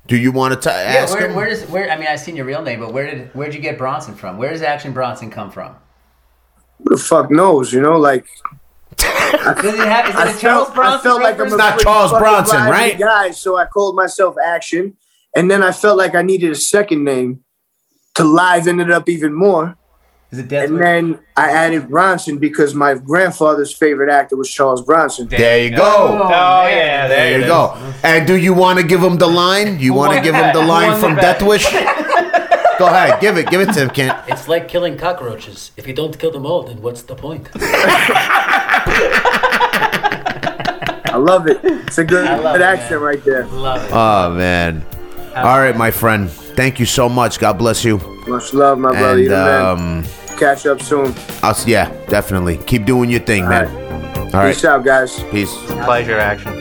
Do 0.07 0.17
you 0.17 0.31
want 0.31 0.59
to 0.61 0.69
Yeah, 0.69 0.75
ask 0.75 1.13
where, 1.13 1.29
him? 1.29 1.35
where 1.35 1.49
does 1.49 1.63
where? 1.67 1.89
I 1.89 1.97
mean, 1.97 2.07
I've 2.07 2.19
seen 2.19 2.35
your 2.35 2.45
real 2.45 2.61
name, 2.61 2.79
but 2.79 2.93
where 2.93 3.05
did 3.09 3.29
where'd 3.35 3.53
you 3.53 3.59
get 3.61 3.77
Bronson 3.77 4.15
from? 4.15 4.37
Where 4.37 4.49
does 4.51 4.61
Action 4.61 4.91
Bronson 4.91 5.29
come 5.29 5.51
from? 5.51 5.75
Who 6.79 6.95
the 6.95 6.97
fuck 7.01 7.29
knows, 7.29 7.71
you 7.73 7.81
know? 7.81 7.97
Like 7.97 8.25
Does 8.97 9.65
it 9.75 9.87
have? 9.87 10.09
Is 10.09 10.15
it 10.15 10.17
I 10.17 10.31
a 10.31 10.37
Charles 10.39 10.69
felt, 10.69 10.77
I 10.79 10.97
felt 10.99 11.21
like 11.21 11.35
I'm 11.35 11.41
reference? 11.51 11.57
not 11.57 11.79
Charles 11.79 12.11
Bronson, 12.11 12.61
right? 12.63 12.97
Guy, 12.97 13.31
so 13.31 13.57
I 13.57 13.65
called 13.65 13.95
myself 13.95 14.35
Action, 14.43 14.97
and 15.35 15.49
then 15.49 15.61
I 15.61 15.71
felt 15.71 15.97
like 15.97 16.15
I 16.15 16.21
needed 16.23 16.51
a 16.51 16.55
second 16.55 17.03
name 17.03 17.43
to 18.15 18.23
liven 18.23 18.79
it 18.79 18.89
up 18.91 19.07
even 19.07 19.33
more. 19.33 19.77
Is 20.31 20.37
it 20.39 20.47
Death 20.47 20.65
And 20.65 20.73
Wish? 20.75 20.81
then 20.83 21.19
I 21.35 21.49
added 21.51 21.89
Bronson 21.89 22.37
because 22.37 22.75
my 22.75 22.93
grandfather's 22.93 23.73
favorite 23.73 24.11
actor 24.11 24.35
was 24.35 24.47
Charles 24.49 24.83
Bronson. 24.83 25.27
There 25.27 25.63
you 25.63 25.71
go. 25.71 25.81
Oh, 25.83 26.07
Oh 26.23 26.29
man. 26.29 26.71
yeah, 26.71 27.07
there, 27.07 27.17
There 27.29 27.37
you 27.39 27.43
is. 27.45 27.49
go. 27.49 27.93
And 28.03 28.27
do 28.27 28.35
you 28.35 28.53
want 28.53 28.79
to 28.79 28.85
give 28.85 29.01
him 29.01 29.17
the 29.17 29.25
line? 29.27 29.79
You 29.79 29.93
want 29.93 30.11
to 30.11 30.17
won 30.17 30.23
give 30.23 30.33
the 30.35 30.43
him 30.45 30.53
the? 30.53 30.61
Who 30.65 30.67
line 30.67 30.91
won 30.91 30.99
from 30.99 31.15
the? 31.15 31.21
Death 31.21 31.41
Wish? 31.41 31.65
go 32.77 32.85
ahead, 32.87 33.19
give 33.19 33.37
it, 33.37 33.49
give 33.49 33.59
it 33.61 33.73
to 33.73 33.81
him, 33.81 33.89
Kent. 33.89 34.17
It's 34.27 34.47
like 34.47 34.67
killing 34.67 34.97
cockroaches. 34.97 35.71
If 35.77 35.87
you 35.87 35.93
don't 35.95 36.17
kill 36.19 36.31
them 36.31 36.45
all, 36.45 36.61
then 36.63 36.79
what's 36.81 37.01
the 37.01 37.15
point? 37.15 37.49
I 41.11 41.15
love 41.17 41.47
it. 41.47 41.59
It's 41.63 41.97
a 41.97 42.03
good, 42.03 42.25
love 42.25 42.53
good 42.55 42.61
it, 42.61 42.65
accent 42.65 42.91
man. 42.91 43.01
right 43.01 43.23
there. 43.25 43.45
Love 43.47 43.83
it. 43.83 43.91
Oh 43.91 44.33
man. 44.35 44.85
All 45.35 45.57
right, 45.59 45.75
my 45.75 45.89
friend. 45.91 46.29
Thank 46.59 46.77
you 46.77 46.85
so 46.85 47.07
much. 47.07 47.39
God 47.39 47.57
bless 47.57 47.85
you. 47.85 47.99
Much 48.27 48.53
love, 48.53 48.79
my 48.79 48.89
brother. 48.89 49.11
And 49.11 49.19
You 49.21 49.29
the 49.29 49.35
man. 49.35 49.65
um, 49.65 50.05
Catch 50.37 50.65
up 50.65 50.81
soon. 50.81 51.15
I'll 51.41 51.51
s- 51.51 51.65
yeah, 51.65 51.89
definitely. 52.07 52.57
Keep 52.57 52.83
doing 52.85 53.09
your 53.09 53.21
thing, 53.21 53.47
man. 53.47 53.67
All 54.17 54.41
right. 54.41 54.53
Peace 54.53 54.65
out, 54.65 54.83
guys. 54.83 55.23
Peace. 55.31 55.55
Pleasure, 55.85 56.17
action. 56.19 56.51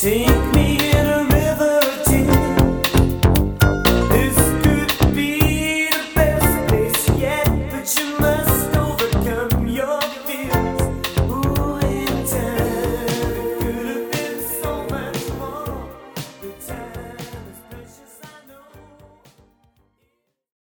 Thanks 0.00 0.37